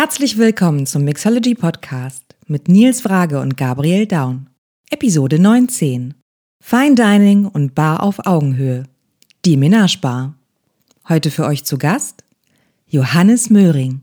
[0.00, 4.48] Herzlich willkommen zum Mixology Podcast mit Nils Frage und Gabriel Daun.
[4.92, 6.14] Episode 19.
[6.62, 8.84] Fine Dining und Bar auf Augenhöhe.
[9.44, 10.34] Die Menage Bar.
[11.08, 12.22] Heute für euch zu Gast
[12.86, 14.02] Johannes Möhring.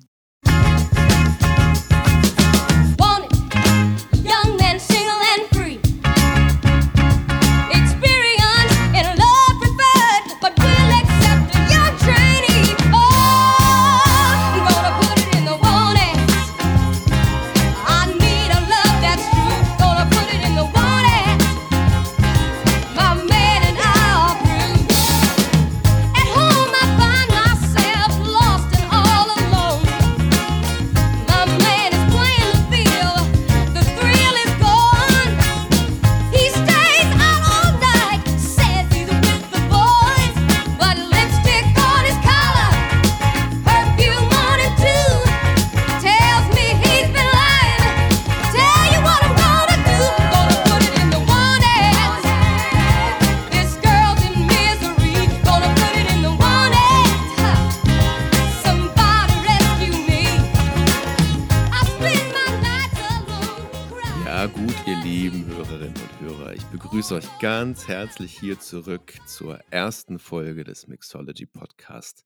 [67.16, 72.26] Begrüße euch ganz herzlich hier zurück zur ersten Folge des Mixology Podcast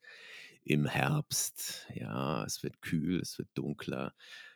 [0.63, 1.87] im Herbst.
[1.93, 4.15] Ja, es wird kühl, es wird dunkler.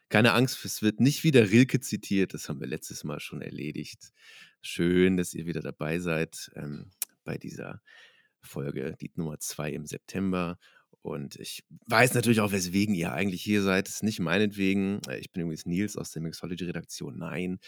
[0.10, 2.34] Keine Angst, es wird nicht wieder Rilke zitiert.
[2.34, 4.12] Das haben wir letztes Mal schon erledigt.
[4.62, 6.90] Schön, dass ihr wieder dabei seid ähm,
[7.24, 7.82] bei dieser
[8.42, 10.58] Folge, die Nummer zwei im September.
[11.04, 13.90] Und ich weiß natürlich auch, weswegen ihr eigentlich hier seid.
[13.90, 15.02] Es ist nicht meinetwegen.
[15.10, 17.18] Äh, Ich bin übrigens Nils aus der Mixology-Redaktion.
[17.18, 17.60] Nein,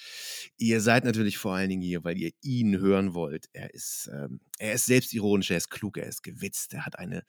[0.57, 3.47] ihr seid natürlich vor allen Dingen hier, weil ihr ihn hören wollt.
[3.51, 7.23] Er ist, ähm, er ist selbstironisch, er ist klug, er ist gewitzt, er hat eine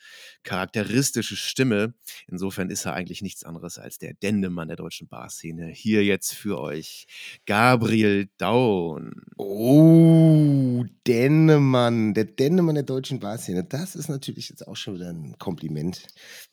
[0.45, 1.95] charakteristische Stimme.
[2.29, 5.69] Insofern ist er eigentlich nichts anderes als der Dendemann der deutschen Barszene.
[5.69, 7.07] Hier jetzt für euch
[7.47, 9.23] Gabriel Daun.
[9.37, 13.65] Oh, Dennemann, der Dennemann der deutschen Barszene.
[13.65, 15.96] Das ist natürlich jetzt auch schon wieder ein Kompliment,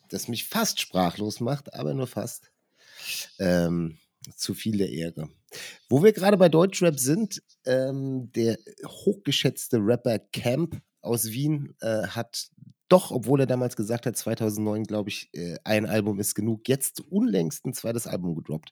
[0.09, 2.51] das mich fast sprachlos macht, aber nur fast.
[3.39, 3.97] Ähm,
[4.37, 5.29] zu viel der Ehre.
[5.89, 12.49] Wo wir gerade bei Deutschrap sind, ähm, der hochgeschätzte Rapper Camp aus Wien äh, hat
[12.89, 17.01] doch, obwohl er damals gesagt hat, 2009, glaube ich, äh, ein Album ist genug, jetzt
[17.01, 18.71] unlängst ein zweites Album gedroppt.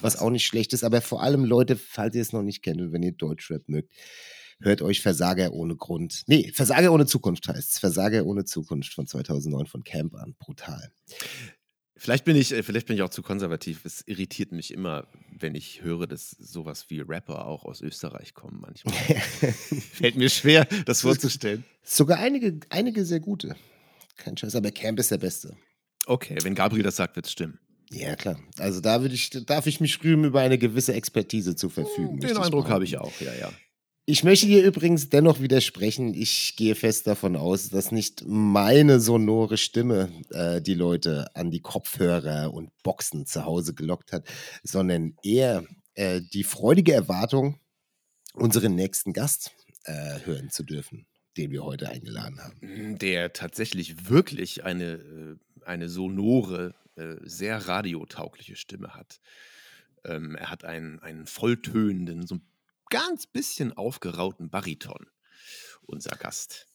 [0.00, 2.80] was auch nicht schlecht ist, aber vor allem Leute, falls ihr es noch nicht kennt
[2.80, 3.92] und wenn ihr Deutschrap mögt,
[4.62, 6.22] hört euch Versager ohne Grund.
[6.26, 7.78] Nee, Versager ohne Zukunft heißt es.
[7.78, 10.34] Versager ohne Zukunft von 2009 von Camp an.
[10.38, 10.90] Brutal.
[12.02, 13.84] Vielleicht bin ich, äh, vielleicht bin ich auch zu konservativ.
[13.84, 15.06] Es irritiert mich immer,
[15.38, 18.94] wenn ich höre, dass sowas wie Rapper auch aus Österreich kommen manchmal.
[19.92, 21.62] Fällt mir schwer, das vorzustellen.
[21.84, 23.54] Sogar einige, einige sehr gute.
[24.16, 25.56] Kein Scheiß, aber Camp ist der Beste.
[26.06, 27.60] Okay, wenn Gabriel das sagt, wird es stimmen.
[27.92, 28.40] Ja, klar.
[28.58, 32.16] Also da würde ich, darf ich mich rühmen, über eine gewisse Expertise zu verfügen.
[32.16, 33.52] möchte Den Eindruck habe ich auch, ja, ja.
[34.04, 36.12] Ich möchte dir übrigens dennoch widersprechen.
[36.12, 41.60] Ich gehe fest davon aus, dass nicht meine sonore Stimme äh, die Leute an die
[41.60, 44.26] Kopfhörer und Boxen zu Hause gelockt hat,
[44.64, 45.64] sondern eher
[45.94, 47.60] äh, die freudige Erwartung,
[48.34, 49.52] unseren nächsten Gast
[49.84, 52.98] äh, hören zu dürfen, den wir heute eingeladen haben.
[52.98, 59.20] Der tatsächlich wirklich eine, äh, eine sonore, äh, sehr radiotaugliche Stimme hat.
[60.04, 62.51] Ähm, er hat einen, einen volltönenden, so ein
[62.92, 65.06] ganz bisschen aufgerauten Bariton,
[65.82, 66.66] unser Gast.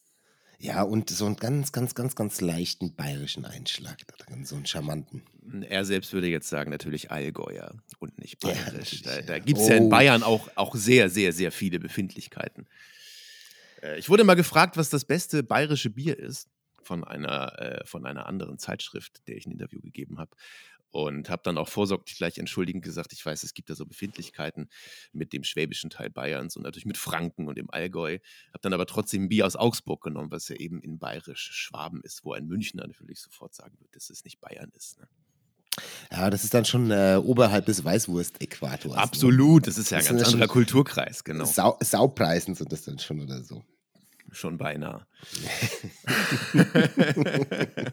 [0.60, 3.96] Ja, und so einen ganz, ganz, ganz, ganz leichten bayerischen Einschlag,
[4.42, 5.22] so einen charmanten.
[5.68, 9.02] Er selbst würde jetzt sagen, natürlich Allgäuer und nicht Ja, bayerisch.
[9.02, 9.22] natürlich, da ja.
[9.22, 9.88] da gibt es ja in Oh.
[9.88, 12.66] Bayern auch, auch sehr, sehr, sehr viele Befindlichkeiten.
[13.82, 16.48] Äh, Ich wurde mal gefragt, was das beste bayerische Bier ist
[16.82, 20.34] von einer, äh, von einer anderen Zeitschrift, der ich ein Interview gegeben habe.
[20.90, 24.70] Und habe dann auch vorsorglich gleich entschuldigend gesagt, ich weiß, es gibt da so Befindlichkeiten
[25.12, 28.18] mit dem schwäbischen Teil Bayerns und natürlich mit Franken und dem Allgäu.
[28.48, 32.00] Habe dann aber trotzdem ein Bier aus Augsburg genommen, was ja eben in bayerisch Schwaben
[32.02, 34.98] ist, wo ein Münchner natürlich sofort sagen wird, dass es nicht Bayern ist.
[34.98, 35.08] Ne?
[36.10, 38.92] Ja, das ist dann schon äh, oberhalb des Weißwurst-Äquators.
[38.92, 38.98] ne?
[38.98, 41.44] Absolut, das ist ja ein ganz anderer Kulturkreis, genau.
[41.44, 43.64] Sau Saupreisen sind das dann schon oder so.
[44.38, 45.04] Schon beinahe.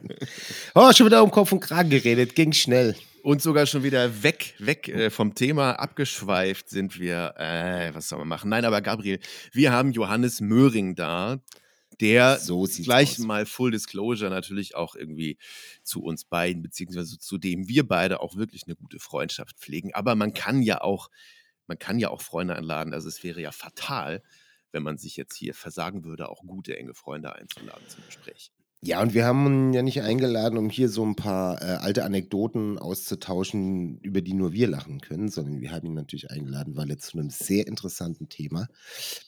[0.75, 2.95] Oh, schon wieder um Kopf und Kragen geredet, ging schnell.
[3.23, 7.33] Und sogar schon wieder weg, weg äh, vom Thema, abgeschweift sind wir.
[7.37, 8.51] Äh, was soll man machen?
[8.51, 9.19] Nein, aber Gabriel,
[9.53, 11.39] wir haben Johannes Möhring da,
[11.99, 13.19] der So gleich aus.
[13.19, 15.39] mal Full Disclosure natürlich auch irgendwie
[15.81, 19.95] zu uns beiden, beziehungsweise zu dem wir beide auch wirklich eine gute Freundschaft pflegen.
[19.95, 21.09] Aber man kann ja auch,
[21.65, 22.93] man kann ja auch Freunde einladen.
[22.93, 24.21] Also es wäre ja fatal,
[24.75, 28.51] wenn man sich jetzt hier versagen würde, auch gute, enge Freunde einzuladen zum Gespräch.
[28.81, 32.03] Ja, und wir haben ihn ja nicht eingeladen, um hier so ein paar äh, alte
[32.03, 36.91] Anekdoten auszutauschen, über die nur wir lachen können, sondern wir haben ihn natürlich eingeladen, weil
[36.91, 38.67] er zu einem sehr interessanten Thema,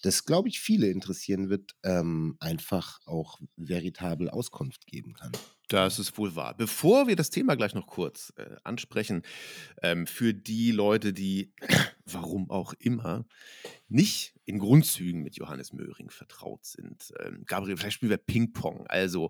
[0.04, 5.32] das, glaube ich, viele interessieren wird, ähm, einfach auch veritabel Auskunft geben kann.
[5.70, 6.56] Das ist wohl wahr.
[6.56, 9.24] Bevor wir das Thema gleich noch kurz äh, ansprechen,
[9.82, 11.54] ähm, für die Leute, die,
[12.14, 13.26] warum auch immer,
[13.88, 17.14] nicht in Grundzügen mit Johannes Möhring vertraut sind.
[17.20, 18.88] Ähm, Gabriel, vielleicht spielen wir Ping-Pong.
[18.88, 19.30] Also,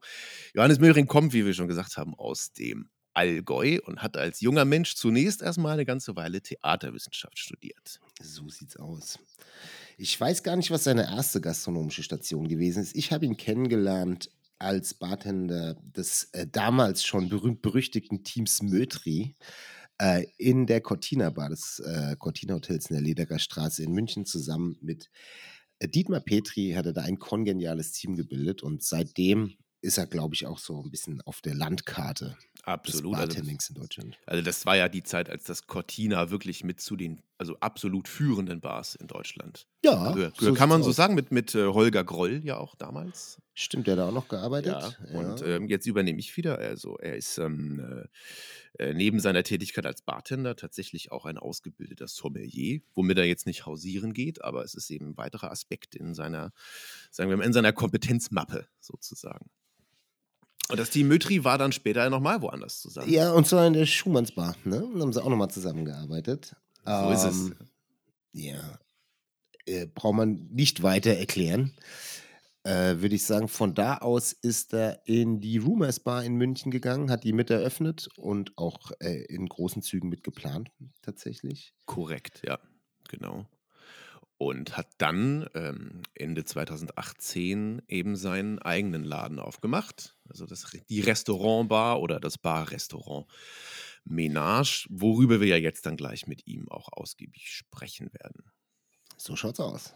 [0.54, 4.64] Johannes Möhring kommt, wie wir schon gesagt haben, aus dem Allgäu und hat als junger
[4.64, 8.00] Mensch zunächst erstmal eine ganze Weile Theaterwissenschaft studiert.
[8.22, 9.18] So sieht's aus.
[9.98, 12.96] Ich weiß gar nicht, was seine erste gastronomische Station gewesen ist.
[12.96, 19.36] Ich habe ihn kennengelernt als Bartender des äh, damals schon berühmt-berüchtigten Teams Mötri
[20.00, 24.26] äh, in der Cortina Bar des äh, Cortina Hotels in der Lederer Straße in München
[24.26, 25.10] zusammen mit
[25.80, 30.36] äh, Dietmar Petri hat er da ein kongeniales Team gebildet und seitdem ist er, glaube
[30.36, 32.36] ich, auch so ein bisschen auf der Landkarte
[32.68, 33.18] Absolut.
[33.18, 34.18] des Also, in Deutschland.
[34.26, 38.08] also das war ja die Zeit, als das Cortina wirklich mit zu den also absolut
[38.08, 40.36] führenden Bars in Deutschland Ja, gehört.
[40.38, 40.96] so Kann man so aus.
[40.96, 43.38] sagen, mit, mit äh, Holger Groll ja auch damals.
[43.54, 45.00] Stimmt, der da auch noch Ja, gearbeitet?
[45.14, 46.58] und ähm, jetzt übernehme ich wieder.
[46.58, 48.08] Also er ist ähm,
[48.78, 53.46] äh, äh, neben seiner Tätigkeit als Bartender tatsächlich auch ein ausgebildeter Sommelier, womit er jetzt
[53.46, 56.52] nicht hausieren geht, aber es ist eben ein weiterer Aspekt in seiner,
[57.12, 59.50] sagen wir mal, in seiner Kompetenzmappe sozusagen.
[60.70, 63.10] Und das Team Mötri war dann später nochmal woanders zusammen.
[63.10, 64.82] Ja, und zwar in der Schumannsbar, ne?
[64.94, 66.56] Da haben sie auch nochmal zusammengearbeitet.
[66.86, 67.36] So ist es.
[67.36, 67.56] Ähm,
[68.34, 68.80] Ja.
[69.66, 71.74] Äh, braucht man nicht weiter erklären.
[72.64, 76.70] Äh, Würde ich sagen, von da aus ist er in die Rumors Bar in München
[76.72, 80.70] gegangen, hat die mit eröffnet und auch äh, in großen Zügen mit geplant,
[81.02, 81.74] tatsächlich.
[81.86, 82.60] Korrekt, ja,
[83.08, 83.46] genau.
[84.40, 90.16] Und hat dann ähm, Ende 2018 eben seinen eigenen Laden aufgemacht.
[90.30, 93.26] Also das, die Restaurantbar oder das Bar-Restaurant
[94.06, 98.44] Menage, worüber wir ja jetzt dann gleich mit ihm auch ausgiebig sprechen werden.
[99.18, 99.96] So schaut's aus.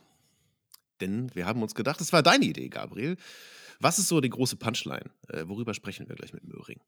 [1.00, 3.18] Denn wir haben uns gedacht, das war deine Idee, Gabriel.
[3.80, 5.10] Was ist so die große Punchline?
[5.30, 6.80] Äh, worüber sprechen wir gleich mit Möhring?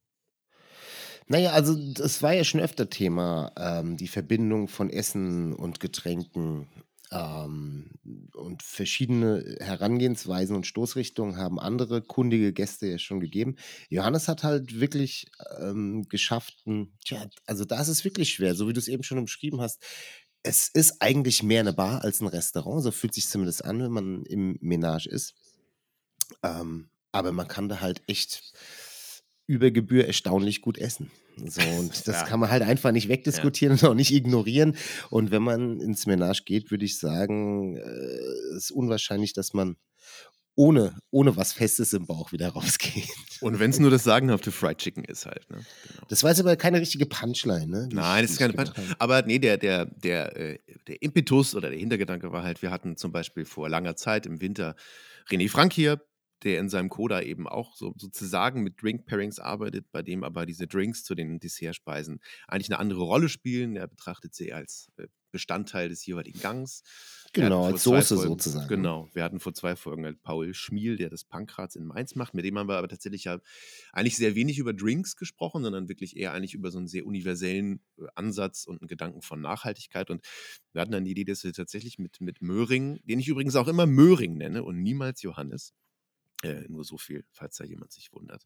[1.27, 6.67] Naja, also das war ja schon öfter Thema, ähm, die Verbindung von Essen und Getränken
[7.13, 7.91] ähm,
[8.33, 13.55] und verschiedene Herangehensweisen und Stoßrichtungen haben andere kundige Gäste ja schon gegeben.
[13.89, 15.27] Johannes hat halt wirklich
[15.59, 16.63] ähm, geschafft,
[17.05, 19.81] tja, also da ist es wirklich schwer, so wie du es eben schon umschrieben hast.
[20.41, 23.91] Es ist eigentlich mehr eine Bar als ein Restaurant, so fühlt sich zumindest an, wenn
[23.91, 25.35] man im Menage ist.
[26.41, 28.53] Ähm, aber man kann da halt echt
[29.47, 31.11] über Gebühr erstaunlich gut essen.
[31.37, 32.23] So, und das Ja.
[32.25, 34.75] kann man halt einfach nicht wegdiskutieren und auch nicht ignorieren.
[35.09, 37.81] Und wenn man ins Menage geht, würde ich sagen, äh,
[38.55, 39.75] es ist unwahrscheinlich, dass man
[40.55, 43.09] ohne, ohne was Festes im Bauch wieder rausgeht.
[43.41, 45.49] Und wenn es nur das sagenhafte Fried Chicken ist halt.
[45.49, 45.65] Ne?
[45.87, 46.05] Genau.
[46.09, 47.87] Das war jetzt aber keine richtige Punchline, ne?
[47.89, 48.87] die Nein, das ist keine gebracht Punch.
[48.89, 49.01] habe.
[49.01, 52.97] Aber nee, der, der, der, äh, der Impetus oder der Hintergedanke war halt, wir hatten
[52.97, 54.75] zum Beispiel vor langer Zeit im Winter
[55.29, 55.99] René Frank hier,
[56.43, 60.45] der in seinem Coda eben auch so, sozusagen mit Drink Pairings arbeitet, bei dem aber
[60.45, 63.75] diese Drinks zu den Dessertspeisen eigentlich eine andere Rolle spielen.
[63.75, 66.83] Er betrachtet sie als äh, Bestandteil des jeweiligen Gangs.
[67.33, 68.67] Genau, als Soße Folgen- sozusagen.
[68.67, 72.35] Genau, wir hatten vor zwei Folgen halt Paul Schmiel, der das Pankrats in Mainz macht,
[72.35, 73.39] mit dem haben wir aber tatsächlich ja
[73.91, 77.81] eigentlich sehr wenig über Drinks gesprochen, sondern wirklich eher eigentlich über so einen sehr universellen
[77.97, 80.11] äh, Ansatz und einen Gedanken von Nachhaltigkeit.
[80.11, 80.23] Und
[80.73, 83.67] wir hatten dann die Idee, dass wir tatsächlich mit, mit Möhring, den ich übrigens auch
[83.67, 85.73] immer Möhring nenne und niemals Johannes,
[86.43, 88.45] äh, nur so viel, falls da jemand sich wundert,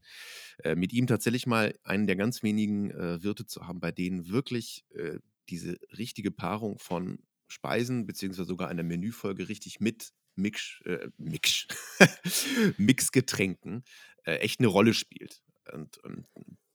[0.64, 4.30] äh, mit ihm tatsächlich mal einen der ganz wenigen äh, Wirte zu haben, bei denen
[4.30, 11.10] wirklich äh, diese richtige Paarung von Speisen beziehungsweise sogar einer Menüfolge richtig mit Mix, äh,
[11.18, 11.68] Mix,
[12.78, 13.84] Mixgetränken
[14.26, 15.42] äh, echt eine Rolle spielt.
[15.74, 16.26] Und, und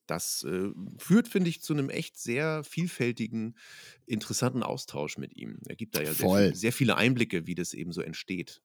[0.06, 3.56] das äh, führt, finde ich, zu einem echt sehr vielfältigen,
[4.06, 5.58] interessanten Austausch mit ihm.
[5.68, 8.62] Er gibt da ja sehr, sehr viele Einblicke, wie das eben so entsteht.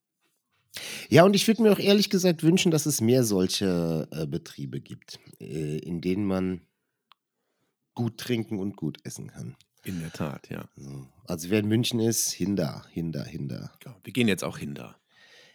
[1.10, 4.80] Ja, und ich würde mir auch ehrlich gesagt wünschen, dass es mehr solche äh, Betriebe
[4.82, 6.62] gibt, äh, in denen man
[7.96, 9.56] gut trinken und gut essen kann.
[9.84, 10.70] In der Tat, ja.
[10.76, 11.08] So.
[11.26, 13.72] Also wer in München ist, hinda, hinda, hinda.
[13.86, 13.96] ja.
[14.04, 14.98] Wir gehen jetzt auch hin da.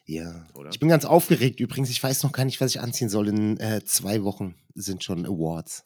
[0.07, 0.47] Ja.
[0.55, 0.71] Oder?
[0.71, 1.91] Ich bin ganz aufgeregt übrigens.
[1.91, 3.29] Ich weiß noch gar nicht, was ich anziehen soll.
[3.29, 5.85] In äh, zwei Wochen sind schon Awards.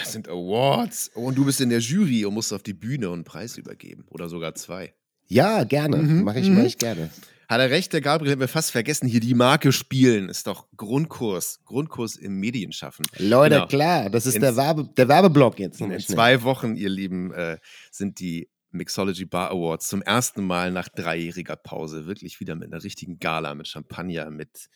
[0.00, 1.10] Das sind Awards.
[1.14, 3.56] Oh, und du bist in der Jury und musst auf die Bühne und einen Preis
[3.56, 4.04] übergeben.
[4.08, 4.94] Oder sogar zwei.
[5.28, 5.98] Ja, gerne.
[5.98, 6.56] Mhm, Mache ich, mhm.
[6.56, 7.10] mach ich gerne.
[7.48, 9.08] Hat er recht, der Gabriel, haben wir fast vergessen.
[9.08, 11.60] Hier die Marke spielen ist doch Grundkurs.
[11.64, 13.06] Grundkurs im Medienschaffen.
[13.18, 13.66] Leute, Genau.
[13.68, 15.80] klar, das ist In- der, Werbe, der Werbeblock jetzt.
[15.80, 16.00] In schnell.
[16.16, 17.56] zwei Wochen, ihr Lieben, äh,
[17.90, 22.84] sind die Mixology Bar Awards zum ersten Mal nach dreijähriger Pause wirklich wieder mit einer
[22.84, 24.68] richtigen Gala, mit Champagner, mit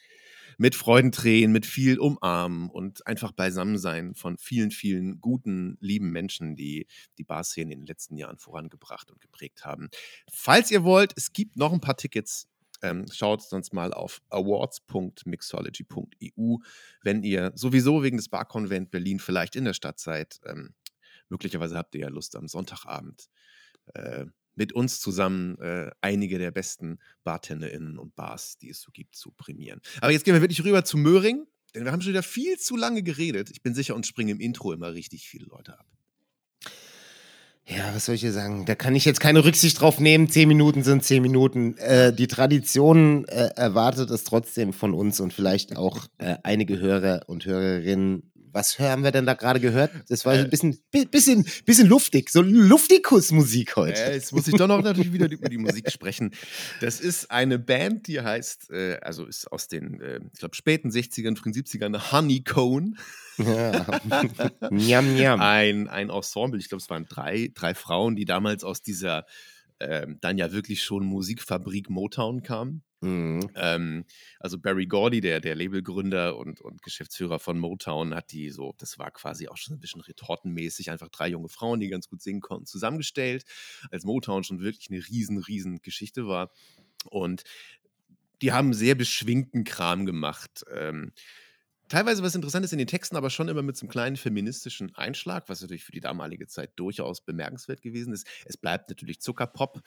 [0.59, 6.87] mit Freudentränen, mit viel Umarmen und einfach Beisammensein von vielen, vielen guten, lieben Menschen, die
[7.19, 9.89] die Barszene in den letzten Jahren vorangebracht und geprägt haben.
[10.33, 12.49] Falls ihr wollt, es gibt noch ein paar Tickets.
[12.85, 16.57] Ähm, schaut sonst mal auf awards.mixology.eu,
[17.03, 20.41] wenn ihr sowieso wegen des Barkonvent Berlin vielleicht in der Stadt seid.
[20.45, 20.75] Ähm,
[21.29, 23.29] möglicherweise habt ihr ja Lust am Sonntagabend
[23.95, 29.17] äh, mit uns zusammen äh, einige der besten BartenderInnen und Bars, die es so gibt,
[29.17, 29.81] zu prämieren.
[30.01, 32.77] Aber jetzt gehen wir wirklich rüber zu Möhring, denn wir haben schon wieder viel zu
[32.77, 33.51] lange geredet.
[33.51, 35.87] Ich bin sicher, uns springen im Intro immer richtig viele Leute ab.
[37.65, 38.65] Ja, was soll ich hier sagen?
[38.67, 40.29] Da kann ich jetzt keine Rücksicht drauf nehmen.
[40.29, 41.77] Zehn Minuten sind zehn Minuten.
[41.79, 47.23] Äh, die Tradition äh, erwartet es trotzdem von uns und vielleicht auch äh, einige Hörer
[47.29, 48.32] und Hörerinnen.
[48.53, 49.91] Was haben wir denn da gerade gehört?
[50.09, 50.41] Das war Äh.
[50.41, 54.01] ein bisschen, bi- bisschen, bisschen luftig, so Luftikus-Musik heute.
[54.01, 56.33] Äh, jetzt muss ich doch noch natürlich wieder über die Musik sprechen.
[56.81, 60.91] Das ist eine Band, die heißt, äh, also ist aus den, äh, ich glaube, späten
[60.91, 62.95] 60ern, frühen 70ern, Honeycone.
[63.39, 63.87] Ja.
[64.71, 65.41] Njam, njam.
[65.41, 69.25] Ein, ein Ensemble, ich glaube, es waren drei, drei Frauen, die damals aus dieser
[69.81, 72.83] ähm, dann ja wirklich schon Musikfabrik Motown kamen.
[73.03, 73.51] Mhm.
[73.57, 74.05] Ähm,
[74.39, 78.97] also Barry Gordy, der, der Labelgründer und, und Geschäftsführer von Motown, hat die so, das
[78.97, 82.41] war quasi auch schon ein bisschen retortenmäßig, einfach drei junge Frauen, die ganz gut singen
[82.41, 83.45] konnten, zusammengestellt,
[83.91, 86.53] als Motown schon wirklich eine riesen, riesen Geschichte war.
[87.11, 87.43] Und
[88.41, 90.65] die haben sehr beschwingten Kram gemacht.
[90.73, 91.13] Ähm,
[91.93, 95.49] teilweise was Interessantes in den Texten, aber schon immer mit so einem kleinen feministischen Einschlag,
[95.49, 98.27] was natürlich für die damalige Zeit durchaus bemerkenswert gewesen ist.
[98.47, 99.83] Es bleibt natürlich Zuckerpop.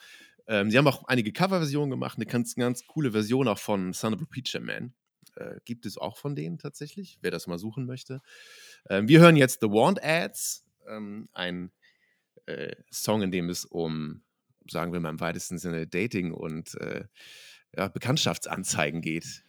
[0.46, 4.14] Ähm, sie haben auch einige Coverversionen gemacht, eine ganz, ganz coole Version auch von Son
[4.14, 4.94] of a Preacher Man.
[5.34, 8.22] Äh, gibt es auch von denen tatsächlich, wer das mal suchen möchte.
[8.88, 11.72] Ähm, wir hören jetzt The Want Ads, ähm, ein
[12.46, 14.22] äh, Song, in dem es um,
[14.70, 17.04] sagen wir mal im weitesten Sinne, Dating und äh,
[17.76, 19.42] ja, Bekanntschaftsanzeigen geht.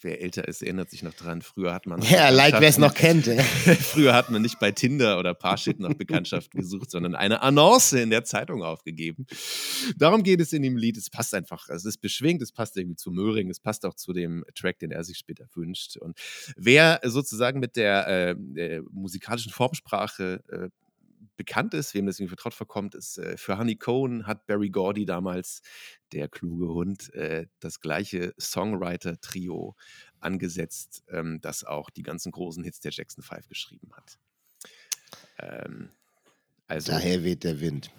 [0.00, 1.42] Wer älter ist, erinnert sich noch dran.
[1.42, 2.00] Früher hat man.
[2.08, 3.26] Ja, like wer es noch kennt.
[3.26, 8.10] Früher hat man nicht bei Tinder oder Parship nach Bekanntschaft gesucht, sondern eine Annonce in
[8.10, 9.26] der Zeitung aufgegeben.
[9.96, 10.96] Darum geht es in dem Lied.
[10.96, 11.68] Es passt einfach.
[11.68, 14.90] Es ist beschwingt, es passt irgendwie zu Möhring, es passt auch zu dem Track, den
[14.90, 15.96] er sich später wünscht.
[15.96, 16.18] Und
[16.56, 20.68] wer sozusagen mit der, äh, der musikalischen Formsprache äh,
[21.38, 25.06] bekannt ist, wem das irgendwie vertraut vorkommt, ist äh, für Honey Cohn hat Barry Gordy
[25.06, 25.62] damals,
[26.12, 29.74] der kluge Hund, äh, das gleiche Songwriter-Trio
[30.20, 34.18] angesetzt, ähm, das auch die ganzen großen Hits der Jackson 5 geschrieben hat.
[35.38, 35.88] Ähm,
[36.66, 37.90] also Daher weht der Wind.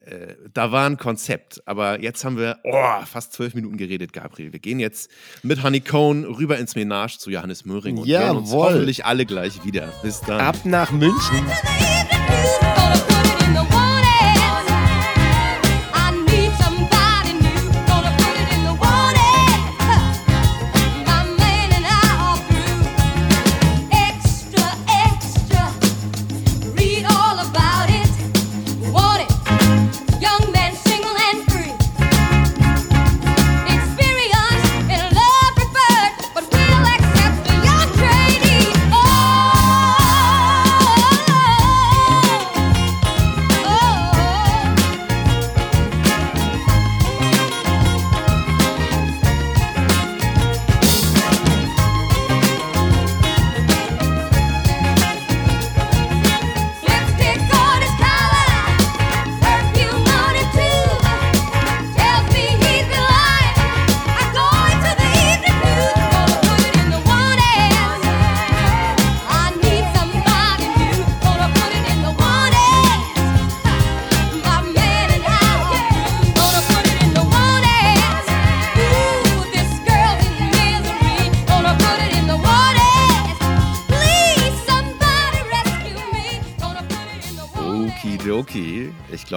[0.00, 4.52] äh, da war ein Konzept, aber jetzt haben wir oh, fast zwölf Minuten geredet, Gabriel.
[4.52, 5.10] Wir gehen jetzt
[5.42, 8.66] mit Honey Cohn rüber ins Menage zu Johannes Möhring und hören uns Jawohl.
[8.66, 9.92] hoffentlich alle gleich wieder.
[10.02, 10.40] Bis dann.
[10.40, 11.44] Ab nach München.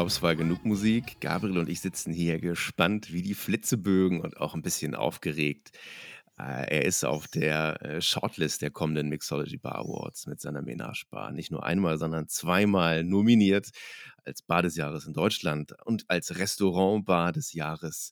[0.10, 1.18] Glaube, es war genug Musik.
[1.20, 5.72] Gabriel und ich sitzen hier gespannt wie die Flitzebögen und auch ein bisschen aufgeregt.
[6.40, 11.06] Äh, Er ist auf der äh, Shortlist der kommenden Mixology Bar Awards mit seiner Menage
[11.12, 11.32] Bar.
[11.32, 13.70] Nicht nur einmal, sondern zweimal nominiert
[14.26, 18.12] als Bar des Jahres in Deutschland und als Restaurantbar des Jahres.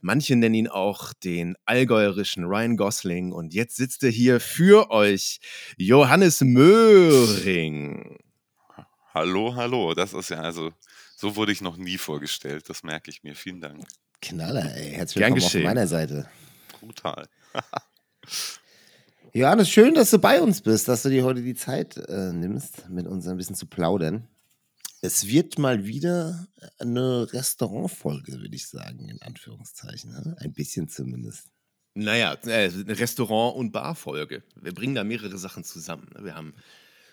[0.00, 3.32] Manche nennen ihn auch den allgäuerischen Ryan Gosling.
[3.32, 5.40] Und jetzt sitzt er hier für euch,
[5.76, 8.16] Johannes Möhring.
[9.12, 9.92] Hallo, hallo.
[9.94, 10.72] Das ist ja also,
[11.16, 12.68] so wurde ich noch nie vorgestellt.
[12.68, 13.34] Das merke ich mir.
[13.34, 13.84] Vielen Dank.
[14.20, 14.92] Knaller, ey.
[14.92, 15.64] Herzlich willkommen geschehen.
[15.64, 16.28] meiner Seite.
[16.78, 17.26] Brutal.
[19.32, 22.88] Johannes, schön, dass du bei uns bist, dass du dir heute die Zeit äh, nimmst,
[22.90, 24.28] mit uns ein bisschen zu plaudern.
[25.00, 30.10] Es wird mal wieder eine Restaurantfolge, würde ich sagen, in Anführungszeichen.
[30.10, 30.36] Ne?
[30.40, 31.48] Ein bisschen zumindest.
[31.94, 34.42] Naja, äh, eine Restaurant- und Barfolge.
[34.54, 36.10] Wir bringen da mehrere Sachen zusammen.
[36.14, 36.24] ne?
[36.24, 36.54] Wir haben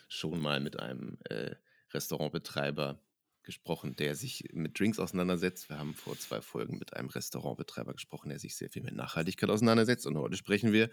[0.10, 1.52] schon mal mit einem äh,
[1.94, 3.00] Restaurantbetreiber
[3.44, 5.70] gesprochen, der sich mit Drinks auseinandersetzt.
[5.70, 9.50] Wir haben vor zwei Folgen mit einem Restaurantbetreiber gesprochen, der sich sehr viel mit Nachhaltigkeit
[9.50, 10.06] auseinandersetzt.
[10.06, 10.90] Und heute sprechen wir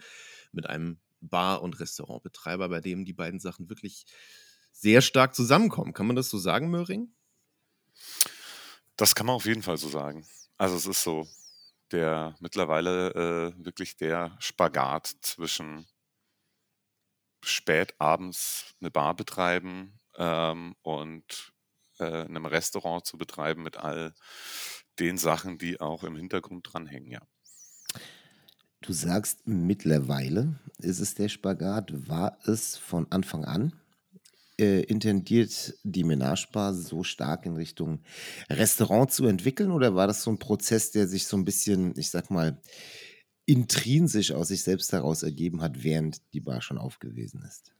[0.51, 4.05] mit einem Bar- und Restaurantbetreiber, bei dem die beiden Sachen wirklich
[4.71, 5.93] sehr stark zusammenkommen.
[5.93, 7.13] Kann man das so sagen, Möhring?
[8.95, 10.25] Das kann man auf jeden Fall so sagen.
[10.57, 11.27] Also es ist so
[11.91, 15.87] der mittlerweile äh, wirklich der Spagat zwischen
[17.43, 21.50] spät abends eine Bar betreiben ähm, und
[22.01, 24.13] äh, einem Restaurant zu betreiben mit all
[24.99, 27.21] den Sachen, die auch im Hintergrund dranhängen, ja.
[28.81, 32.09] Du sagst mittlerweile ist es der Spagat.
[32.09, 33.73] War es von Anfang an
[34.59, 38.03] äh, intendiert, die Menage-Bar so stark in Richtung
[38.49, 39.71] Restaurant zu entwickeln?
[39.71, 42.59] Oder war das so ein Prozess, der sich so ein bisschen, ich sag mal,
[43.45, 47.71] intrinsisch aus sich selbst heraus ergeben hat, während die Bar schon aufgewesen ist?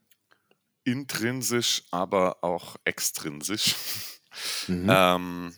[0.83, 3.75] Intrinsisch, aber auch extrinsisch.
[4.67, 4.89] Mhm.
[4.89, 5.55] Ähm,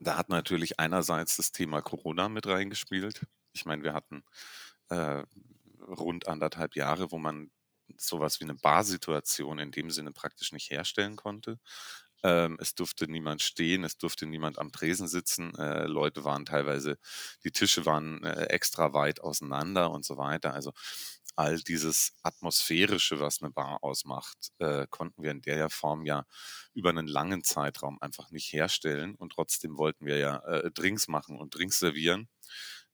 [0.00, 3.22] da hat natürlich einerseits das Thema Corona mit reingespielt.
[3.52, 4.24] Ich meine, wir hatten
[4.90, 5.22] äh,
[5.88, 7.50] rund anderthalb Jahre, wo man
[7.96, 11.58] sowas wie eine Barsituation in dem Sinne praktisch nicht herstellen konnte.
[12.22, 15.54] Ähm, es durfte niemand stehen, es durfte niemand am Tresen sitzen.
[15.56, 16.98] Äh, Leute waren teilweise,
[17.44, 20.54] die Tische waren äh, extra weit auseinander und so weiter.
[20.54, 20.72] Also
[21.36, 26.24] all dieses Atmosphärische, was eine Bar ausmacht, äh, konnten wir in der Form ja
[26.74, 29.14] über einen langen Zeitraum einfach nicht herstellen.
[29.14, 32.28] Und trotzdem wollten wir ja äh, Drinks machen und Drinks servieren,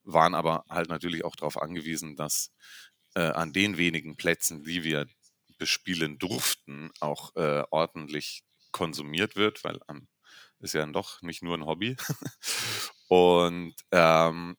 [0.03, 2.51] waren aber halt natürlich auch darauf angewiesen, dass
[3.15, 5.07] äh, an den wenigen Plätzen, die wir
[5.59, 10.09] bespielen durften, auch äh, ordentlich konsumiert wird, weil ähm,
[10.59, 11.97] ist ja doch nicht nur ein Hobby.
[13.09, 14.57] Und ähm,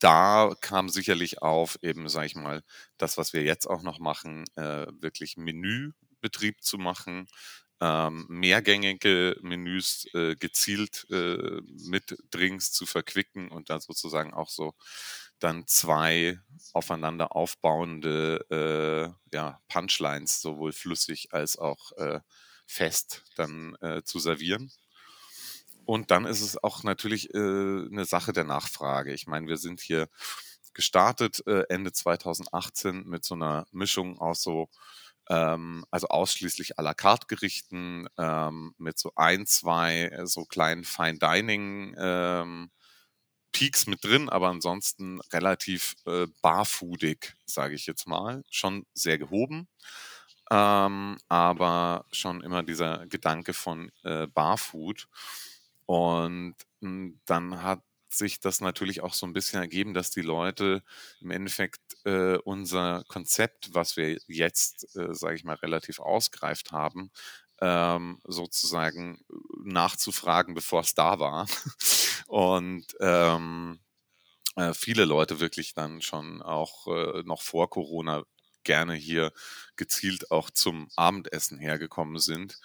[0.00, 2.62] da kam sicherlich auf, eben, sag ich mal,
[2.98, 7.28] das, was wir jetzt auch noch machen, äh, wirklich Menübetrieb zu machen,
[7.82, 14.74] ähm, mehrgängige Menüs äh, gezielt äh, mit Drinks zu verquicken und da sozusagen auch so
[15.38, 16.38] dann zwei
[16.74, 18.44] aufeinander aufbauende
[19.32, 22.20] äh, ja, Punchlines, sowohl flüssig als auch äh,
[22.66, 24.70] fest, dann äh, zu servieren.
[25.90, 29.12] Und dann ist es auch natürlich äh, eine Sache der Nachfrage.
[29.12, 30.08] Ich meine, wir sind hier
[30.72, 34.68] gestartet äh, Ende 2018 mit so einer Mischung aus so,
[35.28, 40.84] ähm, also ausschließlich à la carte Gerichten, ähm, mit so ein, zwei äh, so kleinen
[40.84, 42.70] Fine Dining ähm,
[43.52, 48.44] Peaks mit drin, aber ansonsten relativ äh, barfoodig, sage ich jetzt mal.
[48.48, 49.66] Schon sehr gehoben,
[50.52, 55.08] ähm, aber schon immer dieser Gedanke von äh, Barfood.
[55.90, 60.82] Und mh, dann hat sich das natürlich auch so ein bisschen ergeben, dass die Leute
[61.20, 67.10] im Endeffekt äh, unser Konzept, was wir jetzt, äh, sage ich mal, relativ ausgereift haben,
[67.60, 69.24] ähm, sozusagen
[69.64, 71.46] nachzufragen, bevor es da war.
[72.28, 73.80] Und ähm,
[74.56, 78.24] äh, viele Leute wirklich dann schon auch äh, noch vor Corona
[78.64, 79.32] gerne hier
[79.76, 82.58] gezielt auch zum Abendessen hergekommen sind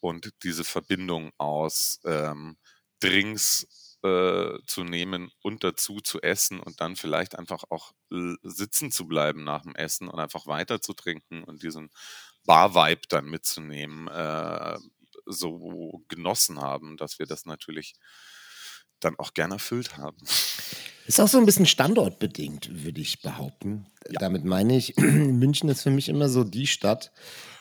[0.00, 2.56] und diese Verbindung aus ähm,
[3.00, 8.90] Drinks äh, zu nehmen und dazu zu essen und dann vielleicht einfach auch l- sitzen
[8.90, 11.90] zu bleiben nach dem Essen und einfach weiter zu trinken und diesen
[12.44, 14.78] Bar-Vibe dann mitzunehmen, äh,
[15.26, 17.94] so genossen haben, dass wir das natürlich
[19.00, 20.16] dann auch gern erfüllt haben.
[21.06, 23.86] Ist auch so ein bisschen standortbedingt, würde ich behaupten.
[24.18, 27.12] Damit meine ich, München ist für mich immer so die Stadt,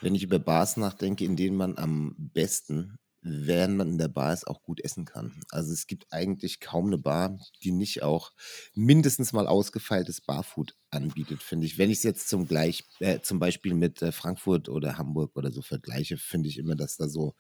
[0.02, 4.34] wenn ich über Bars nachdenke, in denen man am besten, während man in der Bar
[4.34, 5.42] ist, auch gut essen kann.
[5.50, 8.32] Also es gibt eigentlich kaum eine Bar, die nicht auch
[8.76, 11.78] mindestens mal ausgefeiltes Barfood anbietet, finde ich.
[11.78, 15.52] Wenn ich es jetzt zum, Gleich, äh, zum Beispiel mit äh, Frankfurt oder Hamburg oder
[15.52, 17.36] so vergleiche, finde ich immer, dass da so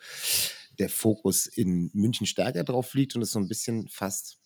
[0.78, 4.38] der Fokus in München stärker drauf liegt und es so ein bisschen fast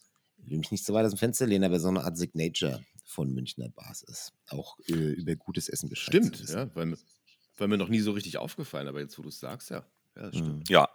[0.45, 2.83] ich will mich nicht so weit aus dem Fenster lehnen, aber so eine Art Signature
[3.05, 4.33] von Münchner Bars ist.
[4.49, 6.97] Auch äh, über gutes Essen Bescheid Stimmt, ja, weil, mir-
[7.57, 9.85] weil mir noch nie so richtig aufgefallen, aber jetzt, wo du es sagst, ja.
[10.15, 10.57] Ja, das stimmt.
[10.57, 10.63] Mhm.
[10.67, 10.89] Ja,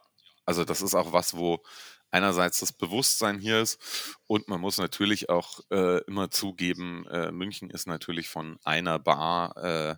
[0.48, 1.62] also das ist auch was, wo
[2.10, 3.78] einerseits das Bewusstsein hier ist
[4.26, 9.54] und man muss natürlich auch äh, immer zugeben, äh, München ist natürlich von einer Bar
[9.58, 9.96] äh,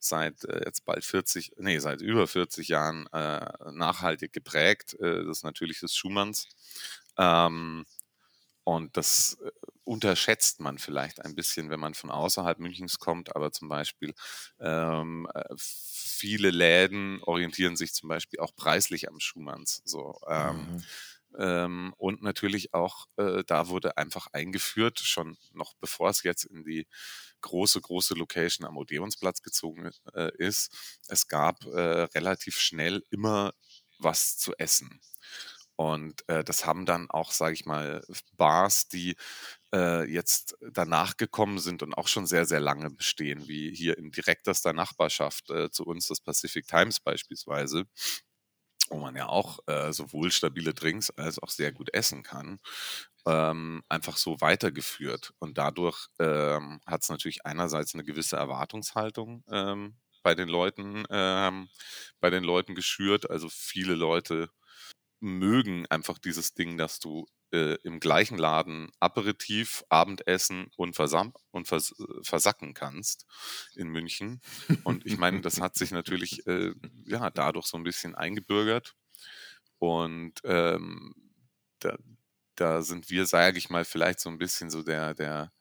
[0.00, 4.94] seit äh, jetzt bald 40, nee, seit über 40 Jahren äh, nachhaltig geprägt.
[4.98, 6.48] Äh, das ist natürlich das Schumanns.
[7.16, 7.86] Ähm,
[8.64, 9.50] und das äh,
[9.84, 13.34] unterschätzt man vielleicht ein bisschen, wenn man von außerhalb Münchens kommt.
[13.36, 14.14] Aber zum Beispiel
[14.60, 19.82] ähm, äh, viele Läden orientieren sich zum Beispiel auch preislich am Schumanns.
[19.84, 20.86] So, ähm, Mhm.
[21.38, 26.64] ähm, und natürlich auch, äh, da wurde einfach eingeführt, schon noch bevor es jetzt in
[26.64, 26.86] die
[27.40, 31.80] große, große Location am Odeonsplatz gezogen äh, ist, es gab äh,
[32.14, 33.52] relativ schnell immer
[33.98, 35.00] was zu essen.
[35.76, 38.04] Und äh, das haben dann auch, sage ich mal,
[38.36, 39.16] Bars, die
[39.74, 44.10] äh, jetzt danach gekommen sind und auch schon sehr, sehr lange bestehen, wie hier in
[44.12, 47.84] direktester Nachbarschaft äh, zu uns das Pacific Times beispielsweise,
[48.90, 52.58] wo man ja auch äh, sowohl stabile Drinks als auch sehr gut essen kann,
[53.26, 55.32] ähm, einfach so weitergeführt.
[55.38, 61.68] Und dadurch ähm, hat es natürlich einerseits eine gewisse Erwartungshaltung ähm, bei den Leuten, ähm,
[62.20, 63.30] bei den Leuten geschürt.
[63.30, 64.50] Also viele Leute
[65.22, 71.68] mögen einfach dieses Ding, dass du äh, im gleichen Laden Aperitif, Abendessen und, versam und
[71.68, 73.26] vers versacken kannst
[73.74, 74.40] in München.
[74.84, 76.72] Und ich meine, das hat sich natürlich äh,
[77.06, 78.94] ja dadurch so ein bisschen eingebürgert.
[79.78, 81.14] Und ähm,
[81.78, 81.96] da,
[82.56, 85.52] da sind wir, sage ich mal, vielleicht so ein bisschen so der, der,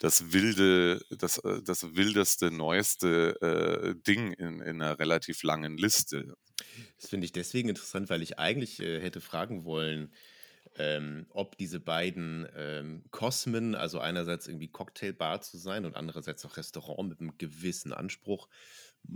[0.00, 6.34] das wilde, das, äh, das wildeste, neueste äh, Ding in, in einer relativ langen Liste.
[6.96, 10.12] Das finde ich deswegen interessant, weil ich eigentlich äh, hätte fragen wollen,
[10.76, 16.56] ähm, ob diese beiden ähm, Kosmen, also einerseits irgendwie Cocktailbar zu sein und andererseits auch
[16.56, 18.48] Restaurant mit einem gewissen Anspruch,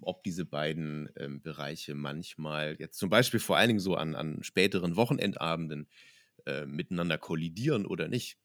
[0.03, 4.43] ob diese beiden ähm, Bereiche manchmal jetzt zum Beispiel vor allen Dingen so an, an
[4.43, 5.89] späteren Wochenendabenden
[6.45, 8.39] äh, miteinander kollidieren oder nicht.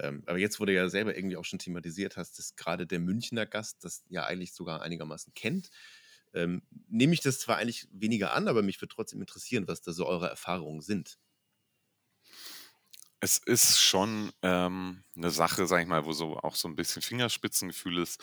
[0.00, 3.46] Ähm, aber jetzt wurde ja selber irgendwie auch schon thematisiert hast, dass gerade der Münchner
[3.46, 5.70] Gast das ja eigentlich sogar einigermaßen kennt.
[6.34, 9.92] Ähm, nehme ich das zwar eigentlich weniger an, aber mich würde trotzdem interessieren, was da
[9.92, 11.18] so eure Erfahrungen sind.
[13.20, 17.02] Es ist schon ähm, eine Sache, sag ich mal, wo so auch so ein bisschen
[17.02, 18.22] Fingerspitzengefühl ist.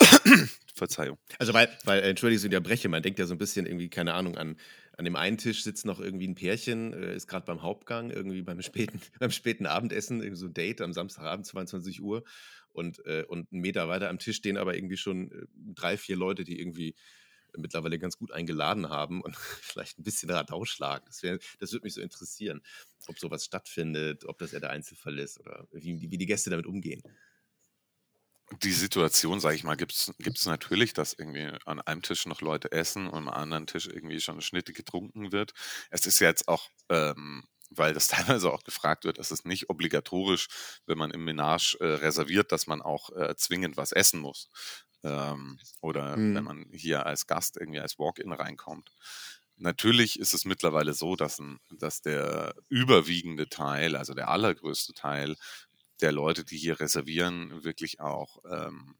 [0.74, 1.18] Verzeihung.
[1.38, 4.14] Also weil, weil, äh, entschuldige, ich unterbreche, man denkt ja so ein bisschen irgendwie, keine
[4.14, 4.56] Ahnung, an,
[4.98, 8.42] an dem einen Tisch sitzt noch irgendwie ein Pärchen, äh, ist gerade beim Hauptgang, irgendwie
[8.42, 12.24] beim späten, beim späten Abendessen, irgendwie so ein Date am Samstagabend, 22 Uhr.
[12.72, 16.16] Und, äh, und einen Meter weiter am Tisch stehen aber irgendwie schon äh, drei, vier
[16.16, 16.96] Leute, die irgendwie
[17.56, 21.04] mittlerweile ganz gut eingeladen haben und vielleicht ein bisschen Radau schlagen.
[21.06, 21.20] Das,
[21.58, 22.60] das würde mich so interessieren,
[23.06, 26.66] ob sowas stattfindet, ob das eher der Einzelfall ist oder wie, wie die Gäste damit
[26.66, 27.02] umgehen.
[28.62, 32.72] Die Situation, sage ich mal, gibt es natürlich, dass irgendwie an einem Tisch noch Leute
[32.72, 35.52] essen und am anderen Tisch irgendwie schon eine Schnitte getrunken wird.
[35.90, 40.48] Es ist jetzt auch, ähm, weil das teilweise auch gefragt wird, es ist nicht obligatorisch,
[40.86, 44.48] wenn man im Menage äh, reserviert, dass man auch äh, zwingend was essen muss.
[45.04, 46.32] Ähm, oder Mhm.
[46.32, 48.90] wenn man hier als Gast irgendwie als Walk-in reinkommt.
[49.56, 55.36] Natürlich ist es mittlerweile so, dass, ein, dass der überwiegende Teil, also der allergrößte Teil
[56.00, 58.96] der Leute, die hier reservieren, wirklich auch ähm,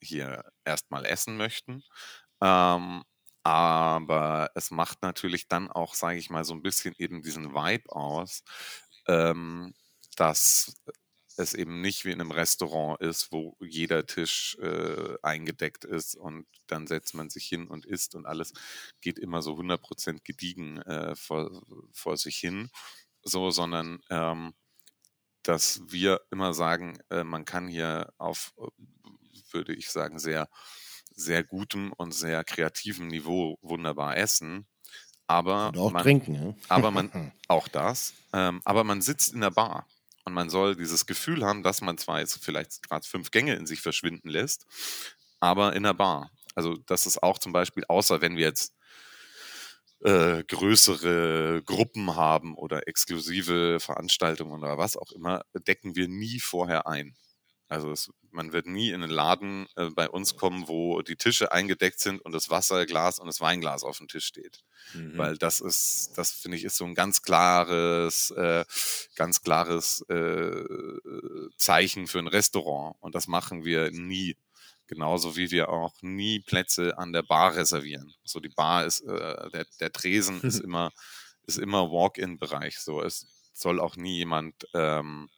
[0.00, 1.84] hier erstmal essen möchten.
[2.42, 3.04] Ähm,
[3.44, 7.90] aber es macht natürlich dann auch, sage ich mal, so ein bisschen eben diesen Vibe
[7.92, 8.44] aus,
[9.08, 9.74] ähm,
[10.16, 10.74] dass
[11.36, 16.46] es eben nicht wie in einem Restaurant ist, wo jeder Tisch äh, eingedeckt ist und
[16.66, 18.52] dann setzt man sich hin und isst und alles
[19.00, 22.70] geht immer so 100% gediegen äh, vor, vor sich hin,
[23.22, 24.54] so, sondern ähm,
[25.42, 28.54] dass wir immer sagen, äh, man kann hier auf,
[29.50, 30.48] würde ich sagen, sehr,
[31.14, 34.66] sehr gutem und sehr kreativem Niveau wunderbar essen.
[35.26, 36.56] Aber Und auch man, trinken.
[36.68, 39.86] Aber man, auch das, ähm, aber man sitzt in der Bar
[40.24, 43.66] und man soll dieses Gefühl haben, dass man zwar jetzt vielleicht gerade fünf Gänge in
[43.66, 44.66] sich verschwinden lässt,
[45.40, 46.30] aber in der Bar.
[46.54, 48.74] Also das ist auch zum Beispiel, außer wenn wir jetzt
[50.04, 56.86] äh, größere Gruppen haben oder exklusive Veranstaltungen oder was auch immer, decken wir nie vorher
[56.86, 57.14] ein.
[57.72, 61.52] Also es, man wird nie in einen Laden äh, bei uns kommen, wo die Tische
[61.52, 64.62] eingedeckt sind und das Wasserglas und das Weinglas auf dem Tisch steht.
[64.92, 65.16] Mhm.
[65.16, 68.66] Weil das ist, das finde ich, ist so ein ganz klares, äh,
[69.16, 70.64] ganz klares äh,
[71.56, 72.96] Zeichen für ein Restaurant.
[73.00, 74.36] Und das machen wir nie.
[74.92, 78.12] Genauso wie wir auch nie Plätze an der Bar reservieren.
[78.24, 80.92] So die Bar ist, äh, der, der Tresen ist immer,
[81.46, 82.78] ist immer Walk-in-Bereich.
[82.78, 85.30] So es soll auch nie jemand ähm,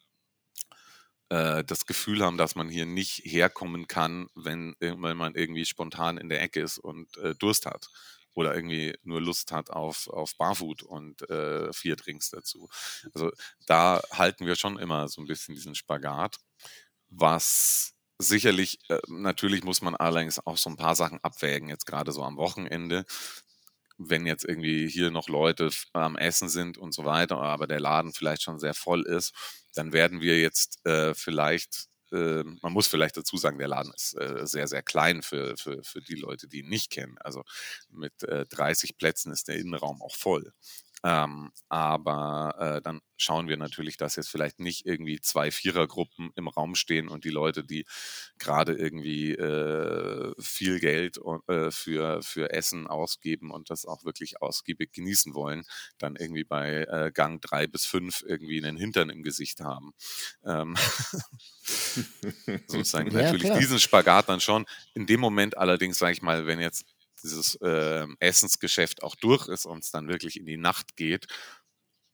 [1.29, 6.19] äh, das Gefühl haben, dass man hier nicht herkommen kann, wenn, wenn man irgendwie spontan
[6.19, 7.87] in der Ecke ist und äh, Durst hat
[8.33, 12.69] oder irgendwie nur Lust hat auf, auf Barfood und äh, vier Drinks dazu.
[13.15, 13.31] Also
[13.67, 16.39] da halten wir schon immer so ein bisschen diesen Spagat,
[17.09, 22.13] was sicherlich, äh, natürlich muss man allerdings auch so ein paar Sachen abwägen, jetzt gerade
[22.13, 23.05] so am Wochenende,
[23.99, 27.81] wenn jetzt irgendwie hier noch Leute f- am Essen sind und so weiter, aber der
[27.81, 29.33] Laden vielleicht schon sehr voll ist,
[29.75, 34.15] dann werden wir jetzt äh, vielleicht, äh, man muss vielleicht dazu sagen, der Laden ist
[34.19, 37.17] äh, sehr, sehr klein für, für, für die Leute, die ihn nicht kennen.
[37.21, 37.45] Also
[37.91, 40.53] mit äh, 30 Plätzen ist der Innenraum auch voll.
[41.05, 46.49] Ähm, aber äh, dann schauen wir natürlich, dass jetzt vielleicht nicht irgendwie zwei Vierergruppen im
[46.49, 47.85] Raum stehen und die Leute, die
[48.39, 54.93] gerade irgendwie äh, viel Geld äh, für, für Essen ausgeben und das auch wirklich ausgiebig
[54.93, 55.65] genießen wollen,
[55.99, 59.93] dann irgendwie bei äh, Gang drei bis fünf irgendwie einen Hintern im Gesicht haben.
[60.45, 60.75] Ähm
[62.67, 63.59] sozusagen Ja, natürlich klar.
[63.59, 64.65] diesen Spagat dann schon.
[64.95, 66.85] In dem Moment allerdings, sage ich mal, wenn jetzt
[67.25, 71.27] dieses äh, Essensgeschäft auch durch ist und es dann wirklich in die Nacht geht,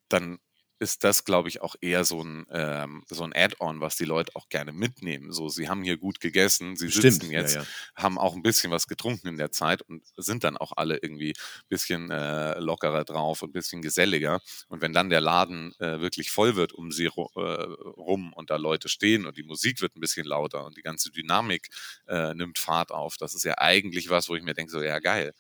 [0.09, 0.39] dann
[0.81, 4.35] ist das, glaube ich, auch eher so ein, ähm, so ein Add-on, was die Leute
[4.35, 5.31] auch gerne mitnehmen.
[5.31, 7.65] So, sie haben hier gut gegessen, sie Stimmt, sitzen ja, jetzt, ja.
[7.95, 11.33] haben auch ein bisschen was getrunken in der Zeit und sind dann auch alle irgendwie
[11.33, 14.41] ein bisschen äh, lockerer drauf und ein bisschen geselliger.
[14.69, 18.49] Und wenn dann der Laden äh, wirklich voll wird um sie ru äh, rum und
[18.49, 21.69] da Leute stehen und die Musik wird ein bisschen lauter und die ganze Dynamik
[22.09, 24.99] äh, nimmt Fahrt auf, das ist ja eigentlich was, wo ich mir denke, so ja
[24.99, 25.35] geil.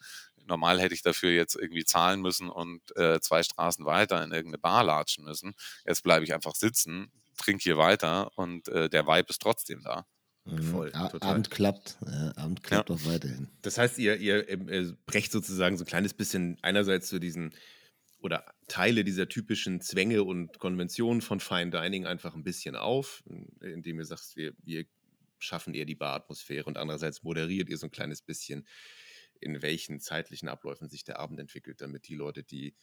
[0.51, 4.59] Normal hätte ich dafür jetzt irgendwie zahlen müssen und äh, zwei Straßen weiter in irgendeine
[4.59, 5.55] Bar latschen müssen.
[5.87, 10.05] Jetzt bleibe ich einfach sitzen, trinke hier weiter und äh, der Vibe ist trotzdem da.
[10.45, 10.63] Mhm.
[10.63, 10.93] Voll.
[10.93, 11.99] Abend klappt.
[12.05, 13.49] Ja, Abend klappt auch weiterhin.
[13.63, 17.55] Das heißt, ihr, ihr ähm, äh, brecht sozusagen so ein kleines bisschen einerseits so diesen
[18.23, 23.23] oder Teile dieser typischen Zwänge und Konventionen von Fine Dining einfach ein bisschen auf,
[23.63, 24.85] indem ihr sagt, wir, wir
[25.39, 28.67] schaffen eher die Baratmosphäre und andererseits moderiert ihr so ein kleines bisschen,
[29.41, 32.75] in welchen zeitlichen Abläufen sich der Abend entwickelt, damit die Leute, die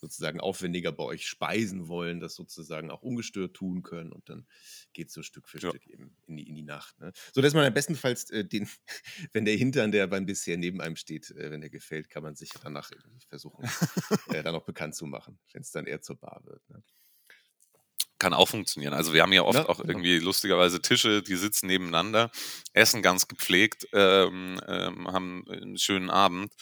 [0.00, 4.46] sozusagen aufwendiger bei euch speisen wollen, das sozusagen auch ungestört tun können und dann
[4.94, 5.68] geht es so Stück für Ja.
[5.68, 6.98] Stück eben in die, in die Nacht.
[7.00, 7.12] Ne?
[7.34, 8.68] So dass man am bestenfalls äh, den,
[9.32, 12.34] wenn der Hintern, der beim Dessert neben einem steht, äh, wenn der gefällt, kann man
[12.34, 12.90] sich danach
[13.28, 13.64] versuchen,
[14.34, 16.68] äh, dann auch bekannt zu machen, wenn es dann eher zur Bar wird.
[16.70, 16.82] Ne?
[18.20, 18.94] Kann auch funktionieren.
[18.94, 19.88] Also wir haben ja oft Ja, auch genau.
[19.88, 22.30] irgendwie lustigerweise Tische, die sitzen nebeneinander,
[22.74, 26.54] essen ganz gepflegt, ähm, ähm, haben einen schönen Abend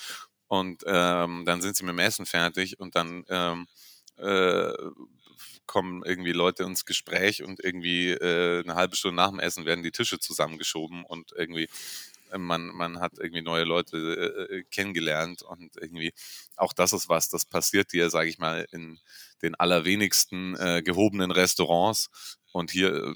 [0.49, 3.67] und ähm, dann sind sie mit dem Essen fertig und dann ähm,
[4.19, 4.73] äh,
[5.67, 9.85] kommen irgendwie Leute ins Gespräch und irgendwie äh, eine halbe Stunde nach dem Essen werden
[9.85, 11.69] die Tische zusammengeschoben und irgendwie
[12.37, 16.13] man, man hat irgendwie neue Leute äh, kennengelernt und irgendwie
[16.57, 18.99] auch das ist was, das passiert dir, sage ich mal, in
[19.43, 23.15] den allerwenigsten äh, gehobenen Restaurants und hier äh,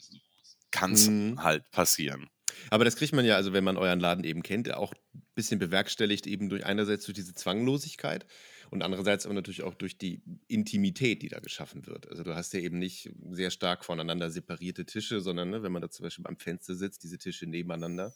[0.70, 1.36] kann es Mhm.
[1.36, 2.30] halt passieren.
[2.70, 5.58] Aber das kriegt man ja, also wenn man euren Laden eben kennt, auch ein bisschen
[5.58, 8.26] bewerkstelligt, eben durch einerseits durch diese Zwanglosigkeit
[8.70, 12.08] und andererseits aber natürlich auch durch die Intimität, die da geschaffen wird.
[12.08, 15.82] Also du hast ja eben nicht sehr stark voneinander separierte Tische, sondern ne, wenn man
[15.82, 18.14] da zum Beispiel am Fenster sitzt, diese Tische nebeneinander.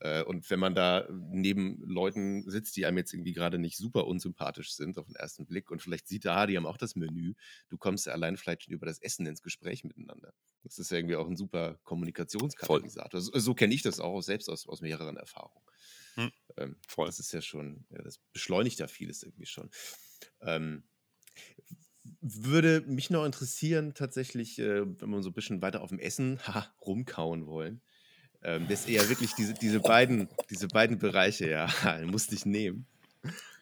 [0.00, 4.06] Äh, Und wenn man da neben Leuten sitzt, die einem jetzt irgendwie gerade nicht super
[4.06, 7.34] unsympathisch sind auf den ersten Blick und vielleicht sieht, ah, die haben auch das Menü,
[7.68, 10.32] du kommst ja allein vielleicht schon über das Essen ins Gespräch miteinander.
[10.62, 13.20] Das ist ja irgendwie auch ein super Kommunikationskatalysator.
[13.20, 15.64] So, so kenne ich das auch selbst aus, aus mehreren Erfahrungen.
[16.16, 17.06] Hm, Ähm, voll.
[17.06, 19.70] Das ist ja schon, ja, das beschleunigt ja vieles irgendwie schon.
[20.40, 20.84] Ähm,
[22.20, 26.38] würde mich noch interessieren, tatsächlich, äh, wenn wir so ein bisschen weiter auf dem Essen
[26.46, 27.82] ha, rumkauen wollen.
[28.42, 31.68] Ähm, das eher wirklich diese, diese, beiden, diese beiden Bereiche, ja,
[32.06, 32.86] musste ich nehmen.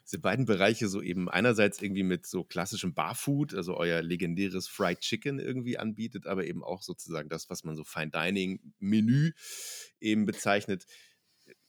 [0.05, 5.01] Diese beiden Bereiche so eben einerseits irgendwie mit so klassischem Barfood, also euer legendäres Fried
[5.01, 9.33] Chicken irgendwie anbietet, aber eben auch sozusagen das, was man so Fine Dining Menü
[9.99, 10.85] eben bezeichnet.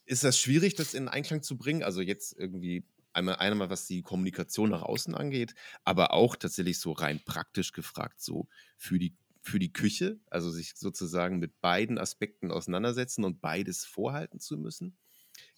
[0.04, 1.82] Ist das schwierig, das in Einklang zu bringen?
[1.82, 6.92] Also jetzt irgendwie einmal, einmal was die Kommunikation nach außen angeht, aber auch tatsächlich so
[6.92, 9.16] rein praktisch gefragt, so für die,
[9.48, 14.96] für die Küche, also sich sozusagen mit beiden Aspekten auseinandersetzen und beides vorhalten zu müssen.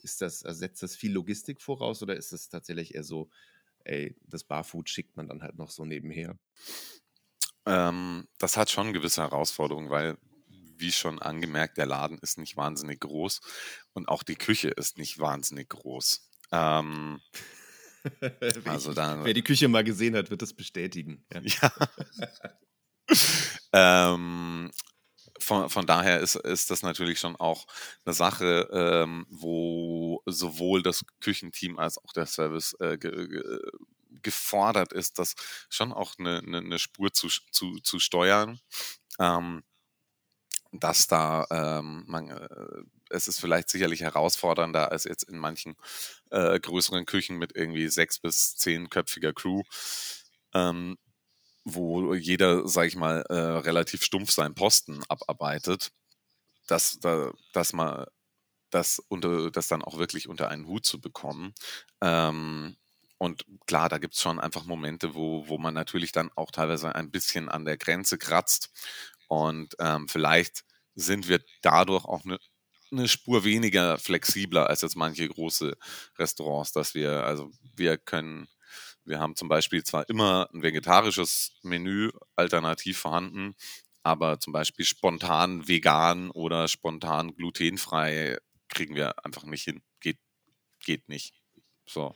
[0.03, 3.31] Ist das, also setzt das viel Logistik voraus oder ist es tatsächlich eher so,
[3.85, 6.39] ey, das Barfood schickt man dann halt noch so nebenher?
[7.67, 10.17] Ähm, das hat schon gewisse Herausforderungen, weil,
[10.77, 13.41] wie schon angemerkt, der Laden ist nicht wahnsinnig groß
[13.93, 16.31] und auch die Küche ist nicht wahnsinnig groß.
[16.53, 17.21] Ähm,
[18.21, 21.25] wer, also da, wer die Küche mal gesehen hat, wird das bestätigen.
[21.33, 21.43] Ja.
[21.63, 21.73] Ja.
[23.73, 24.71] ähm,
[25.39, 27.67] von, von daher ist, ist das natürlich schon auch
[28.05, 33.61] eine Sache, ähm, wo sowohl das Küchenteam als auch der Service äh, ge, ge,
[34.23, 35.35] gefordert ist, das
[35.71, 38.61] schon auch eine, eine, eine Spur zu, zu, zu steuern.
[39.19, 39.63] Ähm,
[40.73, 42.49] dass da ähm, man, äh,
[43.11, 45.75] es ist vielleicht sicherlich herausfordernder als jetzt in manchen
[46.31, 49.63] äh, größeren Küchen mit irgendwie sechs bis zehnköpfiger Crew.
[50.55, 50.97] Ähm,
[51.75, 55.93] wo jeder, sag ich mal, äh, relativ stumpf seinen Posten abarbeitet,
[56.69, 58.07] dass, da, dass man
[58.71, 61.55] das, unter, das dann auch wirklich unter einen Hut zu bekommen.
[62.01, 62.77] Ähm,
[63.19, 66.95] und klar, da gibt es schon einfach Momente, wo, wo man natürlich dann auch teilweise
[66.95, 68.71] ein bisschen an der Grenze kratzt.
[69.29, 72.39] Und ähm, vielleicht sind wir dadurch auch eine
[72.93, 75.77] eine Spur weniger flexibler als jetzt manche große
[76.19, 78.49] Restaurants, dass wir, also wir können
[79.05, 83.55] Wir haben zum Beispiel zwar immer ein vegetarisches Menü alternativ vorhanden,
[84.03, 89.83] aber zum Beispiel spontan vegan oder spontan glutenfrei kriegen wir einfach nicht hin.
[90.01, 90.19] Geht,
[90.81, 91.35] geht nicht.
[91.87, 92.15] So.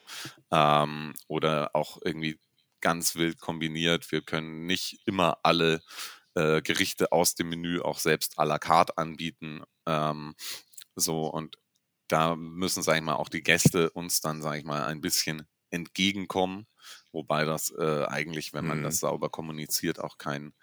[0.53, 2.39] Ähm, oder auch irgendwie
[2.81, 4.13] ganz wild kombiniert.
[4.13, 5.83] Wir können nicht immer alle
[6.35, 9.63] äh, Gerichte aus dem Menü auch selbst à la carte anbieten.
[9.87, 10.35] Ähm,
[10.97, 11.59] so und
[12.09, 15.47] da müssen, sage ich mal, auch die Gäste uns dann, sage ich mal, ein bisschen
[15.75, 16.67] entgegenkommen.
[17.13, 18.83] Wobei das äh, eigentlich, wenn man Mhm.
[18.83, 20.55] das sauber kommuniziert, auch kein,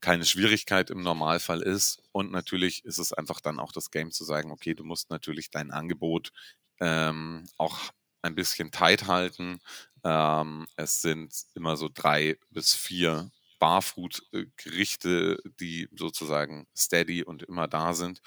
[0.00, 2.02] keine Schwierigkeit im Normalfall ist.
[2.12, 5.50] Und natürlich ist es einfach dann auch das Game zu sagen, okay, du musst natürlich
[5.50, 6.32] dein Angebot
[6.80, 7.78] ähm, auch
[8.22, 9.60] ein bisschen tight halten.
[10.04, 17.94] Ähm, es sind immer so drei bis vier Barfood-Gerichte, die sozusagen steady und immer da
[17.94, 18.20] sind.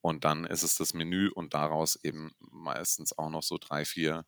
[0.00, 4.26] Und dann ist es das Menü und daraus eben meistens auch noch so drei, vier,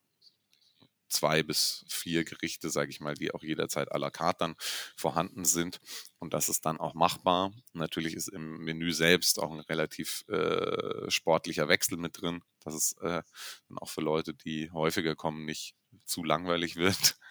[1.08, 4.54] zwei bis vier Gerichte, sage ich mal, die auch jederzeit à la carte dann
[4.96, 5.80] vorhanden sind.
[6.18, 7.52] Und das ist dann auch machbar.
[7.72, 12.92] Natürlich ist im Menü selbst auch ein relativ äh, sportlicher Wechsel mit drin, dass es
[13.00, 13.22] äh,
[13.68, 17.16] dann auch für Leute, die häufiger kommen, nicht zu langweilig wird.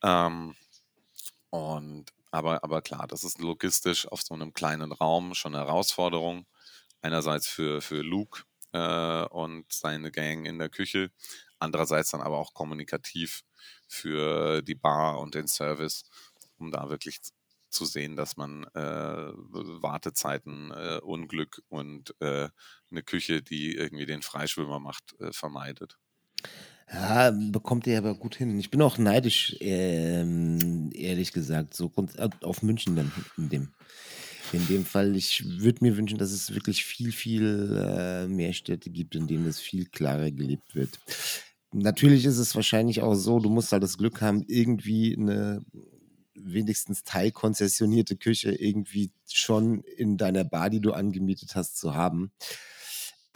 [0.00, 0.54] Ähm,
[1.50, 6.46] und aber, aber klar, das ist logistisch auf so einem kleinen Raum schon eine Herausforderung.
[7.00, 11.10] Einerseits für, für Luke äh, und seine Gang in der Küche,
[11.58, 13.42] andererseits dann aber auch kommunikativ
[13.86, 16.04] für die Bar und den Service,
[16.58, 17.20] um da wirklich
[17.70, 22.48] zu sehen, dass man äh, Wartezeiten, äh, Unglück und äh,
[22.90, 25.98] eine Küche, die irgendwie den Freischwimmer macht, äh, vermeidet.
[26.90, 28.58] Ja, bekommt ihr aber gut hin.
[28.58, 33.68] Ich bin auch neidisch, ähm, ehrlich gesagt, so äh, auf München dann in dem,
[34.52, 35.14] in dem Fall.
[35.14, 39.44] Ich würde mir wünschen, dass es wirklich viel, viel äh, mehr Städte gibt, in denen
[39.44, 40.98] das viel klarer gelebt wird.
[41.72, 45.62] Natürlich ist es wahrscheinlich auch so, du musst halt das Glück haben, irgendwie eine
[46.34, 52.32] wenigstens teilkonzessionierte Küche irgendwie schon in deiner Bar, die du angemietet hast, zu haben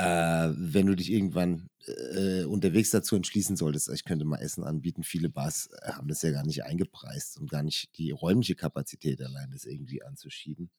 [0.02, 5.02] äh, wenn du dich irgendwann äh, unterwegs dazu entschließen solltest, ich könnte mal Essen anbieten.
[5.04, 9.20] Viele Bars äh, haben das ja gar nicht eingepreist und gar nicht die räumliche Kapazität
[9.22, 10.70] allein, das irgendwie anzuschieben.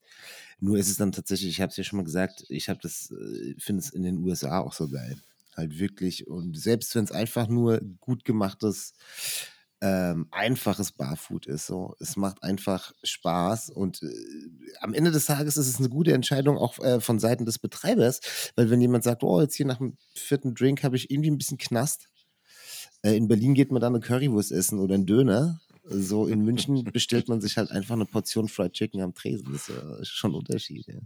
[0.59, 3.11] Nur ist es dann tatsächlich, ich habe es ja schon mal gesagt, ich habe das,
[3.11, 5.17] äh, finde es in den USA auch so geil.
[5.55, 6.27] Halt wirklich.
[6.27, 8.93] Und selbst wenn es einfach nur gut gemachtes
[9.83, 11.67] ähm, einfaches Barfood ist.
[11.67, 11.93] So.
[11.99, 14.07] Es macht einfach Spaß und äh,
[14.79, 18.21] am Ende des Tages ist es eine gute Entscheidung auch äh, von Seiten des Betreibers,
[18.55, 21.37] weil wenn jemand sagt, oh, jetzt hier nach dem vierten Drink habe ich irgendwie ein
[21.37, 22.07] bisschen Knast.
[23.01, 25.59] Äh, in Berlin geht man dann eine Currywurst essen oder einen Döner.
[25.83, 29.51] So in München bestellt man sich halt einfach eine Portion Fried Chicken am Tresen.
[29.51, 30.87] Das ist schon ein Unterschied.
[30.87, 31.01] Ja.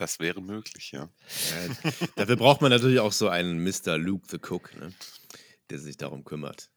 [0.00, 1.10] Das wäre möglich, ja.
[1.50, 3.98] Ja, dafür braucht man natürlich auch so einen Mr.
[3.98, 4.94] Luke the Cook, ne?
[5.68, 6.70] der sich darum kümmert.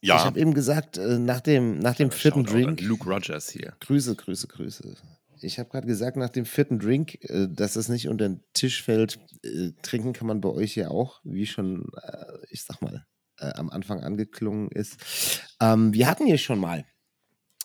[0.00, 2.80] Ich Ja, habe eben gesagt, äh, nach dem, nach dem vierten Drink.
[2.80, 3.76] Luke Rogers hier.
[3.80, 4.96] Grüße, Grüße, Grüße.
[5.42, 8.82] Ich habe gerade gesagt, nach dem vierten Drink, äh, dass es nicht unter den Tisch
[8.82, 9.18] fällt.
[9.42, 11.84] Äh, trinken kann man bei euch ja auch, wie schon,
[12.48, 13.04] ich sag mal,
[13.36, 14.96] am Anfang angeklungen ist.
[15.60, 16.86] Ähm, wir hatten hier schon mal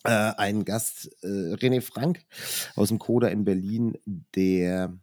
[0.03, 2.25] äh, einen Gast, äh, René Frank
[2.75, 3.97] aus dem Coda in Berlin,
[4.35, 4.97] der,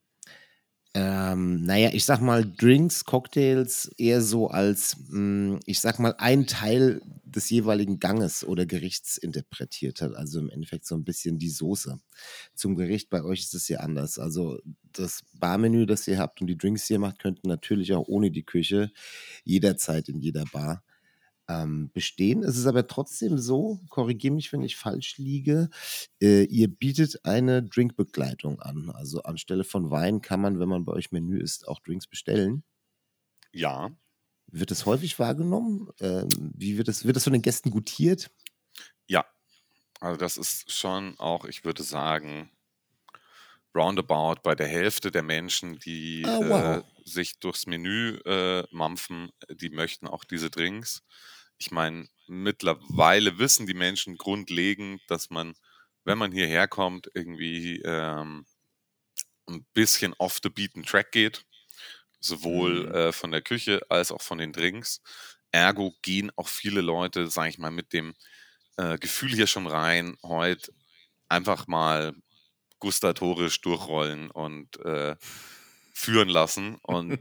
[0.94, 6.46] ähm, naja, ich sag mal, Drinks, Cocktails eher so als, mh, ich sag mal, ein
[6.46, 10.14] Teil des jeweiligen Ganges oder Gerichts interpretiert hat.
[10.16, 12.00] Also im Endeffekt so ein bisschen die Soße
[12.54, 13.08] zum Gericht.
[13.08, 14.18] Bei euch ist es ja anders.
[14.18, 14.58] Also
[14.92, 18.32] das Barmenü, das ihr habt und die Drinks, die ihr macht, könnten natürlich auch ohne
[18.32, 18.90] die Küche
[19.44, 20.82] jederzeit in jeder Bar
[21.50, 22.44] ähm, bestehen.
[22.44, 25.70] Es ist aber trotzdem so, korrigiere mich, wenn ich falsch liege,
[26.22, 28.90] äh, ihr bietet eine Drinkbegleitung an.
[28.90, 32.64] Also anstelle von Wein kann man, wenn man bei euch Menü ist, auch Drinks bestellen.
[33.52, 33.90] ja.
[34.52, 35.88] Wird es häufig wahrgenommen?
[36.00, 38.30] Ähm, wie wird es, wird es von den Gästen gutiert?
[39.06, 39.26] Ja,
[40.00, 42.50] also das ist schon auch, ich würde sagen,
[43.74, 46.78] roundabout bei der Hälfte der Menschen, die Ah, wow.
[46.78, 51.02] äh, sich durchs Menü äh, mampfen, die möchten auch diese Drinks.
[51.60, 55.54] Ich meine, mittlerweile wissen die Menschen grundlegend, dass man,
[56.04, 58.46] wenn man hierher kommt, irgendwie ähm,
[59.48, 61.44] ein bisschen off the beaten track geht,
[62.20, 62.94] sowohl Mhm.
[62.94, 65.02] äh, von der Küche als auch von den Drinks.
[65.52, 68.14] Ergo gehen auch viele Leute, sage ich mal, mit dem
[68.78, 70.72] äh, Gefühl hier schon rein, heute
[71.28, 72.14] einfach mal
[72.80, 75.16] gustatorisch durchrollen und äh,
[75.94, 76.76] führen lassen.
[76.82, 77.20] Und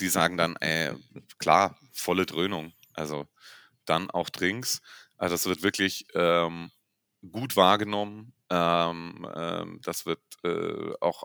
[0.00, 0.94] die sagen dann, äh,
[1.38, 2.74] klar, volle Dröhnung.
[2.94, 3.28] Also
[3.86, 4.80] dann auch Drinks.
[5.16, 6.70] Also das wird wirklich ähm,
[7.30, 8.34] gut wahrgenommen.
[8.50, 11.24] Ähm, ähm, das wird äh, auch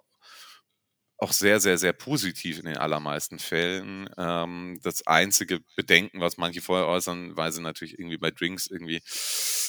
[1.18, 4.10] auch sehr, sehr, sehr positiv in den allermeisten Fällen.
[4.18, 9.02] Ähm, das einzige Bedenken, was manche vorher äußern, weil sie natürlich irgendwie bei Drinks irgendwie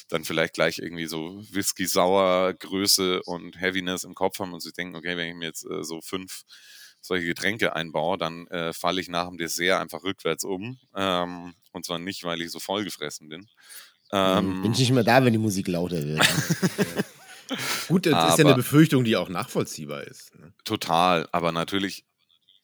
[0.09, 4.73] dann vielleicht gleich irgendwie so Whisky, Sauer, Größe und Heaviness im Kopf haben und sie
[4.73, 6.43] denken, okay, wenn ich mir jetzt äh, so fünf
[7.01, 10.79] solche Getränke einbaue, dann äh, falle ich nach dem Dessert einfach rückwärts um.
[10.95, 13.49] Ähm, und zwar nicht, weil ich so vollgefressen bin.
[14.13, 16.21] Ähm, Bin ich nicht mehr da, wenn die Musik lauter wird.
[17.89, 20.35] Gut, das ist ja Aber- eine Befürchtung, die auch nachvollziehbar ist.
[20.39, 20.53] Ne?
[20.65, 22.05] Total, aber natürlich,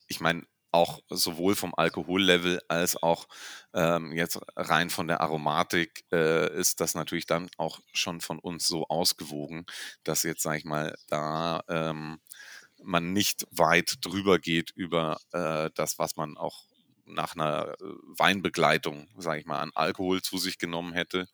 [0.07, 3.29] ich meine, auch sowohl vom Alkohollevel als auch
[3.73, 8.67] ähm, jetzt rein von der Aromatik äh, ist das natürlich dann auch schon von uns
[8.67, 9.65] so ausgewogen,
[10.05, 12.19] dass jetzt, sag ich mal, da ähm,
[12.87, 16.65] man nicht weit drüber geht über äh, das, was man auch
[17.07, 17.85] nach einer äh,
[18.19, 21.29] Weinbegleitung, sage ich mal, an Alkohol zu sich genommen hätte.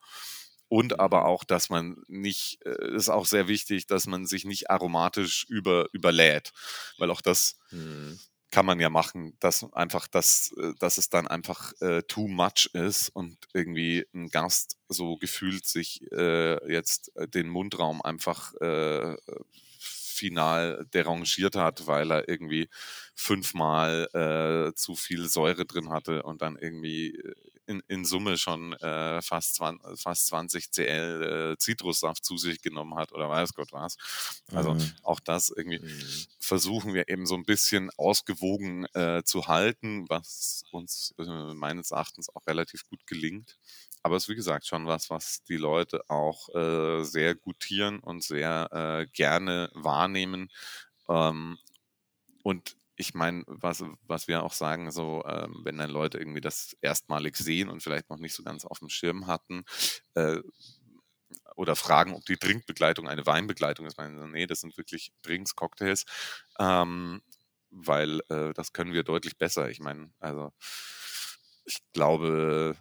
[0.69, 4.71] Und aber auch, dass man nicht, äh, ist auch sehr wichtig, dass man sich nicht
[4.71, 6.51] aromatisch über, überlädt.
[6.97, 8.19] Weil auch das Hm.
[8.51, 12.69] kann man ja machen, dass einfach das, äh, dass es dann einfach äh, too much
[12.73, 19.15] ist und irgendwie ein Gast so gefühlt sich äh, jetzt äh, den Mundraum einfach äh,
[20.23, 22.69] final derangiert hat, weil er irgendwie
[23.15, 27.33] fünfmal äh, zu viel Säure drin hatte und dann irgendwie äh,
[27.65, 32.95] in, in Summe schon äh, fast, 20, fast 20 cl äh, Zitrussaft zu sich genommen
[32.95, 33.95] hat oder weiß Gott was.
[34.51, 34.95] Also Mhm.
[35.01, 36.27] auch das irgendwie Mhm.
[36.39, 42.29] versuchen wir eben so ein bisschen ausgewogen äh, zu halten, was uns äh, meines Erachtens
[42.29, 43.57] auch relativ gut gelingt.
[44.03, 48.23] Aber es ist wie gesagt schon was, was die Leute auch äh, sehr gutieren und
[48.23, 50.49] sehr äh, gerne wahrnehmen.
[51.09, 51.57] Ähm,
[52.43, 56.77] und ich meine, was, was wir auch sagen, so, ähm, wenn dann Leute irgendwie das
[56.81, 59.63] erstmalig sehen und vielleicht noch nicht so ganz auf dem Schirm hatten,
[60.15, 60.39] äh,
[61.55, 63.97] oder fragen, ob die Trinkbegleitung eine Weinbegleitung ist.
[63.97, 66.05] Meinen sie, nee, das sind wirklich Drinks, Cocktails,
[66.59, 67.21] ähm,
[67.69, 69.69] weil äh, das können wir deutlich besser.
[69.69, 70.51] Ich meine, also
[71.65, 72.75] ich glaube,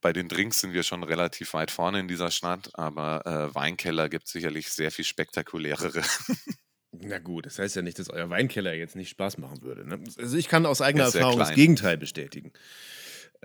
[0.00, 4.08] bei den Drinks sind wir schon relativ weit vorne in dieser Stadt, aber äh, Weinkeller
[4.08, 6.02] gibt sicherlich sehr viel spektakulärere.
[6.92, 9.86] Na gut, das heißt ja nicht, dass euer Weinkeller jetzt nicht Spaß machen würde.
[9.86, 10.02] Ne?
[10.18, 11.56] Also ich kann aus eigener Er Erfahrung das klein.
[11.56, 12.52] Gegenteil bestätigen.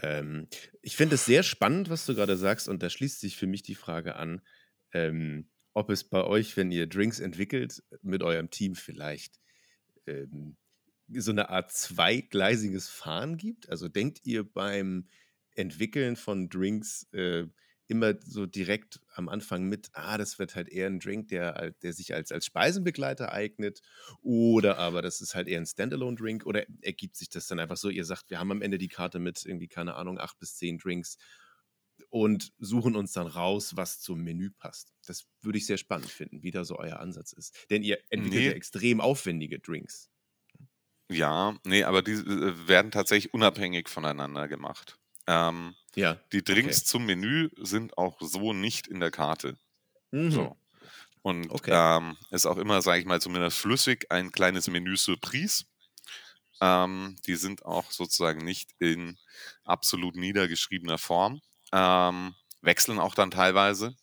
[0.01, 0.47] Ähm,
[0.82, 3.64] ich finde es sehr spannend, was du gerade sagst, und da schließt sich für mich
[3.64, 4.41] die Frage an,
[4.93, 9.39] ähm, ob es bei euch, wenn ihr Drinks entwickelt, mit eurem Team vielleicht
[10.08, 10.58] ähm,
[11.10, 13.70] so eine Art zweigleisiges Fahren gibt.
[13.70, 15.08] Also denkt ihr beim
[15.56, 17.45] Entwickeln von Drinks äh,
[17.88, 21.93] immer so direkt am Anfang mit, ah, das wird halt eher ein Drink, der, der
[21.93, 23.82] sich als, als Speisenbegleiter eignet,
[24.22, 27.89] oder aber das ist halt eher ein Standalone-Drink, oder ergibt sich das dann einfach so,
[27.89, 30.80] ihr sagt, wir haben am Ende die Karte mit irgendwie, keine Ahnung, acht bis zehn
[30.80, 31.18] Drinks
[32.10, 34.93] und suchen uns dann raus, was zum Menü passt.
[35.06, 37.68] Das würde ich sehr spannend finden, wie da so euer Ansatz ist.
[37.70, 38.47] Denn ihr entwickelt Nee.
[38.47, 40.10] ja extrem aufwendige Drinks.
[41.12, 44.99] ja, nee, aber die äh, werden tatsächlich unabhängig voneinander gemacht.
[45.28, 46.24] Ähm, Ja.
[46.34, 46.86] die Drinks Okay.
[46.86, 49.58] zum Menü sind auch so nicht in der Karte.
[50.12, 50.32] Mhm.
[50.32, 50.58] So.
[51.22, 51.72] Und Okay.
[51.72, 55.66] ähm, ist auch immer, sage ich mal, zumindest flüssig ein kleines Menü Surprise.
[56.62, 59.18] Ähm, die sind auch sozusagen nicht in
[59.66, 61.42] absolut niedergeschriebener Form.
[61.74, 63.96] Ähm, wechseln auch dann teilweise.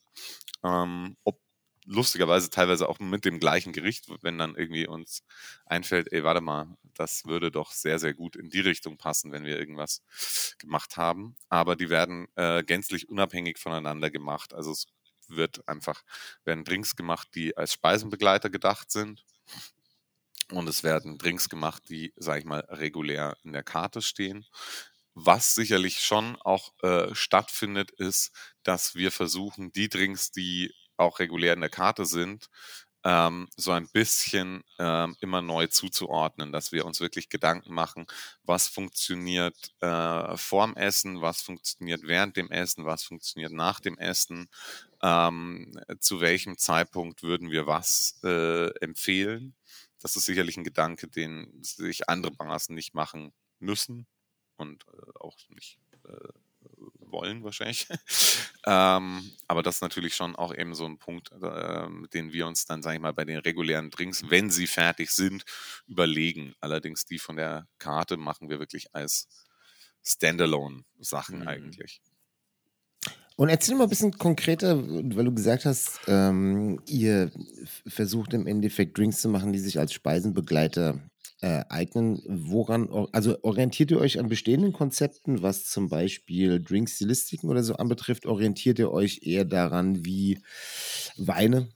[0.64, 1.41] Ähm, ob
[1.84, 5.24] lustigerweise teilweise auch mit dem gleichen Gericht, wenn dann irgendwie uns
[5.66, 9.44] einfällt, ey, warte mal, das würde doch sehr, sehr gut in die Richtung passen, wenn
[9.44, 10.02] wir irgendwas
[10.58, 11.36] gemacht haben.
[11.48, 14.54] Aber die werden äh, gänzlich unabhängig voneinander gemacht.
[14.54, 14.86] Also es
[15.28, 16.02] wird einfach,
[16.44, 19.24] werden Drinks gemacht, die als Speisenbegleiter gedacht sind.
[20.50, 24.44] Und es werden Drinks gemacht, die, sag ich mal, regulär in der Karte stehen.
[25.14, 30.72] Was sicherlich schon auch äh, stattfindet, ist, dass wir versuchen, die Drinks, die
[31.02, 32.48] auch regulär in der Karte sind,
[33.04, 38.06] ähm, so ein bisschen ähm, immer neu zuzuordnen, dass wir uns wirklich Gedanken machen,
[38.44, 44.48] was funktioniert äh, vorm Essen, was funktioniert während dem Essen, was funktioniert nach dem Essen,
[45.02, 49.54] ähm, zu welchem Zeitpunkt würden wir was äh, empfehlen.
[50.00, 54.06] Das ist sicherlich ein Gedanke, den sich andere Bars nicht machen müssen
[54.56, 56.28] und äh, auch nicht äh,
[57.12, 57.86] wollen wahrscheinlich.
[58.66, 62.64] ähm, aber das ist natürlich schon auch eben so ein Punkt, äh, den wir uns
[62.64, 65.44] dann, sage ich mal, bei den regulären Drinks, wenn sie fertig sind,
[65.86, 66.54] überlegen.
[66.60, 69.28] Allerdings die von der Karte machen wir wirklich als
[70.02, 71.48] Standalone-Sachen Mhm.
[71.48, 72.00] eigentlich.
[73.36, 77.30] Und erzähl mal ein bisschen konkreter, weil du gesagt hast, ähm, ihr
[77.86, 81.00] versucht im Endeffekt Drinks zu machen, die sich als Speisenbegleiter
[81.42, 82.22] äh, eignen.
[82.26, 87.74] Woran, or- also orientiert ihr euch an bestehenden Konzepten, was zum Beispiel Drinkstilistiken oder so
[87.74, 88.26] anbetrifft?
[88.26, 90.38] Orientiert ihr euch eher daran, wie
[91.16, 91.68] Weine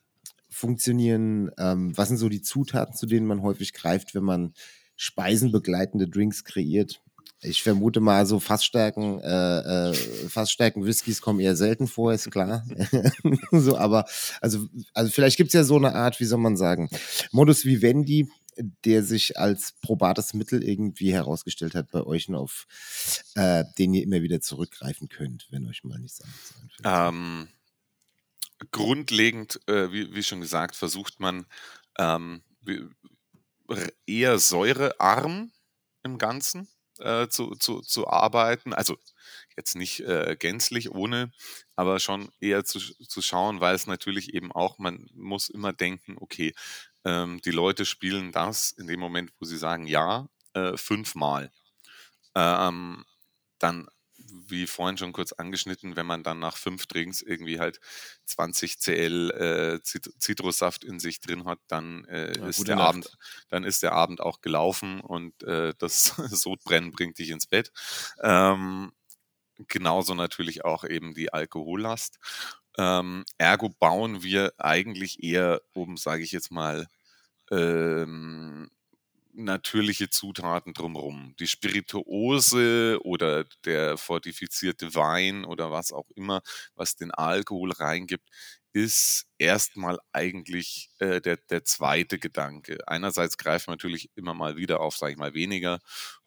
[0.49, 1.51] funktionieren?
[1.59, 4.55] Ähm, was sind so die Zutaten, zu denen man häufig greift, wenn man
[4.97, 7.03] speisenbegleitende Drinks kreiert?
[7.43, 9.95] Ich vermute mal, so Fassstärken, äh, äh,
[10.29, 12.64] Fassstärken Whiskys kommen eher selten vor, ist klar.
[13.51, 14.07] so, aber
[14.41, 16.89] also, also vielleicht gibt's ja so eine Art, wie soll man sagen,
[17.33, 22.67] Modus Vivendi, der sich als probates Mittel irgendwie herausgestellt hat bei euch und auf
[23.35, 26.81] äh, den ihr immer wieder zurückgreifen könnt, wenn euch mal nichts anderes einfällt.
[26.85, 27.49] Ähm,
[28.71, 31.47] grundlegend, äh, wie, wie schon gesagt, versucht man
[31.99, 32.43] ähm,
[34.07, 35.53] eher säurearm
[36.03, 38.73] im Ganzen äh, zu, zu, zu arbeiten.
[38.73, 38.97] Also
[39.57, 41.33] jetzt nicht äh, gänzlich ohne,
[41.75, 46.17] aber schon eher zu, zu schauen, weil es natürlich eben auch, man muss immer denken,
[46.19, 46.55] okay,
[47.07, 51.53] ähm, die Leute spielen das in dem Moment, wo sie sagen ja, äh, fünfmal.
[52.35, 53.05] Ähm,
[53.59, 53.89] dann,
[54.19, 57.81] wie vorhin schon kurz angeschnitten, wenn man dann nach fünf Drinks irgendwie halt
[58.27, 62.79] 20 Cl äh, Zit Zitrussaft in sich drin hat, dann äh, Ja, ist der Nacht.
[62.79, 63.19] Abend,
[63.51, 67.73] dann ist der Abend auch gelaufen und äh, das Sodbrennen bringt dich ins Bett.
[68.23, 68.93] Ähm,
[69.69, 72.19] genauso natürlich auch eben die Alkohollast.
[72.79, 76.89] Ähm, ergo bauen wir eigentlich eher um, sage ich jetzt mal,
[77.51, 78.71] ähm,
[79.33, 81.35] natürliche Zutaten drumherum.
[81.39, 86.43] Die Spirituose oder der fortifizierte Wein oder was auch immer,
[86.75, 88.29] was den Alkohol reingibt,
[88.73, 92.77] ist erstmal eigentlich äh, der, der zweite Gedanke.
[92.87, 95.79] Einerseits greift man natürlich immer mal wieder auf, sage ich mal, weniger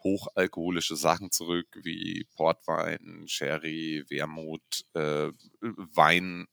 [0.03, 6.47] hochalkoholische Sachen zurück, wie Portwein, Sherry, Wermut, äh, Wein,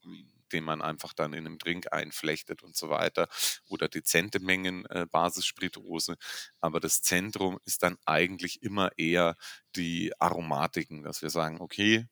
[0.53, 3.27] den man einfach dann in einem Drink einflechtet und so weiter
[3.67, 6.17] oder dezente Mengen äh, Basisspirituose.
[6.59, 9.35] Aber das Zentrum ist dann eigentlich immer eher
[9.75, 12.07] die Aromatiken, dass wir sagen, okay,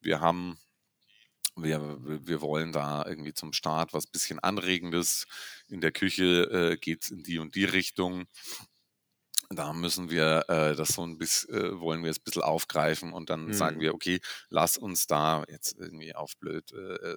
[0.00, 0.58] wir haben
[1.56, 5.26] wir, wir wollen da irgendwie zum Start was bisschen Anregendes.
[5.68, 8.26] In der Küche äh, geht es in die und die Richtung.
[9.52, 13.12] Da müssen wir äh, das so ein bisschen, äh, wollen wir es ein bisschen aufgreifen
[13.12, 13.80] und dann sagen Mhm.
[13.80, 17.16] wir, okay, lass uns da jetzt irgendwie auf blöd äh,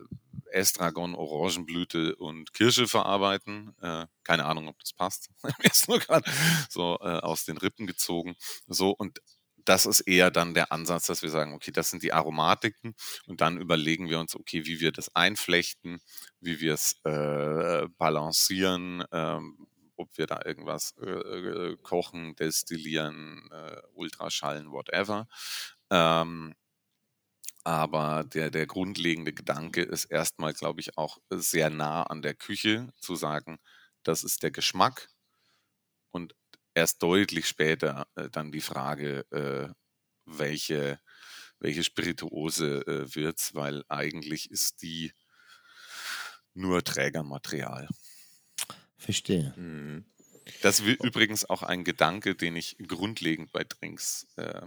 [0.51, 3.75] Estragon, Orangenblüte und Kirsche verarbeiten.
[3.81, 5.29] Äh, keine Ahnung, ob das passt.
[5.43, 6.27] Mir ist nur gerade
[6.69, 8.35] so äh, aus den Rippen gezogen.
[8.67, 9.19] So und
[9.65, 12.95] das ist eher dann der Ansatz, dass wir sagen, okay, das sind die Aromatiken
[13.27, 15.99] und dann überlegen wir uns, okay, wie wir das einflechten,
[16.41, 23.81] wie wir es äh, balancieren, ähm, ob wir da irgendwas äh, äh, kochen, destillieren, äh,
[23.93, 25.27] Ultraschallen, whatever.
[25.91, 26.55] Ähm,
[27.63, 32.89] aber der, der grundlegende Gedanke ist erstmal, glaube ich, auch sehr nah an der Küche
[32.99, 33.57] zu sagen,
[34.03, 35.09] das ist der Geschmack
[36.11, 36.35] und
[36.73, 39.73] erst deutlich später äh, dann die Frage, äh,
[40.25, 40.99] welche,
[41.59, 45.13] welche Spirituose äh, wird's, weil eigentlich ist die
[46.55, 47.87] nur Trägermaterial.
[49.03, 49.53] Verstehe.
[49.57, 50.05] Mhm.
[50.61, 54.61] Das ist übrigens auch ein Gedanke, den ich grundlegend bei Drinks äh,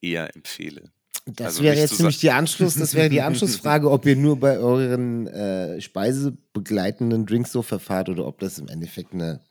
[0.00, 0.92] eher empfehle.
[1.26, 4.58] Das Also wäre jetzt nämlich die Anschluss, das wäre die Anschlussfrage, ob ihr nur bei
[4.58, 9.44] euren äh, speisebegleitenden Drinks so verfahrt oder ob das im Endeffekt eine,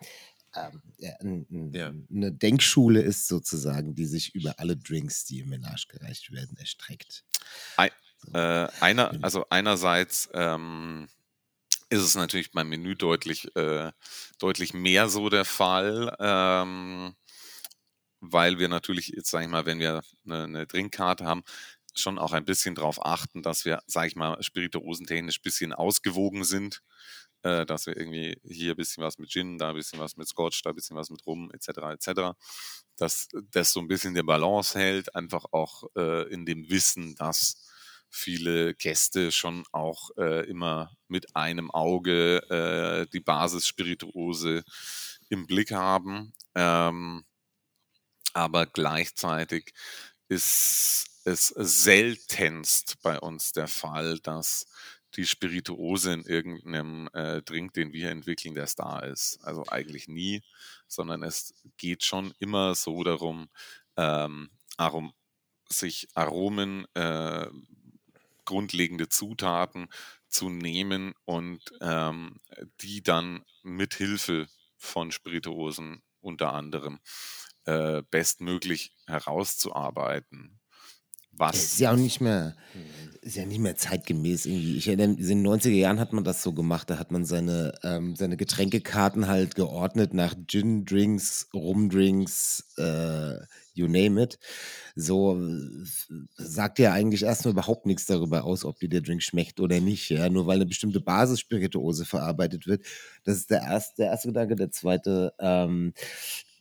[0.56, 0.82] ähm,
[1.22, 1.94] ein, ein, Ja.
[2.12, 7.26] eine Denkschule ist sozusagen, die sich über alle Drinks, die im Menage gereicht werden, erstreckt.
[7.78, 7.92] Ei-
[8.34, 11.08] Äh, einer, also einerseits ähm,
[11.90, 13.92] ist es natürlich beim Menü deutlich, äh,
[14.40, 17.16] deutlich mehr so der Fall, ähm,
[18.20, 21.44] weil wir natürlich jetzt, sage ich mal, wenn wir eine, eine Drinkkarte haben,
[21.94, 26.44] schon auch ein bisschen darauf achten, dass wir, sage ich mal, spirituosentechnisch ein bisschen ausgewogen
[26.44, 26.82] sind,
[27.44, 30.28] äh, dass wir irgendwie hier ein bisschen was mit Gin, da ein bisschen was mit
[30.28, 32.36] Scotch, da ein bisschen was mit Rum, etc., etc.,
[32.98, 37.67] dass das so ein bisschen die Balance hält, einfach auch äh, in dem Wissen, dass
[38.10, 44.64] viele Gäste schon auch äh, immer mit einem Auge äh, die Basisspirituose
[45.30, 46.34] im Blick haben.
[46.56, 47.26] Ähm,
[48.34, 49.74] aber gleichzeitig
[50.30, 54.66] ist es seltenst bei uns der Fall, dass
[55.16, 59.40] die Spirituose in irgendeinem äh, Drink, den wir entwickeln, der Star ist.
[59.44, 60.44] Also eigentlich nie,
[60.88, 63.50] sondern es geht schon immer so darum,
[63.98, 65.14] ähm, Arom
[65.70, 67.48] sich Aromen, äh,
[68.48, 69.90] grundlegende Zutaten
[70.28, 72.40] zu nehmen und ähm,
[72.82, 77.00] die dann mit Hilfe von Spirituosen unter anderem
[77.66, 80.57] äh, bestmöglich herauszuarbeiten.
[81.38, 81.56] Was.
[81.56, 82.56] ist ja auch nicht mehr,
[83.22, 84.78] ist ja nicht mehr zeitgemäß irgendwie.
[84.78, 87.74] Ich erinnere, in den 90er Jahren hat man das so gemacht, da hat man seine,
[87.84, 93.38] ähm, seine Getränkekarten halt geordnet nach Gin Drinks, Rumdrinks, äh,
[93.74, 94.40] you name it.
[94.96, 95.86] So äh,
[96.38, 100.10] sagt ja eigentlich erstmal überhaupt nichts darüber aus, ob dir der Drink schmeckt oder nicht.
[100.10, 100.30] Ja?
[100.30, 102.86] Nur weil eine bestimmte Basisspirituose verarbeitet wird.
[103.24, 104.56] Das ist der erste, der erste Gedanke.
[104.56, 105.94] Der zweite, ähm,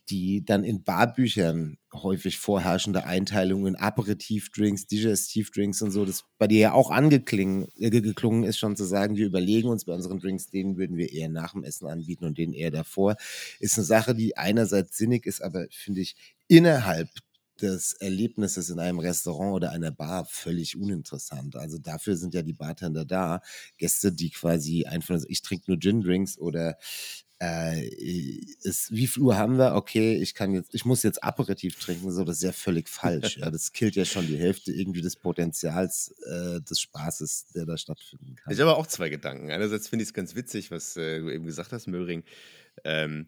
[0.09, 6.59] die dann in Barbüchern häufig vorherrschende Einteilungen in Aperitivdrinks, Digestivdrinks und so, das bei dir
[6.59, 10.77] ja auch angeklungen äh, ist, schon zu sagen, wir überlegen uns bei unseren Drinks, den
[10.77, 13.15] würden wir eher nach dem Essen anbieten und den eher davor,
[13.59, 16.15] ist eine Sache, die einerseits sinnig ist, aber finde ich
[16.47, 17.09] innerhalb
[17.61, 21.55] des Erlebnisses in einem Restaurant oder einer Bar völlig uninteressant.
[21.55, 23.41] Also dafür sind ja die Bartender da,
[23.77, 26.77] Gäste, die quasi einfach, ich trinke nur Gin-Drinks oder
[27.39, 27.87] äh,
[28.63, 29.75] ist, wie viel Uhr haben wir?
[29.75, 33.37] Okay, ich kann jetzt, ich muss jetzt Aperitif trinken, so, das ist ja völlig falsch.
[33.37, 37.77] Ja, das killt ja schon die Hälfte irgendwie des Potenzials äh, des Spaßes, der da
[37.77, 38.51] stattfinden kann.
[38.51, 39.51] Ich habe auch zwei Gedanken.
[39.51, 42.23] Einerseits finde ich es ganz witzig, was äh, du eben gesagt hast, Möhring.
[42.83, 43.27] Ähm,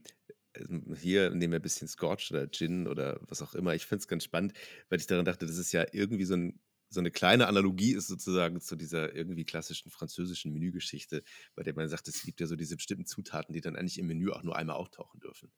[0.99, 3.75] hier nehmen wir ein bisschen Scotch oder Gin oder was auch immer.
[3.75, 4.53] Ich finde es ganz spannend,
[4.89, 8.07] weil ich daran dachte, das ist ja irgendwie so, ein, so eine kleine Analogie ist
[8.07, 11.23] sozusagen zu dieser irgendwie klassischen französischen Menügeschichte,
[11.55, 14.07] bei der man sagt, es gibt ja so diese bestimmten Zutaten, die dann eigentlich im
[14.07, 15.51] Menü auch nur einmal auftauchen dürfen.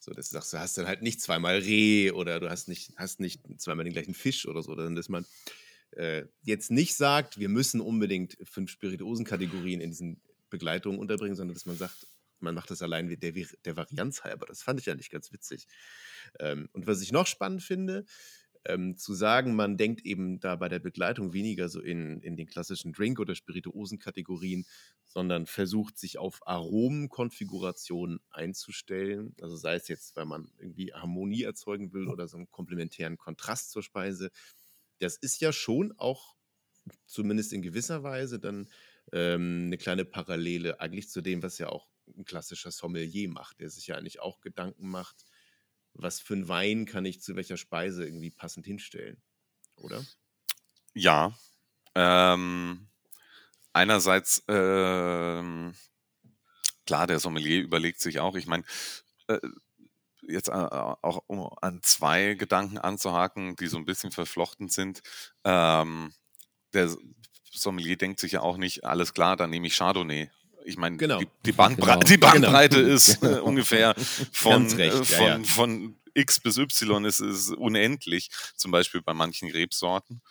[0.00, 2.92] So, dass du sagst, du hast dann halt nicht zweimal Reh oder du hast nicht,
[2.96, 5.24] hast nicht zweimal den gleichen Fisch oder so, sondern dass man
[5.92, 10.20] äh, jetzt nicht sagt, wir müssen unbedingt fünf Spirituosenkategorien in diesen
[10.50, 12.06] Begleitungen unterbringen, sondern dass man sagt,
[12.40, 14.46] man macht das allein der, der Varianz halber.
[14.46, 15.66] Das fand ich eigentlich ganz witzig.
[16.38, 18.04] Ähm, und was ich noch spannend finde,
[18.66, 22.46] ähm, zu sagen, man denkt eben da bei der Begleitung weniger so in, in den
[22.46, 24.66] klassischen Drink- oder Spirituosenkategorien,
[25.04, 29.34] sondern versucht sich auf Aromenkonfigurationen einzustellen.
[29.40, 33.70] Also sei es jetzt, weil man irgendwie Harmonie erzeugen will oder so einen komplementären Kontrast
[33.70, 34.30] zur Speise.
[34.98, 36.36] Das ist ja schon auch
[37.06, 38.68] zumindest in gewisser Weise dann
[39.12, 43.70] ähm, eine kleine Parallele eigentlich zu dem, was ja auch ein klassischer Sommelier macht, der
[43.70, 45.24] sich ja eigentlich auch Gedanken macht,
[45.94, 49.22] was für ein Wein kann ich zu welcher Speise irgendwie passend hinstellen,
[49.76, 50.04] oder?
[50.92, 51.36] Ja.
[51.94, 52.88] Ähm,
[53.72, 55.74] einerseits, ähm,
[56.86, 58.64] klar, der Sommelier überlegt sich auch, ich meine,
[59.28, 59.38] äh,
[60.22, 65.02] jetzt äh, auch um an zwei Gedanken anzuhaken, die so ein bisschen verflochten sind.
[65.44, 66.12] Ähm,
[66.72, 66.94] der
[67.52, 70.30] Sommelier denkt sich ja auch nicht, alles klar, dann nehme ich Chardonnay.
[70.64, 71.18] Ich meine, Genau.
[71.18, 72.00] die, die, Bandbre Genau.
[72.00, 72.94] die Bandbreite Genau.
[72.94, 73.94] ist äh, ungefähr
[74.32, 75.48] von, recht, äh, ja, von, ja.
[75.48, 80.22] von X bis Y ist es unendlich, zum Beispiel bei manchen Rebsorten.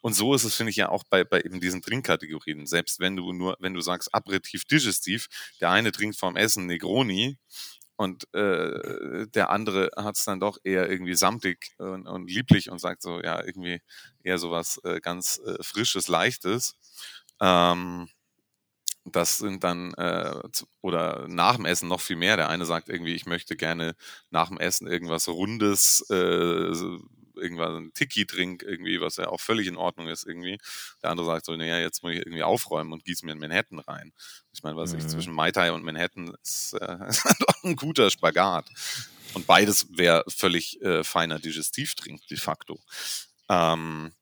[0.00, 2.66] Und so ist es, finde ich, ja auch bei, bei eben diesen Trinkkategorien.
[2.66, 5.28] Selbst wenn du nur, wenn du sagst Aperitif, Digestiv,
[5.60, 7.38] der eine trinkt vorm Essen Negroni
[7.96, 12.78] und äh, der andere hat es dann doch eher irgendwie samtig und, und lieblich und
[12.80, 13.80] sagt so, ja, irgendwie
[14.22, 16.76] eher sowas äh, ganz äh, Frisches, Leichtes.
[17.40, 18.08] Ähm,
[19.16, 20.32] das sind dann, äh,
[20.80, 22.36] oder nach dem Essen noch viel mehr.
[22.36, 23.94] Der eine sagt irgendwie, ich möchte gerne
[24.30, 26.72] nach dem Essen irgendwas Rundes, äh,
[27.40, 30.58] irgendwas, ein Tiki-Drink irgendwie, was ja auch völlig in Ordnung ist irgendwie.
[31.02, 33.78] Der andere sagt so, naja, jetzt muss ich irgendwie aufräumen und gieße mir einen Manhattan
[33.78, 34.12] rein.
[34.52, 35.08] Ich meine, was ich Mhm.
[35.08, 38.68] zwischen Mai Tai und Manhattan ist, äh, ist doch ein guter Spagat.
[39.34, 42.80] Und beides wäre völlig äh, feiner Digestivdrink de facto.
[43.48, 44.12] Ähm,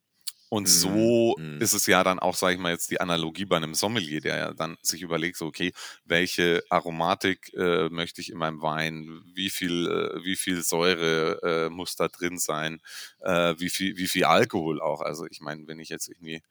[0.56, 1.60] und Mhm, so mhm.
[1.60, 4.36] ist es ja dann auch, sage ich mal, jetzt die Analogie bei einem Sommelier, der
[4.36, 5.72] ja dann sich überlegt, so, okay,
[6.04, 11.70] welche Aromatik äh, möchte ich in meinem Wein, wie viel, äh, wie viel Säure äh,
[11.70, 12.80] muss da drin sein,
[13.20, 15.00] äh, wie, viel, wie viel Alkohol auch.
[15.00, 16.42] Also ich meine, wenn ich jetzt irgendwie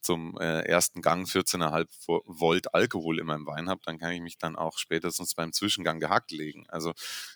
[0.00, 4.20] zum äh, ersten Gang 14,5 Vo- Volt Alkohol in meinem Wein habe, dann kann ich
[4.20, 6.64] mich dann auch spätestens beim Zwischengang gehackt legen.
[6.68, 6.92] Also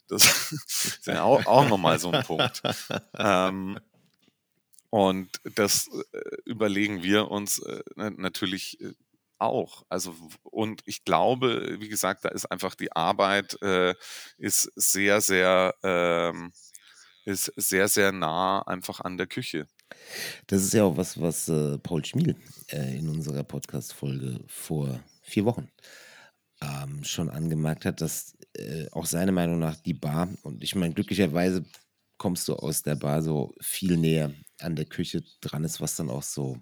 [0.08, 2.62] das ist ja auch, auch nochmal so ein Punkt.
[3.18, 3.78] Ähm,
[4.96, 8.92] und das äh, überlegen wir uns äh, na- natürlich äh,
[9.38, 9.84] auch.
[9.90, 13.94] Also und ich glaube, wie gesagt, da ist einfach die Arbeit äh,
[14.38, 16.52] ist sehr, sehr ähm,
[17.26, 19.66] ist sehr, sehr nah einfach an der Küche.
[20.46, 22.36] Das ist ja auch was, was äh, Paul Schmiel
[22.68, 25.68] äh, in unserer Podcast-Folge vor vier Wochen
[26.62, 28.32] ähm, schon angemerkt hat, dass
[28.92, 31.62] auch seiner Meinung nach die Bar, und ich meine, glücklicherweise
[32.16, 36.10] kommst du aus der Bar so viel näher an der Küche dran ist, was dann
[36.10, 36.58] auch so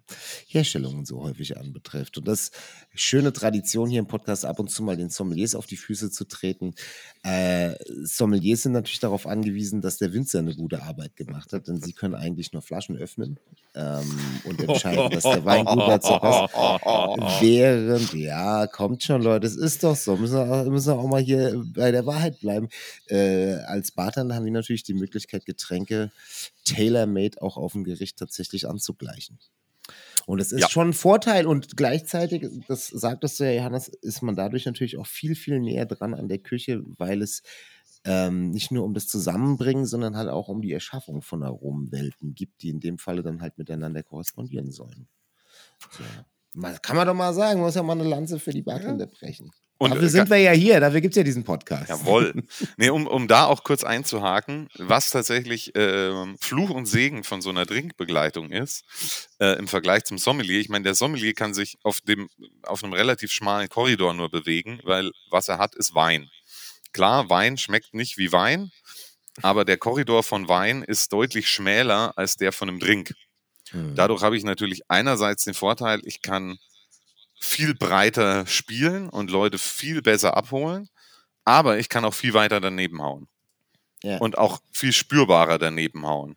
[0.47, 2.19] Herstellungen so häufig anbetrifft.
[2.19, 2.51] Und das
[2.95, 6.25] schöne Tradition hier im Podcast ab und zu mal den Sommeliers auf die Füße zu
[6.25, 6.75] treten.
[7.23, 11.81] Äh, Sommeliers sind natürlich darauf angewiesen, dass der Winzer eine gute Arbeit gemacht hat, denn
[11.81, 13.39] sie können eigentlich nur Flaschen öffnen
[13.75, 16.55] ähm, und entscheiden, dass der Wein gut dazu passt.
[17.41, 21.23] Während, ja, kommt schon, Leute, es ist doch so, müssen wir, müssen wir auch mal
[21.23, 22.69] hier bei der Wahrheit bleiben.
[23.09, 26.11] Äh, als Bartender haben wir natürlich die Möglichkeit, Getränke
[26.65, 29.39] tailor-made auch auf dem Gericht tatsächlich anzugleichen.
[30.27, 30.69] Und es ist Ja.
[30.69, 35.07] schon ein Vorteil und gleichzeitig, das sagtest du ja, Johannes, ist man dadurch natürlich auch
[35.07, 37.43] viel, viel näher dran an der Küche, weil es
[38.07, 42.63] ähm, nicht nur um das Zusammenbringen, sondern halt auch um die Erschaffung von Aromenwelten gibt,
[42.63, 45.09] die in dem Falle dann halt miteinander korrespondieren sollen.
[45.91, 46.05] So.
[46.83, 49.51] Kann man doch mal sagen, muss ja mal eine Lanze für die Bartender brechen.
[49.85, 51.89] Und, dafür äh, sind wir ja hier, dafür gibt es ja diesen Podcast.
[51.89, 52.35] Jawohl.
[52.77, 57.51] Nee, um, um da auch kurz einzuhaken, was tatsächlich ähm, Fluch und Segen von so
[57.51, 58.85] einer Trinkbegleitung ist,
[59.41, 60.61] äh, im Vergleich zum Sommelier.
[60.61, 62.29] Ich meine, der Sommelier kann sich auf, dem,
[62.63, 66.29] auf einem relativ schmalen Korridor nur bewegen, weil was er hat, ist Wein.
[66.93, 68.71] Klar, Wein schmeckt nicht wie Wein,
[69.43, 73.15] aber der Korridor von Wein ist deutlich schmäler als der von einem Drink.
[73.71, 73.95] Hm.
[73.97, 76.59] Dadurch habe ich natürlich einerseits den Vorteil, ich kann
[77.45, 80.89] viel breiter spielen und Leute viel besser abholen,
[81.45, 83.29] aber ich kann auch viel weiter daneben hauen
[84.03, 84.19] Ja.
[84.19, 86.37] und auch viel spürbarer daneben hauen.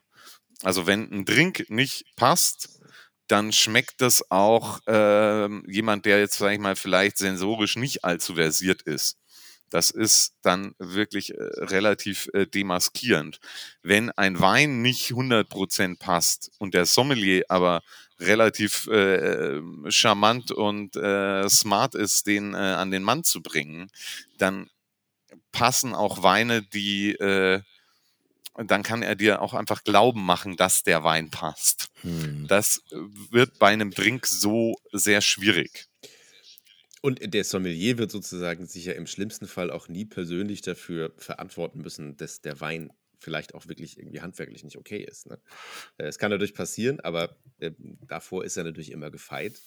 [0.64, 2.70] Also wenn ein Drink nicht passt,
[3.28, 8.36] dann schmeckt das auch ähm, jemand, der jetzt, sag ich mal, vielleicht sensorisch nicht allzu
[8.36, 9.18] versiert ist.
[9.70, 13.39] Das ist dann wirklich äh, relativ äh, demaskierend.
[13.84, 17.82] Wenn ein Wein nicht 100% passt und der Sommelier aber
[18.20, 23.89] relativ äh, charmant und äh, smart ist, den äh, an den Mann zu bringen,
[24.38, 24.70] dann
[25.51, 27.61] passen auch Weine, die äh,
[28.65, 31.89] dann kann er dir auch einfach glauben machen, dass der Wein passt.
[32.01, 32.47] Hm.
[32.47, 32.82] Das
[33.30, 35.86] wird bei einem Drink so sehr schwierig.
[37.01, 41.82] Und der Sommelier wird sozusagen sich ja im schlimmsten Fall auch nie persönlich dafür verantworten
[41.82, 45.28] müssen, dass der Wein vielleicht auch wirklich irgendwie handwerklich nicht okay ist.
[45.28, 45.39] Ne?
[45.97, 47.72] Äh, Es kann natürlich passieren, aber äh,
[48.07, 49.61] davor ist er natürlich immer gefeit.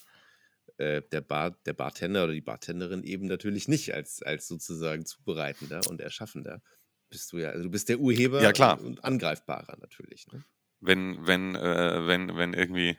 [0.77, 5.81] Äh, der, Bar, der Bartender oder die Bartenderin eben natürlich nicht als, als sozusagen Zubereitender
[5.89, 6.63] und Erschaffender.
[7.11, 8.79] Bist du ja, also du bist der Urheber Ja, klar.
[8.79, 10.27] Und, und Angreifbarer natürlich.
[10.29, 10.45] Ne?
[10.81, 12.97] Wenn, wenn, äh, wenn, wenn irgendwie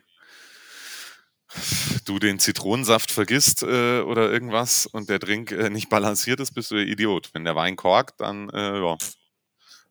[2.04, 6.70] du den Zitronensaft vergisst äh, oder irgendwas und der Drink äh, nicht balanciert ist, bist
[6.70, 7.30] du der Idiot.
[7.32, 8.96] Wenn der Wein korkt, dann äh, ja,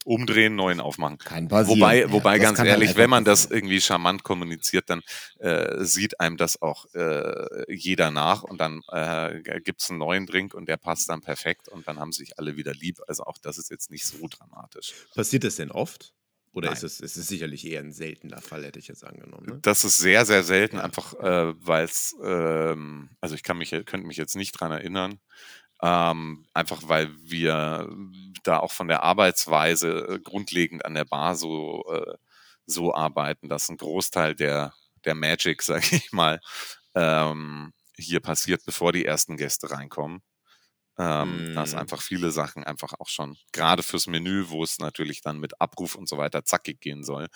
[0.03, 1.17] umdrehen, neuen aufmachen.
[1.19, 1.79] Kann passieren.
[1.79, 5.01] Wobei, Ja, wobei das ganz ehrlich, wenn man das irgendwie charmant kommuniziert, dann
[5.39, 10.25] äh, sieht einem das auch äh, jeder nach und dann äh, gibt es einen neuen
[10.25, 12.99] Drink und der passt dann perfekt und dann haben sich alle wieder lieb.
[13.07, 14.93] Also auch das ist jetzt nicht so dramatisch.
[15.13, 16.13] Passiert das denn oft?
[16.53, 16.75] Oder Nein.
[16.75, 19.45] ist es, ist es sicherlich eher ein seltener Fall, hätte ich jetzt angenommen.
[19.45, 19.59] Ne?
[19.61, 20.83] Das ist sehr, sehr selten, Ja.
[20.83, 25.21] einfach äh, weil es, ähm, also ich kann mich, könnte mich jetzt nicht dran erinnern,
[25.81, 27.89] ähm, einfach weil wir
[28.43, 32.15] da auch von der Arbeitsweise äh, grundlegend an der Bar so, äh,
[32.65, 34.73] so arbeiten, dass ein Großteil der,
[35.05, 36.39] der Magic, sage ich mal,
[36.95, 40.21] ähm, hier passiert, bevor die ersten Gäste reinkommen.
[40.97, 41.75] Ähm, Dass Mm.
[41.75, 45.95] einfach viele Sachen einfach auch schon, gerade fürs Menü, wo es natürlich dann mit Abruf
[45.95, 47.29] und so weiter zackig gehen soll,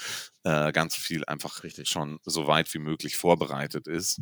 [0.43, 1.89] äh, ganz viel einfach Richtig.
[1.89, 4.21] schon so weit wie möglich vorbereitet ist.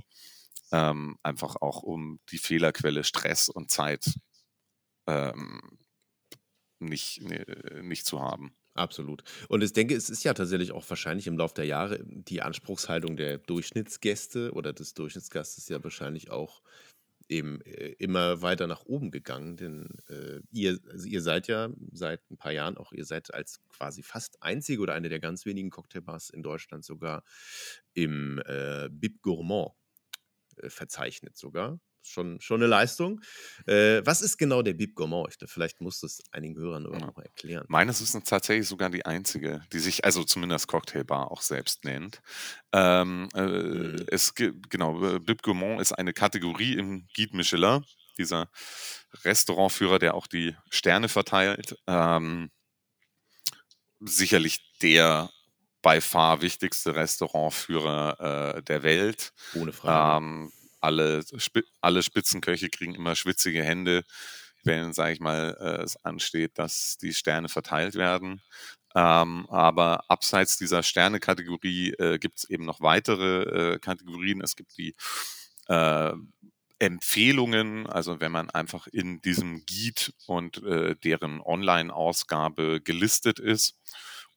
[0.74, 4.16] Ähm, einfach auch um die Fehlerquelle Stress und Zeit
[5.08, 5.62] ähm,
[6.80, 8.56] nicht, ne- nicht zu haben.
[8.76, 9.24] Absolut.
[9.50, 13.16] Und ich denke, es ist ja tatsächlich auch wahrscheinlich im Laufe der Jahre die Anspruchshaltung
[13.18, 16.64] der Durchschnittsgäste oder des Durchschnittsgastes ja wahrscheinlich auch
[17.30, 19.58] eben äh, immer weiter nach oben gegangen.
[19.58, 23.62] Denn äh, ihr, also ihr seid ja seit ein paar Jahren auch, ihr seid als
[23.70, 27.24] quasi fast einzige oder eine der ganz wenigen Cocktailbars in Deutschland sogar
[27.94, 29.72] im äh, Bib Gourmand
[30.68, 31.80] verzeichnet sogar.
[32.06, 33.22] Schon, schon eine Leistung.
[33.66, 35.38] Äh, was ist genau der Bib Gourmand?
[35.46, 37.00] Vielleicht musst du es einigen Hörern Ja.
[37.00, 37.64] noch erklären.
[37.70, 42.22] Meines Wissens tatsächlich sogar die einzige, die sich also zumindest Cocktailbar auch selbst nennt.
[42.74, 44.06] Ähm, äh, Mhm.
[44.08, 47.86] es gibt, genau, äh, Bib Gourmand ist eine Kategorie im Guide Michelin,
[48.18, 48.50] dieser
[49.24, 51.78] Restaurantführer, der auch die Sterne verteilt.
[51.88, 52.52] Ähm,
[54.00, 55.30] sicherlich der
[55.84, 59.34] by far wichtigste Restaurantführer äh, der Welt.
[59.54, 60.26] Ohne Frage.
[60.26, 61.24] Ähm, alle,
[61.82, 64.04] alle Spitzenköche kriegen immer schwitzige Hände,
[64.64, 68.42] wenn, sage ich mal, äh, es ansteht, dass die Sterne verteilt werden.
[68.96, 74.42] Ähm, aber abseits dieser Sterne-Kategorie äh, gibt es eben noch weitere äh, Kategorien.
[74.42, 74.96] Es gibt die
[75.68, 76.14] äh,
[76.80, 83.76] Empfehlungen, also wenn man einfach in diesem Guide und äh, deren Online-Ausgabe gelistet ist.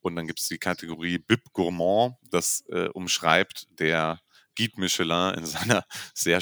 [0.01, 4.20] Und dann gibt es die Kategorie Bib Gourmand, das äh, umschreibt der
[4.57, 5.84] Guide Michelin in seiner
[6.14, 6.40] sehr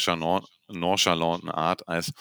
[0.69, 2.13] nonchalanten Art als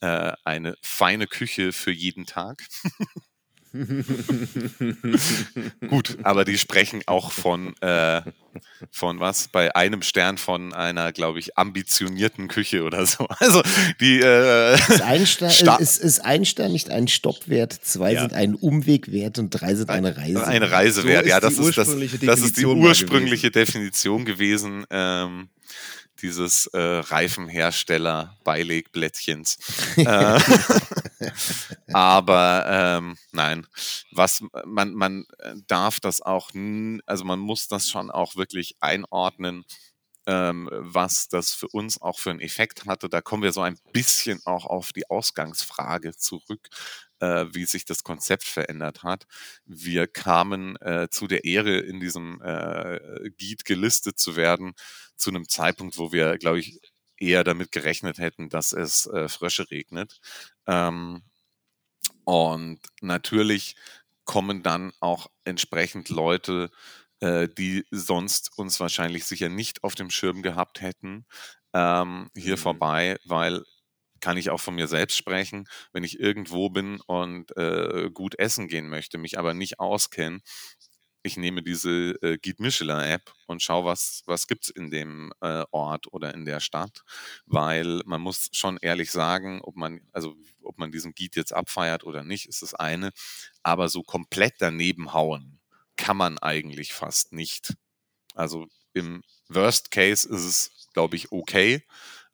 [0.00, 2.62] äh, eine feine Küche für jeden Tag.
[5.88, 8.22] Gut, aber die sprechen auch von, äh,
[8.90, 9.48] von was?
[9.48, 13.26] Bei einem Stern von einer, glaube ich, ambitionierten Küche oder so.
[13.40, 13.62] Also
[14.00, 18.20] die äh, Ist ein, Stern, ist, ist ein Stern nicht ein Stoppwert, zwei Ja.
[18.22, 20.46] sind ein Umwegwert und drei sind eine Reise.
[20.46, 21.26] eine Reise So wert.
[21.26, 24.84] Ja, das ist, das, ursprüngliche das ist die ursprüngliche Definition gewesen.
[24.90, 25.48] Ähm,
[26.22, 29.58] dieses äh, Reifenhersteller-Beilegblättchens.
[29.96, 30.40] äh,
[31.92, 33.66] aber ähm, nein,
[34.12, 35.26] was man, man
[35.66, 36.50] darf das auch,
[37.06, 39.64] also man muss das schon auch wirklich einordnen,
[40.28, 43.08] ähm, was das für uns auch für einen Effekt hatte.
[43.08, 46.68] Da kommen wir so ein bisschen auch auf die Ausgangsfrage zurück,
[47.20, 49.26] äh, wie sich das Konzept verändert hat.
[49.64, 54.74] Wir kamen äh, zu der Ehre, in diesem äh, Guide gelistet zu werden,
[55.18, 56.80] zu einem Zeitpunkt, wo wir, glaube ich,
[57.18, 60.20] eher damit gerechnet hätten, dass es äh, Frösche regnet.
[60.66, 61.22] Ähm,
[62.24, 63.76] und natürlich
[64.24, 66.70] kommen dann auch entsprechend Leute,
[67.20, 71.26] äh, die sonst uns wahrscheinlich sicher nicht auf dem Schirm gehabt hätten,
[71.72, 72.58] ähm, hier Mhm.
[72.58, 73.64] vorbei, weil
[74.20, 78.68] kann ich auch von mir selbst sprechen, wenn ich irgendwo bin und äh, gut essen
[78.68, 80.40] gehen möchte, mich aber nicht auskenne,
[81.28, 85.64] ich nehme diese äh, Guide Michelin App und schaue, was, was gibt's in dem äh,
[85.70, 87.02] Ort oder in der Stadt,
[87.46, 92.04] weil man muss schon ehrlich sagen, ob man, also ob man diesen Guide jetzt abfeiert
[92.04, 93.12] oder nicht, ist das eine,
[93.62, 95.60] aber so komplett daneben hauen
[95.96, 97.74] kann man eigentlich fast nicht.
[98.34, 101.84] Also im Worst Case ist es, glaube ich, okay,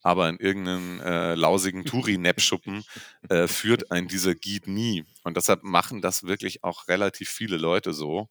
[0.04, 2.84] aber in irgendeinem äh, lausigen Touri-Nap-Schuppen
[3.30, 5.04] äh, führt ein dieser Guide nie.
[5.24, 8.28] Und deshalb machen das wirklich auch relativ viele Leute so,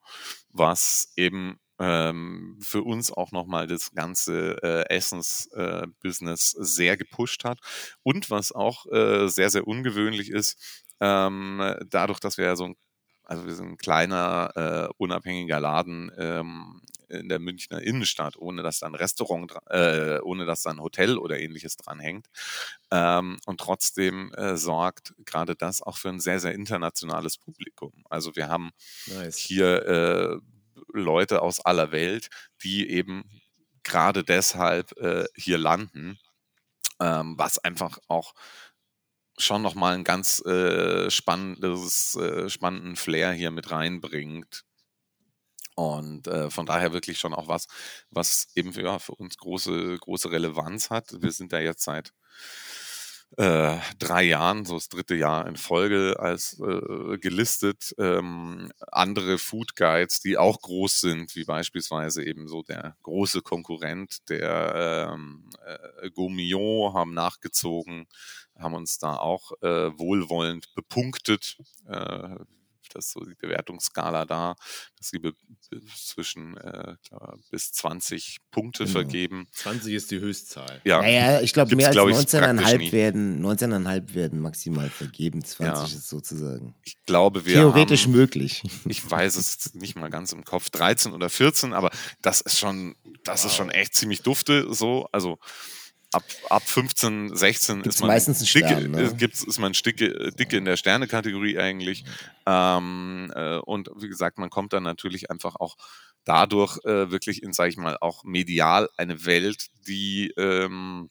[0.50, 7.60] was eben ähm, für uns auch nochmal das ganze äh, Essens-Business sehr gepusht hat.
[8.04, 12.76] Und was auch äh, sehr, sehr ungewöhnlich ist, ähm, dadurch, dass wir ja so ein
[13.24, 18.80] also wir sind ein kleiner, äh, unabhängiger Laden ähm, in der Münchner Innenstadt, ohne dass
[18.80, 22.28] da ein Restaurant, äh, ohne dass da ein Hotel oder ähnliches dranhängt.
[22.92, 27.94] Ähm, und trotzdem äh, sorgt gerade das auch für ein sehr, sehr internationales Publikum.
[28.10, 28.72] Also wir haben
[29.08, 29.38] Nice.
[29.38, 30.38] hier äh,
[30.92, 32.30] Leute aus aller Welt,
[32.64, 33.24] die eben
[33.84, 36.18] gerade deshalb äh, hier landen,
[37.00, 38.34] ähm, was einfach auch
[39.38, 44.64] schon nochmal ein ganz äh, spannendes, äh, spannenden Flair hier mit reinbringt.
[45.76, 47.68] Und äh, von daher wirklich schon auch was,
[48.12, 51.22] was eben für, ja, für uns große, große Relevanz hat.
[51.22, 52.14] Wir sind da jetzt seit
[53.38, 57.96] äh, drei Jahren, so das dritte Jahr in Folge, als äh, gelistet.
[57.98, 64.30] Ähm, andere Food Guides, die auch groß sind, wie beispielsweise eben so der große Konkurrent,
[64.30, 68.06] der ähm, äh, Gourmillon, haben nachgezogen,
[68.58, 71.58] haben uns da auch äh, wohlwollend bepunktet.
[71.88, 72.36] Äh,
[72.94, 74.56] das ist so die Bewertungsskala da,
[74.98, 75.20] dass sie
[75.96, 76.96] zwischen äh,
[77.50, 78.92] bis 20 Punkte Genau.
[78.94, 79.48] vergeben.
[79.54, 80.80] 20 ist die Höchstzahl.
[80.84, 82.92] Ja, Naja, ich glaube, mehr als glaub ich, praktisch 19,5 nie.
[82.92, 85.44] werden, 19,5 werden maximal vergeben.
[85.44, 85.84] 20 Ja.
[85.98, 88.62] ist sozusagen ich glaube, wir theoretisch haben, möglich.
[88.88, 91.90] ich weiß es nicht mal ganz im Kopf, 13 oder 14, aber
[92.22, 95.08] das ist schon, das ist schon echt ziemlich dufte so.
[95.12, 95.40] Also
[96.14, 99.02] ab, ab 15, 16 Gibt's ist man meistens dicke, Stern, ne?
[99.02, 102.06] ist, gibt's, ist man dicke, dicke in der Sterne-Kategorie eigentlich.
[102.46, 105.76] Ähm, äh, und wie gesagt, man kommt dann natürlich einfach auch
[106.26, 111.10] dadurch äh, wirklich in, sage ich mal, auch medial eine Welt, die ähm,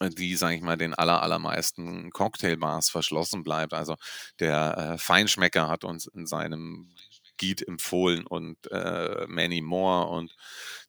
[0.00, 3.74] die, sage ich mal, den aller, allermeisten Cocktailbars verschlossen bleibt.
[3.74, 3.96] Also
[4.38, 6.94] der äh, Feinschmecker hat uns in seinem
[7.40, 10.34] Guide empfohlen und äh, many more und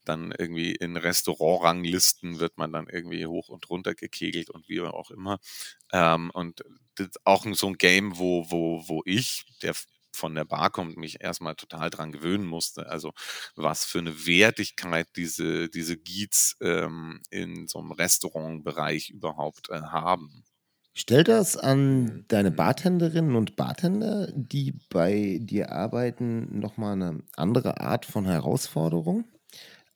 [0.09, 5.11] dann irgendwie in Restaurantranglisten wird man dann irgendwie hoch und runter gekegelt und wie auch
[5.11, 5.39] immer.
[5.93, 6.63] Ähm, und
[7.23, 9.73] auch so ein Game, wo, wo, wo ich, der
[10.13, 12.87] von der Bar kommt, mich erstmal total dran gewöhnen musste.
[12.87, 13.13] Also
[13.55, 20.43] was für eine Wertigkeit diese, diese Guides ähm, in so einem Restaurantbereich überhaupt äh, haben.
[20.93, 22.25] Stellt das an Mhm.
[22.27, 29.25] deine Bartenderinnen und Bartender, die bei dir arbeiten, nochmal eine andere Art von Herausforderung?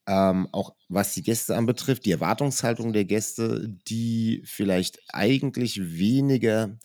[0.06, 6.78] Ähm, auch was die Gäste anbetrifft, die Erwartungshaltung der Gäste, die vielleicht eigentlich weniger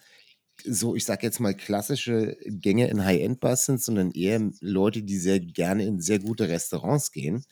[0.64, 5.40] so, ich sag jetzt mal, klassische Gänge in High-End-Bars sind, sondern eher Leute, die sehr
[5.40, 7.46] gerne in sehr gute Restaurants gehen.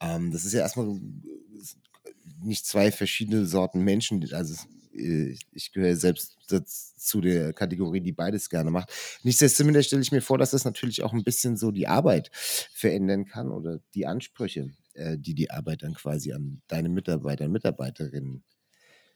[0.00, 0.98] Ähm, das ist ja erstmal
[2.42, 4.26] nicht zwei verschiedene Sorten Menschen.
[4.32, 4.54] Also
[4.94, 6.36] äh, ich gehöre selbst
[6.96, 8.90] zu der Kategorie, die beides gerne macht.
[9.22, 13.24] Nichtsdestotrotz stelle ich mir vor, dass das natürlich auch ein bisschen so die Arbeit verändern
[13.24, 18.44] kann oder die Ansprüche, äh, die die Arbeit dann quasi an deine Mitarbeiter und Mitarbeiterinnen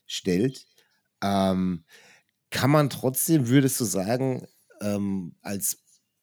[0.06, 0.66] stellt.
[1.22, 1.84] Ähm,
[2.50, 4.46] kann man trotzdem, würdest du sagen,
[4.80, 5.78] ähm, als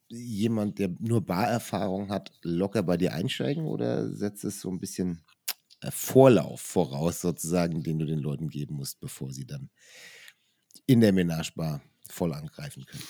[0.09, 5.23] jemand, der nur Barerfahrung hat, locker bei dir einsteigen oder setzt es so ein bisschen
[5.81, 9.69] äh, Vorlauf voraus, sozusagen, den du den Leuten geben musst, bevor sie dann
[10.85, 13.03] in der Menage Bar voll angreifen können?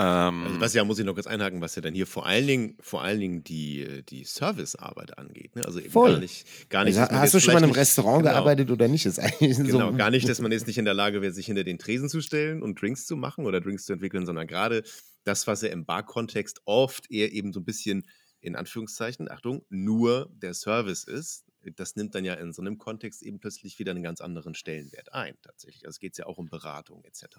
[0.00, 2.46] Ähm, Also was ja, muss ich noch kurz einhaken, was ja dann hier vor allen
[2.46, 5.54] Dingen, vor allen Dingen die, die Servicearbeit angeht.
[5.56, 5.64] Ne?
[5.66, 6.12] Also eben Voll.
[6.12, 6.98] gar nicht, gar nicht.
[6.98, 8.32] Also, hast du schon mal in einem vielleicht Restaurant genau.
[8.32, 9.04] gearbeitet oder nicht?
[9.04, 11.46] Ist eigentlich Genau, so, gar nicht, dass man jetzt nicht in der Lage wäre, sich
[11.46, 14.84] hinter den Tresen zu stellen und Drinks zu machen oder Drinks zu entwickeln, sondern gerade
[15.24, 18.06] das, was ja im Bar-Kontext oft eher eben so ein bisschen,
[18.40, 21.44] in Anführungszeichen, Achtung, nur der Service ist,
[21.76, 25.12] das nimmt dann ja in so einem Kontext eben plötzlich wieder einen ganz anderen Stellenwert
[25.12, 25.84] ein, tatsächlich.
[25.84, 27.36] Also es geht ja auch um Beratung etc.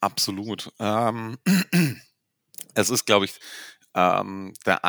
[0.00, 0.72] Absolut.
[0.78, 1.38] Ähm,
[2.74, 3.34] es ist, glaube ich,
[3.94, 4.80] ähm, der,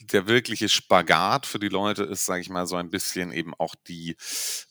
[0.00, 3.74] der wirkliche Spagat für die Leute ist, sage ich mal, so ein bisschen eben auch
[3.86, 4.16] die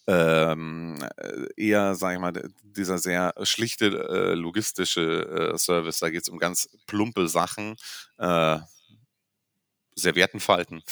[0.07, 5.99] ähm, äh, eher, sage ich mal, dieser sehr schlichte äh, logistische äh, Service.
[5.99, 7.75] Da geht es um ganz plumpe Sachen.
[8.17, 8.59] Äh,
[9.95, 10.83] Servietten falten.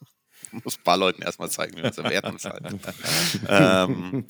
[0.64, 2.80] Muss ein paar Leuten erstmal zeigen, wie man Servietten falten.
[3.48, 4.26] ähm,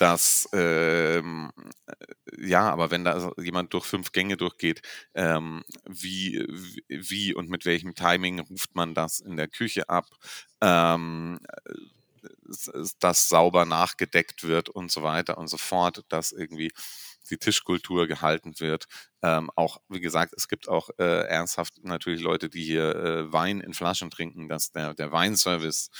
[0.00, 1.50] das, ähm,
[1.86, 4.82] äh, ja, aber wenn da jemand durch fünf Gänge durchgeht,
[5.14, 6.44] ähm, wie,
[6.88, 10.06] wie- und mit welchem Timing ruft man das in der Küche ab,
[10.62, 11.72] ähm, äh,
[12.98, 16.72] dass sauber nachgedeckt wird und so weiter und so fort, dass irgendwie
[17.30, 18.86] die Tischkultur gehalten wird.
[19.22, 23.60] Ähm, auch, wie gesagt, es gibt auch äh, ernsthaft natürlich Leute, die hier äh, Wein
[23.60, 25.90] in Flaschen trinken, dass der, der Weinservice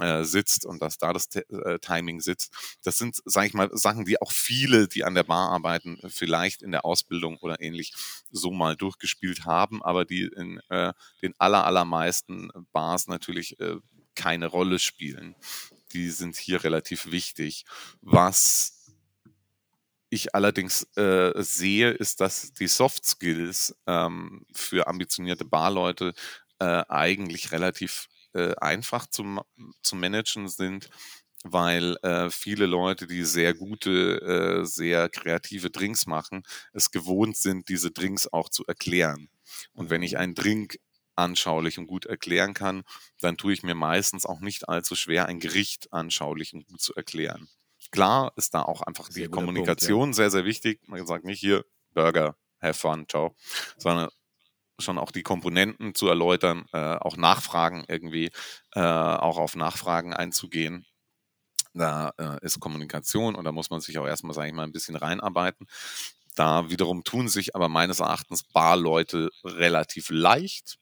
[0.00, 2.52] äh, sitzt und dass da das T äh, Timing sitzt.
[2.82, 6.62] Das sind, sage ich mal, Sachen, die auch viele, die an der Bar arbeiten, vielleicht
[6.62, 7.94] in der Ausbildung oder ähnlich
[8.30, 13.76] so mal durchgespielt haben, aber die in äh, den aller, allermeisten Bars natürlich äh,
[14.14, 15.34] keine Rolle spielen.
[15.92, 17.64] Die sind hier relativ wichtig.
[18.00, 18.74] Was
[20.10, 26.14] ich allerdings äh, sehe, ist, dass die Soft Skills ähm, für ambitionierte Barleute
[26.60, 29.40] äh, eigentlich relativ äh, einfach zu,
[29.82, 30.90] zu managen sind,
[31.44, 34.20] weil äh, viele Leute, die sehr gute,
[34.62, 39.28] äh, sehr kreative Drinks machen, es gewohnt sind, diese Drinks auch zu erklären.
[39.74, 40.78] Und wenn ich einen Drink
[41.16, 42.82] anschaulich und gut erklären kann,
[43.20, 46.94] dann tue ich mir meistens auch nicht allzu schwer, ein Gericht anschaulich und gut zu
[46.94, 47.48] erklären.
[47.92, 49.62] Klar ist da auch einfach Sehr die guter Punkt, ja.
[49.62, 50.80] Kommunikation sehr, sehr wichtig.
[50.88, 53.36] Man sagt nicht hier Burger, have fun, ciao,
[53.76, 54.08] sondern
[54.78, 58.30] schon auch die Komponenten zu erläutern, äh, auch Nachfragen irgendwie,
[58.74, 60.86] äh, auch auf Nachfragen einzugehen.
[61.74, 64.72] Da äh, ist Kommunikation und da muss man sich auch erstmal, sage ich mal, ein
[64.72, 65.66] bisschen reinarbeiten.
[66.36, 70.76] Da wiederum tun sich aber meines Erachtens Barleute relativ leicht,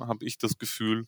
[0.00, 1.06] habe ich das Gefühl.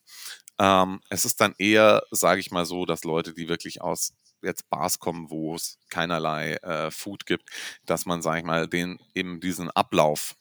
[0.58, 4.68] Ähm, es ist dann eher, sage ich mal so, dass Leute, die wirklich aus jetzt
[4.70, 7.50] Bars kommen, wo es keinerlei äh, Food gibt,
[7.86, 10.36] dass man, sage ich mal, den eben diesen Ablauf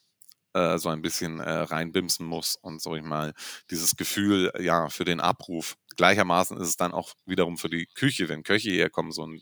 [0.58, 3.34] äh, so ein bisschen äh, reinbimsen muss und so ich mal
[3.70, 5.78] dieses Gefühl, ja, für den Abruf.
[5.96, 9.42] Gleichermaßen ist es dann auch wiederum für die Küche, wenn Köche herkommen, so ein,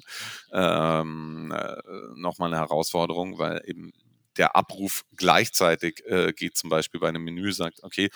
[0.53, 1.81] ähm, äh,
[2.15, 3.93] nochmal eine Herausforderung, weil eben
[4.37, 8.09] der Abruf gleichzeitig äh, geht zum Beispiel bei einem Menü, sagt, okay,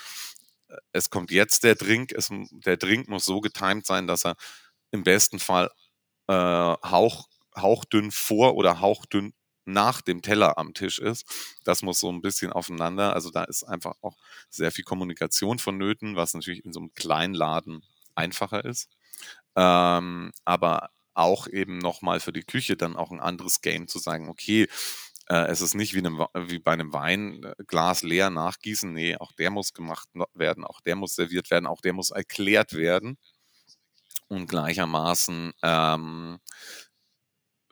[0.68, 4.36] äh, es kommt jetzt der Drink, es, der Drink muss so getimt sein, dass er
[4.90, 5.70] im besten Fall
[6.28, 9.32] äh, hauch, hauchdünn vor oder hauchdünn
[9.64, 11.24] nach dem Teller am Tisch ist.
[11.64, 13.14] Das muss so ein bisschen aufeinander.
[13.14, 14.16] Also da ist einfach auch
[14.48, 17.82] sehr viel Kommunikation vonnöten, was natürlich in so einem kleinen Laden
[18.14, 18.88] einfacher ist.
[19.56, 24.28] Ähm, aber auch eben nochmal für die Küche dann auch ein anderes Game zu sagen,
[24.28, 24.68] okay,
[25.28, 28.92] äh, es ist nicht wie, einem, wie bei einem Wein, äh, leer nachgießen.
[28.92, 32.72] Nee, auch der muss gemacht werden, auch der muss serviert werden, auch der muss erklärt
[32.74, 33.16] werden.
[34.28, 36.38] Und gleichermaßen ähm,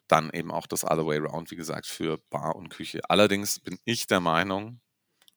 [0.08, 3.00] dann eben auch das Other Way Round, wie gesagt, für Bar und Küche.
[3.08, 4.80] Allerdings bin ich der Meinung,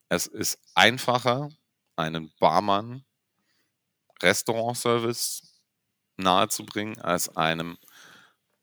[0.09, 1.49] es ist einfacher,
[1.95, 3.05] einen Barmann
[4.22, 5.61] Restaurantservice
[6.17, 7.78] nahezubringen, als einem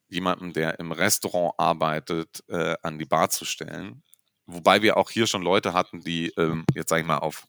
[0.09, 4.03] jemanden, der im Restaurant arbeitet, äh, an die Bar zu stellen.
[4.47, 7.47] Wobei wir auch hier schon Leute hatten, die ähm, jetzt sage ich mal auf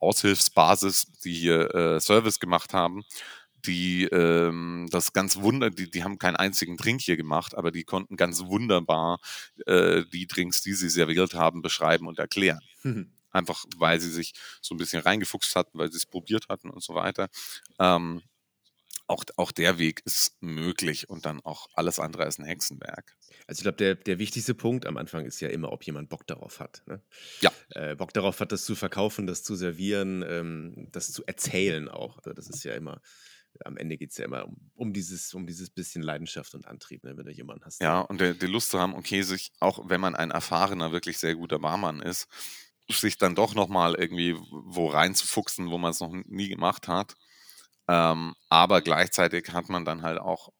[0.00, 3.04] Aushilfsbasis, die hier äh, Service gemacht haben,
[3.66, 7.84] die ähm, das ganz wunder, die, die haben keinen einzigen Drink hier gemacht, aber die
[7.84, 9.20] konnten ganz wunderbar
[9.66, 12.60] äh, die Drinks, die sie serviert haben, beschreiben und erklären.
[13.30, 14.32] Einfach weil sie sich
[14.62, 17.28] so ein bisschen reingefuchst hatten, weil sie es probiert hatten und so weiter.
[17.78, 18.22] Ähm,
[19.08, 23.16] auch, auch der Weg ist möglich und dann auch alles andere als ein Hexenwerk.
[23.46, 26.26] Also ich glaube, der, der wichtigste Punkt am Anfang ist ja immer, ob jemand Bock
[26.26, 26.82] darauf hat.
[26.86, 27.00] Ne?
[27.40, 27.50] Ja.
[27.70, 32.18] Äh, Bock darauf hat, das zu verkaufen, das zu servieren, ähm, das zu erzählen auch.
[32.18, 33.00] Also das ist ja immer,
[33.64, 37.04] am Ende geht es ja immer um, um, dieses, um dieses bisschen Leidenschaft und Antrieb,
[37.04, 37.16] ne?
[37.16, 37.80] wenn du jemanden hast.
[37.80, 41.18] Ja, und der, die Lust zu haben, okay, sich, auch wenn man ein erfahrener, wirklich
[41.18, 42.28] sehr guter Barmann ist,
[42.90, 47.16] sich dann doch nochmal irgendwie wo reinzufuchsen, wo man es noch nie gemacht hat.
[47.86, 50.50] Ähm, aber gleichzeitig hat man dann halt auch,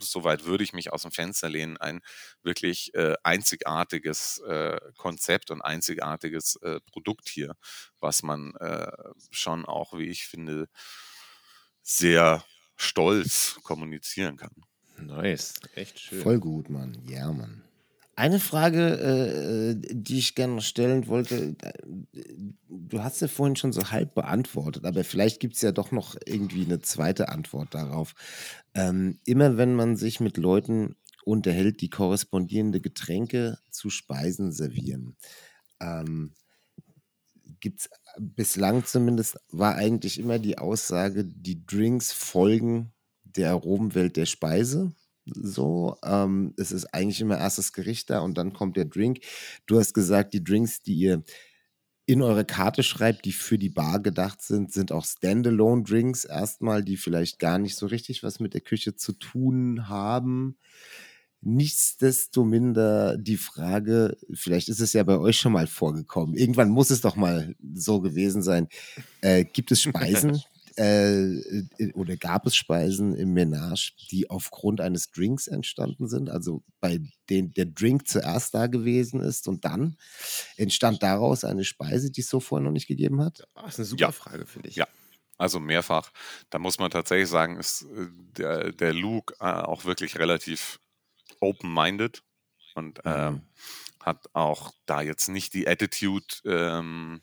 [0.00, 2.00] soweit würde ich mich aus dem Fenster lehnen, ein
[2.42, 7.54] wirklich äh, einzigartiges äh, Konzept und einzigartiges äh, Produkt hier,
[8.00, 8.92] was man äh,
[9.30, 10.68] schon auch, wie ich finde,
[11.88, 12.44] sehr
[12.76, 14.52] stolz kommunizieren kann.
[15.00, 16.20] Nice, echt schön.
[16.20, 16.98] Voll gut, Mann.
[17.08, 17.62] Ja, Mann.
[18.14, 21.72] Eine Frage, äh, die ich gerne noch stellen wollte, äh,
[22.68, 26.16] du hast ja vorhin schon so halb beantwortet, aber vielleicht gibt es ja doch noch
[26.26, 28.14] irgendwie eine zweite Antwort darauf.
[28.74, 35.16] Ähm, immer wenn man sich mit Leuten unterhält, die korrespondierende Getränke zu Speisen servieren,
[35.80, 36.34] ähm,
[37.60, 42.92] gibt es bislang zumindest, war eigentlich immer die Aussage, die Drinks folgen
[43.24, 44.92] der Aromenwelt der Speise.
[45.26, 49.20] So, ähm, es ist eigentlich immer erstes Gericht da und dann kommt der Drink.
[49.66, 51.22] Du hast gesagt, die Drinks, die ihr
[52.06, 56.96] in eure Karte schreibt, die für die Bar gedacht sind, sind auch Standalone-Drinks erstmal, die
[56.96, 60.56] vielleicht gar nicht so richtig was mit der Küche zu tun haben.
[61.40, 67.00] Nichtsdestominder die Frage, vielleicht ist es ja bei euch schon mal vorgekommen, irgendwann muss es
[67.00, 68.68] doch mal so gewesen sein,
[69.20, 70.42] äh, gibt es Speisen
[70.76, 76.62] äh, äh, oder gab es Speisen im Menage, die aufgrund eines Drinks entstanden sind, also
[76.80, 79.96] bei denen der Drink zuerst da gewesen ist und dann
[80.56, 83.42] entstand daraus eine Speise, die es so vorher noch nicht gegeben hat?
[83.54, 84.12] Ah, Das ist eine super Ja.
[84.12, 84.76] Frage, finde ich.
[84.76, 84.86] Ja.
[85.36, 86.10] Also mehrfach.
[86.50, 90.80] Da muss man tatsächlich sagen, ist äh, der, der Luke äh, auch wirklich relativ
[91.40, 92.22] open-minded
[92.74, 93.42] und ähm,
[94.00, 97.20] hat auch da jetzt nicht die Attitude, ähm,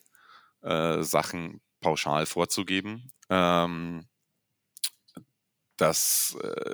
[0.61, 3.11] äh, Sachen pauschal vorzugeben.
[3.29, 4.07] Ähm,
[5.77, 6.73] das, äh,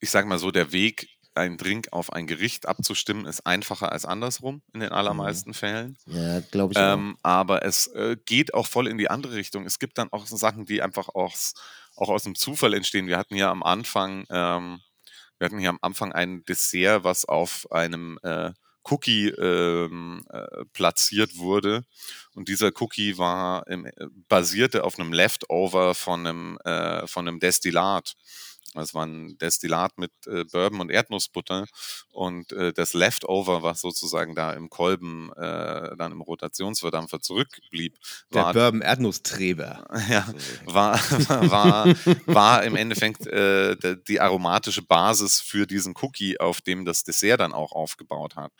[0.00, 4.06] ich sage mal so, der Weg, einen Drink auf ein Gericht abzustimmen, ist einfacher als
[4.06, 5.98] andersrum in den allermeisten Fällen.
[6.06, 6.78] Ja, glaube ich.
[6.80, 9.66] Ähm, aber es äh, geht auch voll in die andere Richtung.
[9.66, 11.54] Es gibt dann auch so Sachen, die einfach aus,
[11.94, 13.06] auch aus dem Zufall entstehen.
[13.06, 14.80] Wir hatten hier am Anfang, ähm,
[15.38, 18.52] wir hatten hier am Anfang ein Dessert, was auf einem äh,
[18.84, 21.84] Cookie ähm, äh, platziert wurde.
[22.34, 23.92] Und dieser Cookie war im, äh,
[24.28, 28.14] basierte auf einem Leftover von einem, äh, von einem Destillat.
[28.76, 31.66] Das war ein Destillat mit äh, Bourbon und Erdnussbutter.
[32.12, 37.96] Und äh, das Leftover, was sozusagen da im Kolben, äh, dann im Rotationsverdampfer zurückblieb,
[38.32, 39.86] Der war Bourbon Erdnusstreber.
[40.08, 40.26] ja,
[40.64, 40.98] war,
[41.50, 41.86] war,
[42.26, 47.40] war im Endeffekt äh, der- die aromatische Basis für diesen Cookie, auf dem das Dessert
[47.40, 48.52] dann auch aufgebaut hat.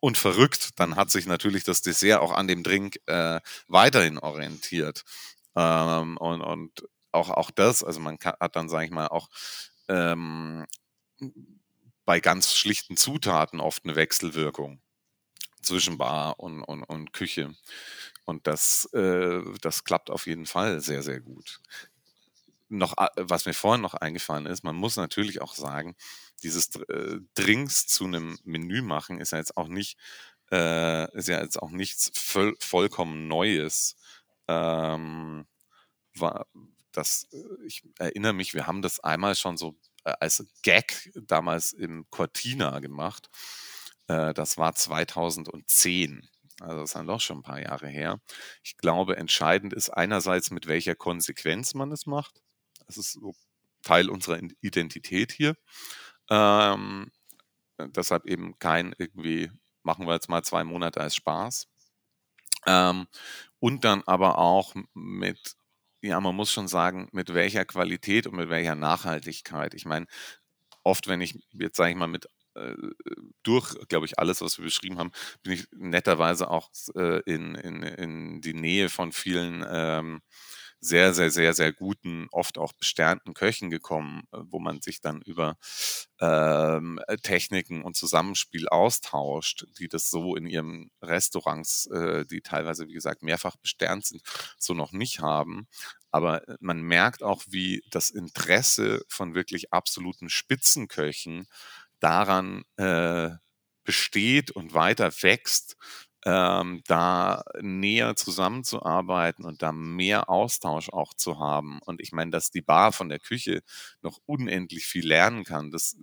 [0.00, 5.02] Und verrückt, dann hat sich natürlich das Dessert auch an dem Drink äh, weiterhin orientiert.
[5.56, 6.70] Ähm, und, und
[7.16, 9.28] auch, auch das, also man kann, hat dann, sage ich mal, auch
[9.88, 10.66] ähm,
[12.04, 14.80] bei ganz schlichten Zutaten oft eine Wechselwirkung
[15.62, 17.54] zwischen Bar und, und, und Küche.
[18.24, 21.60] Und das, äh, das klappt auf jeden Fall sehr, sehr gut.
[22.68, 25.94] Noch, was mir vorhin noch eingefallen ist, man muss natürlich auch sagen,
[26.42, 29.96] dieses äh, Drinks zu einem Menü machen ist ja jetzt auch nicht,
[30.50, 33.96] äh, ist ja jetzt auch nichts voll, vollkommen Neues.
[34.48, 35.46] Ähm,
[36.96, 41.72] das, äh, ich erinnere mich, wir haben das einmal schon so äh, als Gag damals
[41.72, 43.28] im Cortina gemacht.
[44.08, 46.28] Äh, das war 2010.
[46.60, 48.20] Also das ist dann doch schon ein paar Jahre her.
[48.62, 52.42] Ich glaube, entscheidend ist einerseits, mit welcher Konsequenz man es macht.
[52.86, 53.34] Das ist so
[53.82, 55.56] Teil unserer Identität hier.
[56.30, 57.10] Ähm,
[57.78, 59.50] äh, deshalb eben kein irgendwie,
[59.82, 61.68] machen wir jetzt mal zwei Monate als Spaß.
[62.66, 63.06] Ähm,
[63.60, 65.56] und dann aber auch mit,
[66.06, 69.74] ja, man muss schon sagen, mit welcher Qualität und mit welcher Nachhaltigkeit.
[69.74, 70.06] Ich meine,
[70.84, 72.74] oft, wenn ich jetzt, sage ich mal, mit äh,
[73.42, 77.82] durch, glaube ich, alles, was wir beschrieben haben, bin ich netterweise auch äh, in, in,
[77.82, 80.22] in die Nähe von vielen ähm,
[80.80, 85.22] sehr, sehr, sehr, sehr guten, oft auch besternten Köchen gekommen, äh, wo man sich dann
[85.22, 85.56] über
[86.20, 92.92] ähm, Techniken und Zusammenspiel austauscht, die das so in ihren Restaurants, äh, die teilweise, wie
[92.94, 94.22] gesagt, mehrfach besternt sind,
[94.58, 95.66] so noch nicht haben.
[96.10, 101.46] Aber äh, man merkt auch, wie das Interesse von wirklich absoluten Spitzenköchen
[102.00, 103.30] daran äh,
[103.84, 105.76] besteht und weiter wächst,
[106.26, 111.80] ähm, da näher zusammenzuarbeiten und da mehr Austausch auch zu haben.
[111.86, 113.62] Und ich meine, dass die Bar von der Küche
[114.02, 115.96] noch unendlich viel lernen kann, das,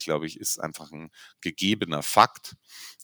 [0.00, 1.10] glaube ich, ist einfach ein
[1.40, 2.56] gegebener Fakt.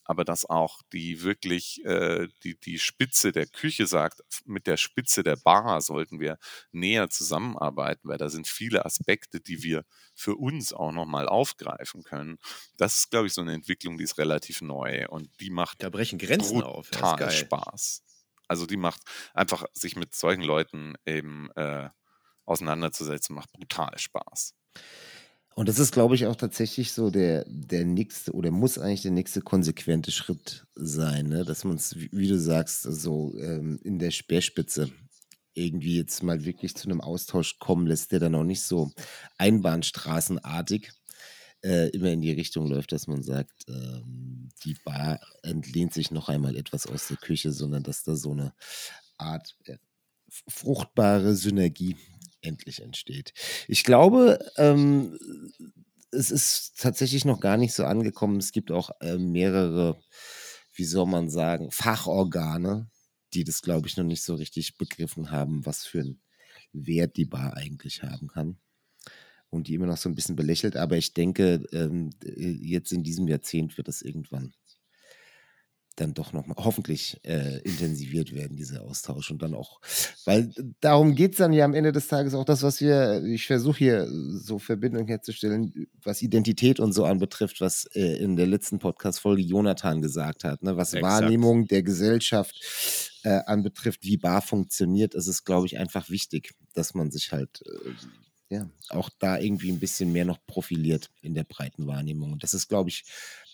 [0.08, 5.22] Aber dass auch die wirklich äh, die, die Spitze der Küche sagt, mit der Spitze
[5.22, 6.38] der Bar sollten wir
[6.72, 12.38] näher zusammenarbeiten, weil da sind viele Aspekte, die wir für uns auch nochmal aufgreifen können.
[12.78, 15.90] Das ist, glaube ich, so eine Entwicklung, die ist relativ neu und die macht Da
[15.90, 16.90] brechen Grenzen auf.
[16.94, 17.30] Ja.
[17.30, 18.02] Spaß.
[18.48, 19.02] Also die macht
[19.34, 21.90] einfach, sich mit solchen Leuten eben äh,
[22.46, 24.54] auseinanderzusetzen, macht brutal Spaß.
[25.58, 29.10] Und das ist, glaube ich, auch tatsächlich so der, der nächste oder muss eigentlich der
[29.10, 31.44] nächste konsequente Schritt sein, ne?
[31.44, 34.92] dass man es, wie, du sagst, so ähm, in der Speerspitze
[35.54, 38.92] irgendwie jetzt mal wirklich zu einem Austausch kommen lässt, der dann auch nicht so
[39.38, 40.92] einbahnstraßenartig
[41.64, 46.28] äh, immer in die Richtung läuft, dass man sagt, ähm, die Bar entlehnt sich noch
[46.28, 48.54] einmal etwas aus der Küche, sondern dass da so eine
[49.16, 49.78] Art äh,
[50.46, 51.96] fruchtbare Synergie
[52.40, 53.32] endlich entsteht.
[53.66, 55.18] Ich glaube, ähm,
[56.10, 58.38] es ist tatsächlich noch gar nicht so angekommen.
[58.38, 60.00] Es gibt auch äh, mehrere,
[60.74, 62.90] wie soll man sagen, Fachorgane,
[63.34, 66.20] die das, glaube ich, noch nicht so richtig begriffen haben, was für einen
[66.72, 68.58] Wert die Bar eigentlich haben kann.
[69.50, 70.76] Und die immer noch so ein bisschen belächelt.
[70.76, 74.52] Aber ich denke, ähm, jetzt in diesem Jahrzehnt wird das irgendwann
[76.00, 79.30] dann doch noch mal hoffentlich äh, intensiviert werden, dieser Austausch.
[79.30, 79.80] Und dann auch,
[80.24, 83.46] weil darum geht es dann ja am Ende des Tages auch das, was wir, ich
[83.46, 88.78] versuche hier so Verbindung herzustellen, was Identität und so anbetrifft, was äh, in der letzten
[88.78, 90.76] Podcast-Folge Jonathan gesagt hat, ne?
[90.76, 91.22] was Exakt.
[91.22, 92.54] Wahrnehmung der Gesellschaft
[93.24, 97.62] äh, anbetrifft, wie Bar funktioniert, ist es, glaube ich, einfach wichtig, dass man sich halt
[97.66, 97.90] äh,
[98.50, 102.32] ja, auch da irgendwie ein bisschen mehr noch profiliert in der breiten Wahrnehmung.
[102.32, 103.04] Und das ist, glaube ich,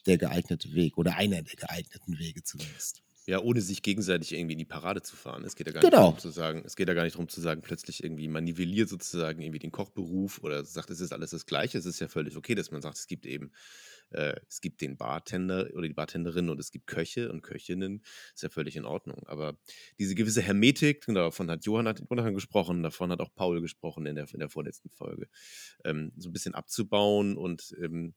[0.06, 3.02] der geeignete Weg oder einer der geeigneten Wege zumindest.
[3.26, 5.44] Ja, ohne sich gegenseitig irgendwie in die Parade zu fahren.
[5.44, 5.93] Es geht ja gar Genau.
[5.93, 8.44] nicht darum zu sagen, es geht ja gar nicht darum zu sagen, plötzlich irgendwie man
[8.44, 11.78] nivelliert sozusagen irgendwie den Kochberuf oder sagt, es ist alles das Gleiche.
[11.78, 13.51] Es ist ja völlig okay, dass man sagt, es gibt eben,
[14.10, 18.02] äh, es gibt den Bartender oder die Bartenderin und es gibt Köche und Köchinnen.
[18.35, 19.22] Ist ja völlig in Ordnung.
[19.26, 19.56] Aber
[19.98, 24.16] diese gewisse Hermetik, davon hat Johann, hat Johann gesprochen, davon hat auch Paul gesprochen in
[24.16, 25.31] der, in der vorletzten Folge,
[25.86, 28.12] ähm, so ein bisschen abzubauen und ähm,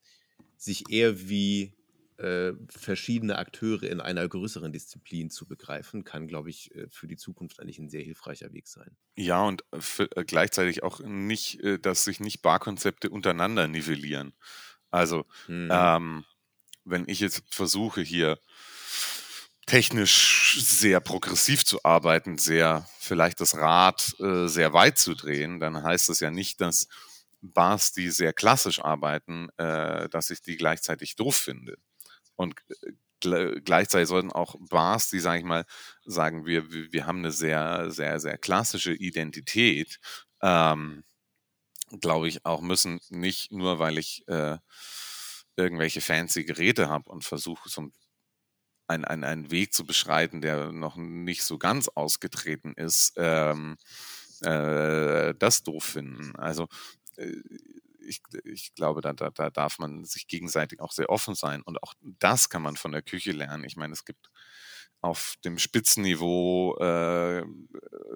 [0.57, 1.75] sich eher wie
[2.17, 7.17] äh, verschiedene Akteure in einer größeren Disziplin zu begreifen, kann, glaube ich, äh, für die
[7.17, 8.97] Zukunft eigentlich ein sehr hilfreicher Weg sein.
[9.17, 14.33] Ja, und äh, für, äh, gleichzeitig auch nicht, äh, dass sich nicht Barkonzepte untereinander nivellieren.
[14.91, 15.87] Also, Mhm.
[15.95, 16.25] ähm,
[16.85, 18.39] wenn ich jetzt versuche, hier
[19.65, 25.83] technisch sehr progressiv zu arbeiten, sehr vielleicht das Rad äh, sehr weit zu drehen, dann
[25.83, 26.87] heißt das ja nicht, dass
[27.41, 31.77] Bars, die sehr klassisch arbeiten, äh, dass ich die gleichzeitig doof finde.
[32.35, 32.91] Und äh,
[33.23, 35.65] gle- gleichzeitig sollten auch Bars, die, sage ich mal,
[36.05, 39.99] sagen wir, wir, haben eine sehr, sehr, sehr klassische Identität,
[40.41, 41.03] ähm,
[42.01, 44.57] glaube ich, auch müssen nicht nur, weil ich äh,
[45.55, 47.93] irgendwelche fancy Geräte habe und versuche, so einen
[49.05, 53.77] ein, einen Weg zu beschreiten, der noch nicht so ganz ausgetreten ist, ähm,
[54.41, 56.35] äh, das doof finden.
[56.37, 56.67] Also
[58.07, 61.61] ich, ich glaube, da, da, da darf man sich gegenseitig auch sehr offen sein.
[61.61, 63.63] Und auch das kann man von der Küche lernen.
[63.63, 64.29] Ich meine, es gibt
[65.01, 67.43] auf dem Spitzenniveau äh,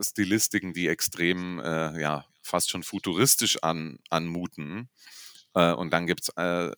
[0.02, 4.90] Stilistiken, die extrem, äh, ja, fast schon futuristisch an, anmuten.
[5.54, 6.72] Äh, und dann gibt es äh,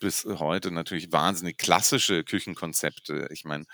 [0.00, 3.28] bis heute natürlich wahnsinnig klassische Küchenkonzepte.
[3.30, 3.64] Ich meine,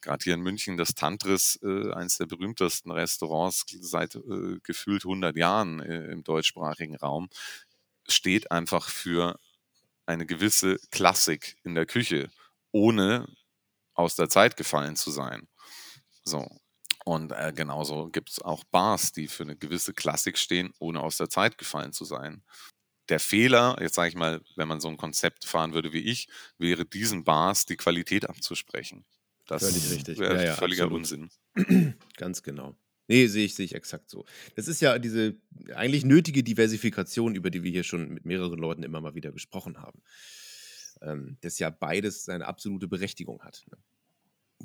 [0.00, 5.36] gerade hier in München das Tantris, äh, eines der berühmtesten Restaurants seit äh, gefühlt 100
[5.36, 7.28] Jahren äh, im deutschsprachigen Raum,
[8.08, 9.38] steht einfach für
[10.06, 12.30] eine gewisse Klassik in der Küche,
[12.72, 13.28] ohne
[13.94, 15.48] aus der Zeit gefallen zu sein.
[16.24, 16.48] So.
[17.04, 21.16] Und äh, genauso gibt es auch Bars, die für eine gewisse Klassik stehen, ohne aus
[21.16, 22.42] der Zeit gefallen zu sein.
[23.10, 26.28] Der Fehler, jetzt sage ich mal, wenn man so ein Konzept fahren würde wie ich,
[26.58, 29.04] wäre diesen Bars die Qualität abzusprechen.
[29.46, 30.18] Das Völlig richtig.
[30.18, 31.00] wäre Ja, ja, völliger absolut.
[31.00, 31.94] Unsinn.
[32.16, 32.76] Ganz genau.
[33.08, 34.24] Nee, sehe ich, sehe ich exakt so.
[34.54, 35.34] Das ist ja diese
[35.74, 39.78] eigentlich nötige Diversifikation, über die wir hier schon mit mehreren Leuten immer mal wieder gesprochen
[39.78, 40.00] haben.
[41.02, 43.64] Ähm, das ja beides seine absolute Berechtigung hat.
[43.68, 43.78] Ne?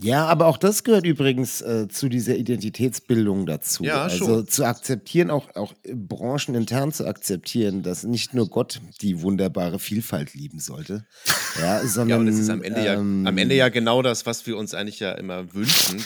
[0.01, 3.85] Ja, aber auch das gehört übrigens äh, zu dieser Identitätsbildung dazu.
[3.85, 4.47] Ja, also schon.
[4.47, 10.59] zu akzeptieren, auch, auch branchenintern zu akzeptieren, dass nicht nur Gott die wunderbare Vielfalt lieben
[10.59, 11.05] sollte.
[11.57, 14.25] Ja, sondern, Ja, und es ist am Ende, ja, ähm, am Ende ja genau das,
[14.25, 16.03] was wir uns eigentlich ja immer wünschen,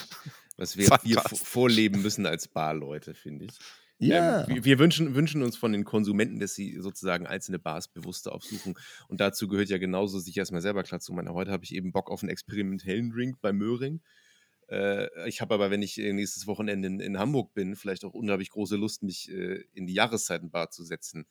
[0.58, 3.54] was wir hier vorleben müssen als Barleute, finde ich.
[4.00, 4.46] Ja.
[4.48, 8.34] Ähm, wir wir wünschen, wünschen uns von den Konsumenten, dass sie sozusagen einzelne Bars bewusster
[8.34, 8.76] aufsuchen.
[9.08, 11.30] Und dazu gehört ja genauso, sich erstmal selber klar zu machen.
[11.34, 14.02] Heute habe ich eben Bock auf einen experimentellen Drink bei Möhring.
[14.70, 18.14] Äh, ich habe aber, wenn ich äh, nächstes Wochenende in, in Hamburg bin, vielleicht auch
[18.14, 21.26] unheimlich große Lust, mich äh, in die Jahreszeitenbar zu setzen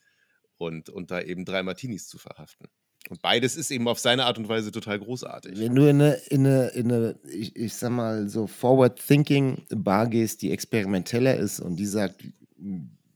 [0.58, 2.68] und, und da eben drei Martinis zu verhaften.
[3.08, 5.58] Und beides ist eben auf seine Art und Weise total großartig.
[5.58, 10.42] Wenn du in eine, in eine, in eine ich, ich sag mal, so Forward-Thinking-Bar gehst,
[10.42, 12.24] die experimenteller ist und die sagt,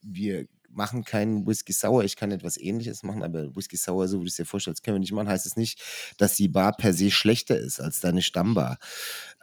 [0.02, 4.24] wir machen keinen Whisky Sour, ich kann etwas ähnliches machen, aber Whisky Sour, so wie
[4.24, 5.82] du es dir vorstellst, können wir nicht machen, heißt es nicht,
[6.18, 8.78] dass die Bar per se schlechter ist als deine Stammbar.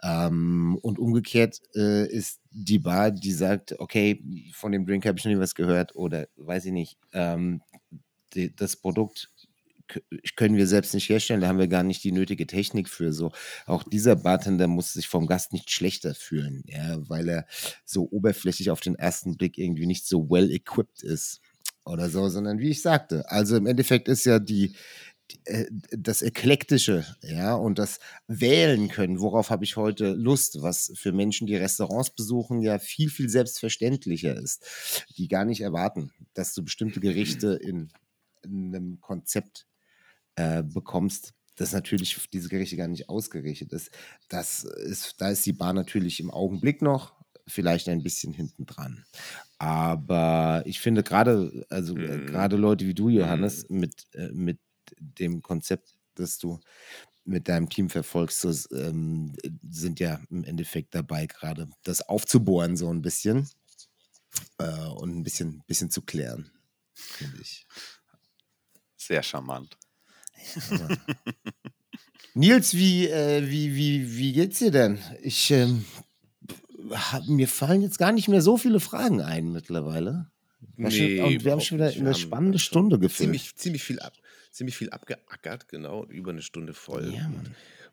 [0.02, 4.22] Ähm, und umgekehrt äh, ist die Bar, die sagt, okay,
[4.52, 7.62] von dem Drink habe ich noch nie was gehört oder weiß ich nicht, ähm,
[8.34, 9.30] die, das Produkt
[10.36, 13.32] können wir selbst nicht herstellen, da haben wir gar nicht die nötige Technik für so.
[13.66, 17.46] Auch dieser Bartender muss sich vom Gast nicht schlechter fühlen, ja, weil er
[17.84, 21.40] so oberflächlich auf den ersten Blick irgendwie nicht so well equipped ist
[21.84, 24.74] oder so, sondern wie ich sagte, also im Endeffekt ist ja die,
[25.44, 31.12] äh, das Eklektische, ja, und das Wählen können, worauf habe ich heute Lust, was für
[31.12, 36.62] Menschen, die Restaurants besuchen, ja viel, viel selbstverständlicher ist, die gar nicht erwarten, dass du
[36.62, 37.90] bestimmte Gerichte in,
[38.42, 39.66] in einem Konzept
[40.40, 43.90] äh, bekommst, das natürlich diese Gerichte gar nicht ausgerichtet ist.
[44.28, 47.14] Das ist, da ist die Bar natürlich im Augenblick noch
[47.46, 49.04] vielleicht ein bisschen hinten dran.
[49.58, 52.26] Aber ich finde gerade, also äh, Mhm.
[52.26, 54.58] gerade Leute wie du, Johannes, mit, äh, mit
[54.98, 56.60] dem Konzept, das du
[57.24, 59.34] mit deinem Team verfolgst, das, ähm,
[59.70, 63.48] sind ja im Endeffekt dabei, gerade das aufzubohren, so ein bisschen
[64.58, 66.50] äh, und ein bisschen, bisschen zu klären,
[66.94, 67.66] finde ich.
[68.96, 69.76] Sehr charmant.
[72.34, 74.98] Nils, wie, äh, wie, wie, wie geht's dir denn?
[75.22, 75.84] Ich, ähm,
[76.90, 80.30] hab, mir fallen jetzt gar nicht mehr so viele Fragen ein mittlerweile.
[80.76, 83.26] Schon, und wir haben schon wieder eine spannende schon Stunde gefüllt.
[83.26, 84.14] Ziemlich, ziemlich, viel ab,
[84.50, 87.12] ziemlich viel abgeackert, genau, über eine Stunde voll.
[87.14, 87.30] Ja.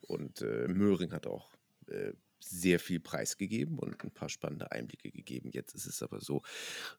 [0.02, 1.49] Und äh, Möhring hat auch
[1.88, 5.49] äh, sehr viel preisgegeben und ein paar spannende Einblicke gegeben.
[5.52, 6.44] Jetzt ist es aber so,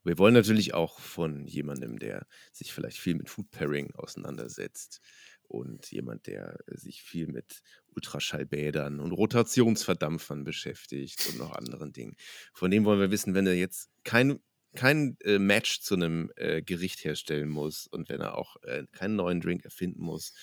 [0.05, 5.01] wir wollen natürlich auch von jemandem, der sich vielleicht viel mit Food Pairing auseinandersetzt
[5.49, 7.63] und jemand, der sich viel mit
[7.95, 12.17] Ultraschallbädern und Rotationsverdampfern beschäftigt und noch anderen Dingen.
[12.53, 14.41] Von dem wollen wir wissen, wenn er jetzt kein
[14.75, 19.17] kein äh, Match zu einem äh, Gericht herstellen muss und wenn er auch äh, keinen
[19.17, 20.35] neuen Drink erfinden muss,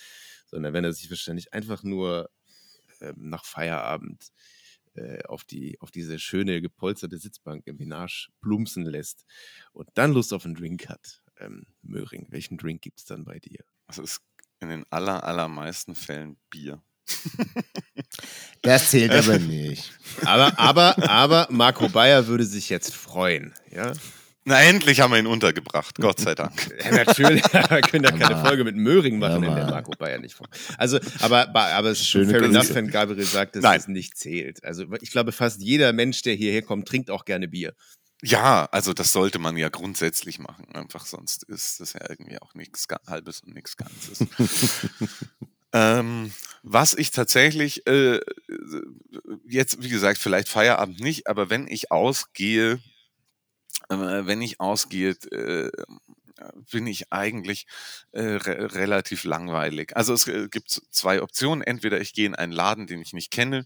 [0.47, 2.29] sondern wenn er sich wahrscheinlich einfach nur
[3.01, 4.31] ähm, nach Feierabend
[4.95, 9.25] äh, auf, die, auf diese schöne gepolsterte Sitzbank im Menage plumpsen lässt
[9.73, 11.21] und dann Lust auf einen Drink hat.
[11.37, 13.63] Ähm, Möhring, welchen Drink gibt es dann bei dir?
[13.87, 14.21] Es ist
[14.59, 16.81] in den aller, allermeisten Fällen Bier.
[18.61, 19.91] Das zählt aber nicht.
[20.23, 23.93] Aber, aber, aber Marco Bayer würde sich jetzt freuen, ja?
[24.47, 25.95] Na, endlich haben wir ihn untergebracht.
[25.99, 26.53] Gott sei Dank.
[26.85, 28.45] Ja, natürlich, wir können ja keine.
[28.45, 29.65] Folge mit Möhring machen, in der.
[29.65, 30.47] Marco Bayer nicht vor.
[30.77, 33.79] Also, aber, aber, es ist Schöne fair enough, wenn Gabriel sagt, dass Nein.
[33.79, 34.63] es nicht zählt.
[34.63, 37.73] Also, ich glaube, fast jeder Mensch, der hierher kommt, trinkt auch gerne Bier.
[38.27, 40.65] Ja, also das sollte man ja grundsätzlich machen.
[40.73, 44.25] Einfach sonst ist das ja irgendwie auch nichts Halbes und nichts Ganzes.
[45.73, 46.33] ähm,
[46.63, 48.19] was ich tatsächlich äh,
[49.47, 52.79] jetzt, wie gesagt, vielleicht Feierabend nicht, aber wenn ich ausgehe,
[53.89, 55.69] äh, wenn ich ausgehe, äh,
[56.71, 57.65] bin ich eigentlich
[58.11, 59.95] äh, re relativ langweilig.
[59.95, 61.61] Also es äh, gibt zwei Optionen.
[61.61, 63.65] Entweder ich gehe in einen Laden, den ich nicht kenne,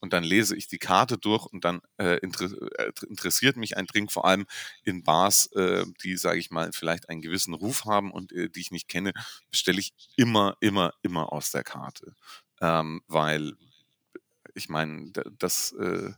[0.00, 3.86] und dann lese ich die Karte durch und dann äh, inter äh, interessiert mich ein
[3.86, 4.46] Drink vor allem
[4.82, 8.60] in Bars, äh, die, sage ich mal, vielleicht einen gewissen Ruf haben und äh, die
[8.60, 9.12] ich nicht kenne,
[9.50, 12.14] bestelle ich immer, immer, immer aus der Karte.
[12.60, 13.54] Ähm, weil
[14.54, 16.12] ich meine, das, äh,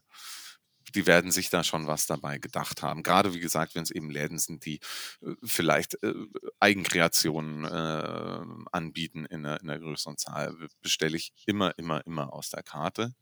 [0.94, 3.02] die werden sich da schon was dabei gedacht haben.
[3.02, 4.81] Gerade wie gesagt, wenn es eben Läden sind, die
[5.23, 6.14] äh, vielleicht äh,
[6.60, 12.51] Eigenkreationen äh, anbieten in einer, in einer größeren Zahl, bestelle ich immer, immer, immer aus
[12.51, 13.14] der Karte.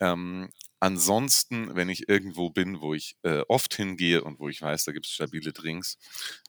[0.00, 0.50] Ähm,
[0.80, 4.92] ansonsten, wenn ich irgendwo bin, wo ich äh, oft hingehe und wo ich weiß, da
[4.92, 5.98] gibt es stabile Drinks,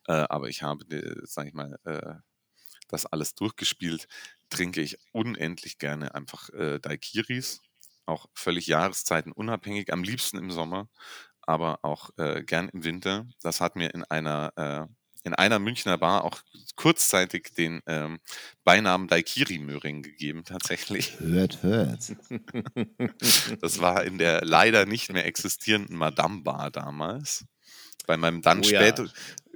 [0.07, 2.15] äh, aber ich habe, äh, sag ich mal, äh,
[2.87, 4.07] das alles durchgespielt,
[4.49, 7.61] trinke ich unendlich gerne einfach äh, Daiquiris,
[8.05, 10.87] auch völlig Jahreszeiten unabhängig, am liebsten im Sommer,
[11.41, 13.25] aber auch äh, gern im Winter.
[13.41, 14.93] Das hat mir in einer äh,
[15.25, 16.41] in einer Münchner Bar auch
[16.75, 18.19] kurzzeitig den ähm,
[18.63, 21.19] Beinamen Daikiri-Möhring gegeben, tatsächlich.
[21.19, 22.15] Hört, hört.
[23.59, 27.45] Das war in der leider nicht mehr existierenden Madame Bar damals.
[28.05, 28.79] Bei meinem dann Oh ja.
[28.79, 29.07] später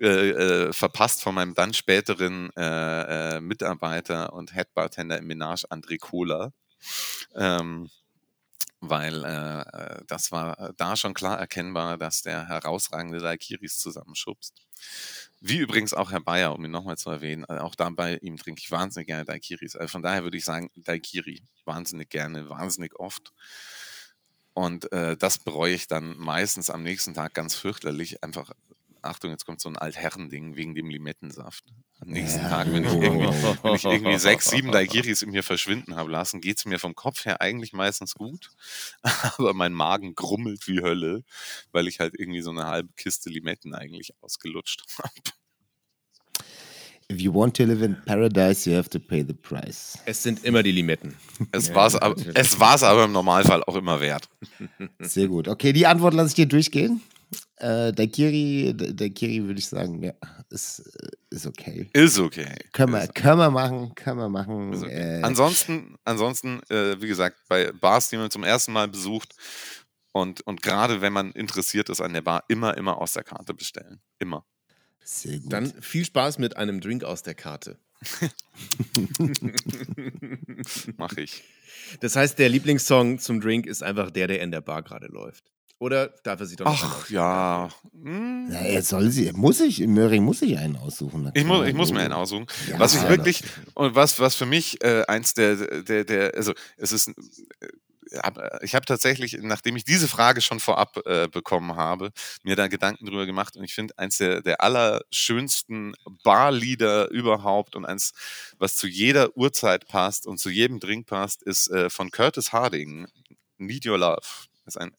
[0.02, 6.00] äh, äh, verpasst von meinem dann späteren äh, äh, Mitarbeiter und Headbartender im Menage André
[6.00, 6.52] Kohler.
[7.36, 7.90] Ähm,
[8.82, 14.62] weil äh, äh, das war da schon klar erkennbar, dass der herausragende Daikiris zusammenschubst.
[15.42, 18.38] Wie übrigens auch Herr Bayer, um ihn nochmal zu erwähnen, äh, auch da bei ihm
[18.38, 19.76] trinke ich wahnsinnig gerne Daikiris.
[19.76, 23.34] Also von daher würde ich sagen, Daikiri wahnsinnig gerne, wahnsinnig oft.
[24.54, 28.52] Und äh, das bereue ich dann meistens am nächsten Tag ganz fürchterlich, einfach
[29.02, 31.64] Achtung, jetzt kommt so ein Altherrending wegen dem Limettensaft.
[32.00, 32.50] Am nächsten Ja.
[32.50, 33.28] Tag, wenn ich irgendwie,
[33.64, 36.96] wenn ich irgendwie sechs, sieben Daiquiris in mir verschwinden habe lassen, geht es mir vom
[36.96, 38.52] Kopf her eigentlich meistens gut.
[39.38, 41.24] Aber mein Magen grummelt wie Hölle,
[41.72, 45.12] weil ich halt irgendwie so eine halbe Kiste Limetten eigentlich ausgelutscht habe.
[47.12, 49.98] If you want to live in paradise, you have to pay the price.
[50.06, 51.16] Es sind immer die Limetten.
[51.52, 54.30] Es war es aber im Normalfall auch immer wert.
[55.00, 55.48] Sehr gut.
[55.48, 57.02] Okay, die Antwort lasse ich dir durchgehen.
[57.60, 60.14] Äh, Daikiri, Daikiri würde ich sagen, ja,
[60.50, 61.90] ist, äh, ist okay.
[61.94, 62.56] Ist okay.
[62.72, 64.72] Können wir, können wir machen, können wir machen.
[64.72, 65.20] Ist okay.
[65.20, 69.36] Äh, ansonsten, ansonsten äh, wie gesagt, bei Bars, die man zum ersten Mal besucht
[70.14, 73.54] und, und gerade wenn man interessiert ist an der Bar, immer, immer aus der Karte
[73.54, 74.00] bestellen.
[74.20, 74.46] Immer.
[75.04, 75.52] sehr gut.
[75.52, 77.78] Dann viel Spaß mit einem Drink aus der Karte.
[80.98, 81.44] Mache ich.
[82.00, 85.52] Das heißt, der Lieblingssong zum Drink ist einfach der, der in der Bar gerade läuft.
[85.80, 87.14] Oder darf er sich doch Ach aussuchen?
[87.14, 87.70] ja.
[88.04, 88.50] Hm.
[88.52, 91.24] ja, jetzt soll sie, muss ich, in Möhring muss ich einen aussuchen.
[91.24, 92.46] na Ich muss, ich muss mir einen aussuchen.
[92.70, 93.44] Ja, was ich wirklich,
[93.76, 97.14] und was, was für mich äh, eins der, der, der, also es ist, äh,
[98.18, 102.12] hab- ich habe tatsächlich, nachdem ich diese Frage schon vorab äh, bekommen habe,
[102.44, 105.94] mir da Gedanken drüber gemacht und ich finde eins der, der allerschönsten
[106.24, 108.12] Barlieder überhaupt und eins,
[108.58, 113.08] was zu jeder Uhrzeit passt und zu jedem Drink passt, ist äh, von Curtis Harding,
[113.58, 114.18] Need Your Love.
[114.66, 114.92] Das ist ein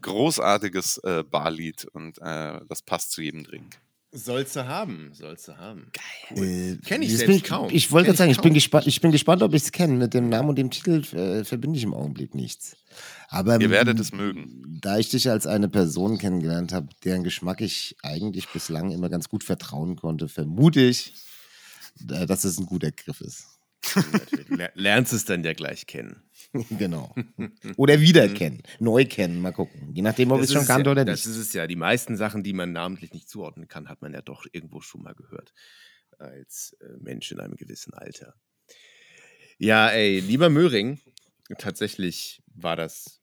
[0.00, 3.78] großartiges äh, Barlied und äh, das passt zu jedem Drink.
[4.16, 5.90] Sollst du haben, sollst du haben.
[6.30, 7.68] Äh, Kenn ich jetzt selbst bin ich, kaum.
[7.72, 9.94] Ich wollte gerade sagen, ich bin, gespannt, ich bin gespannt, ob ich es kenne.
[9.94, 12.76] Mit dem Namen und dem Titel äh, verbinde ich im Augenblick nichts.
[13.28, 14.78] Aber Ihr werdet m, es mögen.
[14.80, 19.28] Da ich dich als eine Person kennengelernt habe, deren Geschmack ich eigentlich bislang immer ganz
[19.28, 21.14] gut vertrauen konnte, vermute ich,
[22.08, 23.48] äh, dass es ein guter Griff ist.
[24.74, 26.22] Lernst es dann ja gleich kennen.
[26.78, 27.14] genau.
[27.76, 29.92] Oder wiederkennen, neu kennen, mal gucken.
[29.92, 31.34] Je nachdem, ob es schon kannte ja, oder Das nicht.
[31.34, 31.66] ist es ja.
[31.66, 35.02] Die meisten Sachen, die man namentlich nicht zuordnen kann, hat man ja doch irgendwo schon
[35.02, 35.52] mal gehört.
[36.18, 38.34] Als äh, Mensch in einem gewissen Alter.
[39.58, 41.00] Ja, ey, lieber Möhring,
[41.58, 43.20] tatsächlich war das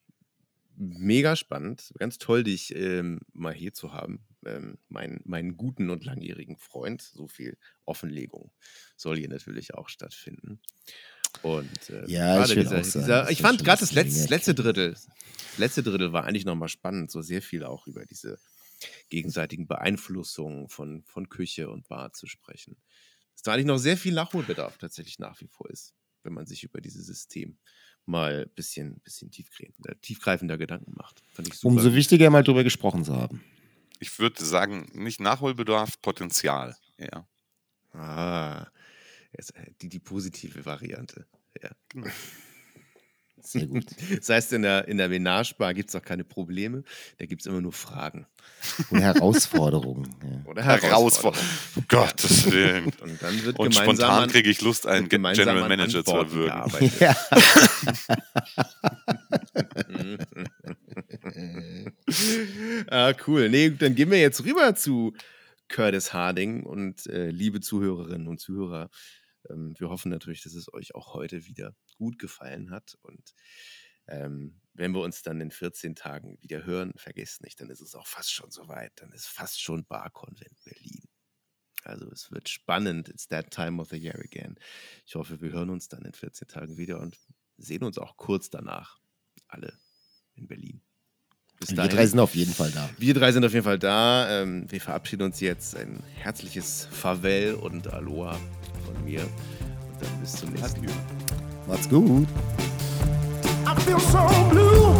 [0.75, 1.93] mega spannend.
[1.99, 4.25] Ganz toll, dich ähm, mal hier zu haben.
[4.45, 7.01] Ähm, mein, meinen guten und langjährigen Freund.
[7.01, 8.51] So viel Offenlegung
[8.97, 10.59] soll hier natürlich auch stattfinden.
[11.41, 14.29] Und äh, Ja, gerade ich dieser, auch sagen, dieser, ich fand gerade das das letzte,
[14.29, 14.55] letzte.
[14.55, 15.07] Drittel, das
[15.57, 18.39] letzte Drittel war eigentlich nochmal spannend, so sehr viel auch über diese
[19.09, 22.77] gegenseitigen Beeinflussungen von, von Küche und Bar zu sprechen.
[23.33, 25.93] Dass da eigentlich noch sehr viel Nachholbedarf tatsächlich nach wie vor ist,
[26.23, 27.57] wenn man sich über dieses System
[28.05, 31.21] mal ein bisschen, bisschen tiefgreifender, tiefgreifender Gedanken macht.
[31.33, 31.67] Fand ich super.
[31.75, 33.43] Umso wichtiger, mal drüber gesprochen zu haben.
[33.99, 36.75] Ich würde sagen, nicht Nachholbedarf, Potenzial.
[36.97, 37.27] Ja.
[37.93, 38.67] Ah,
[39.49, 41.25] äh, die, die positive Variante.
[41.61, 41.71] Ja.
[43.43, 43.85] Sehr gut.
[44.17, 46.83] Das heißt, in der, in der Menage-Bar gibt es auch keine Probleme,
[47.17, 48.27] da gibt es immer nur Fragen.
[48.91, 50.13] Und Herausforderungen.
[50.21, 50.49] Ja.
[50.49, 51.43] Oder Herausforderung.
[51.75, 52.85] Um Gottes Willen.
[53.01, 56.11] Und dann wird Und gemeinsam spontan an- kriege ich Lust, einen General an Manager zu
[56.15, 56.91] erwürgen.
[56.99, 57.15] Ja.
[62.89, 63.49] ah, cool.
[63.49, 65.13] Nee, dann gehen wir jetzt rüber zu
[65.67, 68.89] Curtis Harding und äh, liebe Zuhörerinnen und Zuhörer.
[69.49, 72.97] Ähm, wir hoffen natürlich, dass es euch auch heute wieder gut gefallen hat.
[73.01, 73.33] Und
[74.07, 77.95] ähm, wenn wir uns dann in 14 Tagen wieder hören, vergesst nicht, dann ist es
[77.95, 78.93] auch fast schon soweit.
[78.95, 81.03] Dann ist fast schon Barkonvent Berlin.
[81.83, 83.09] Also es wird spannend.
[83.09, 84.55] It's that time of the year again.
[85.05, 87.17] Ich hoffe, wir hören uns dann in 14 Tagen wieder und
[87.57, 88.99] sehen uns auch kurz danach
[89.47, 89.77] alle
[90.35, 90.81] in Berlin.
[91.61, 92.89] Bis wir drei sind auf jeden Fall da.
[92.97, 94.41] Wir drei sind auf jeden Fall da.
[94.41, 95.77] Ähm, wir verabschieden uns jetzt.
[95.77, 98.35] Ein herzliches Farewell und Aloha
[98.83, 99.21] von mir.
[99.21, 100.93] Und dann bis zum nächsten Mal.
[101.67, 102.27] Macht's gut.
[103.67, 104.95] I feel so blue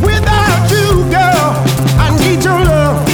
[0.00, 1.56] without you, girl.
[1.98, 3.05] I need your love.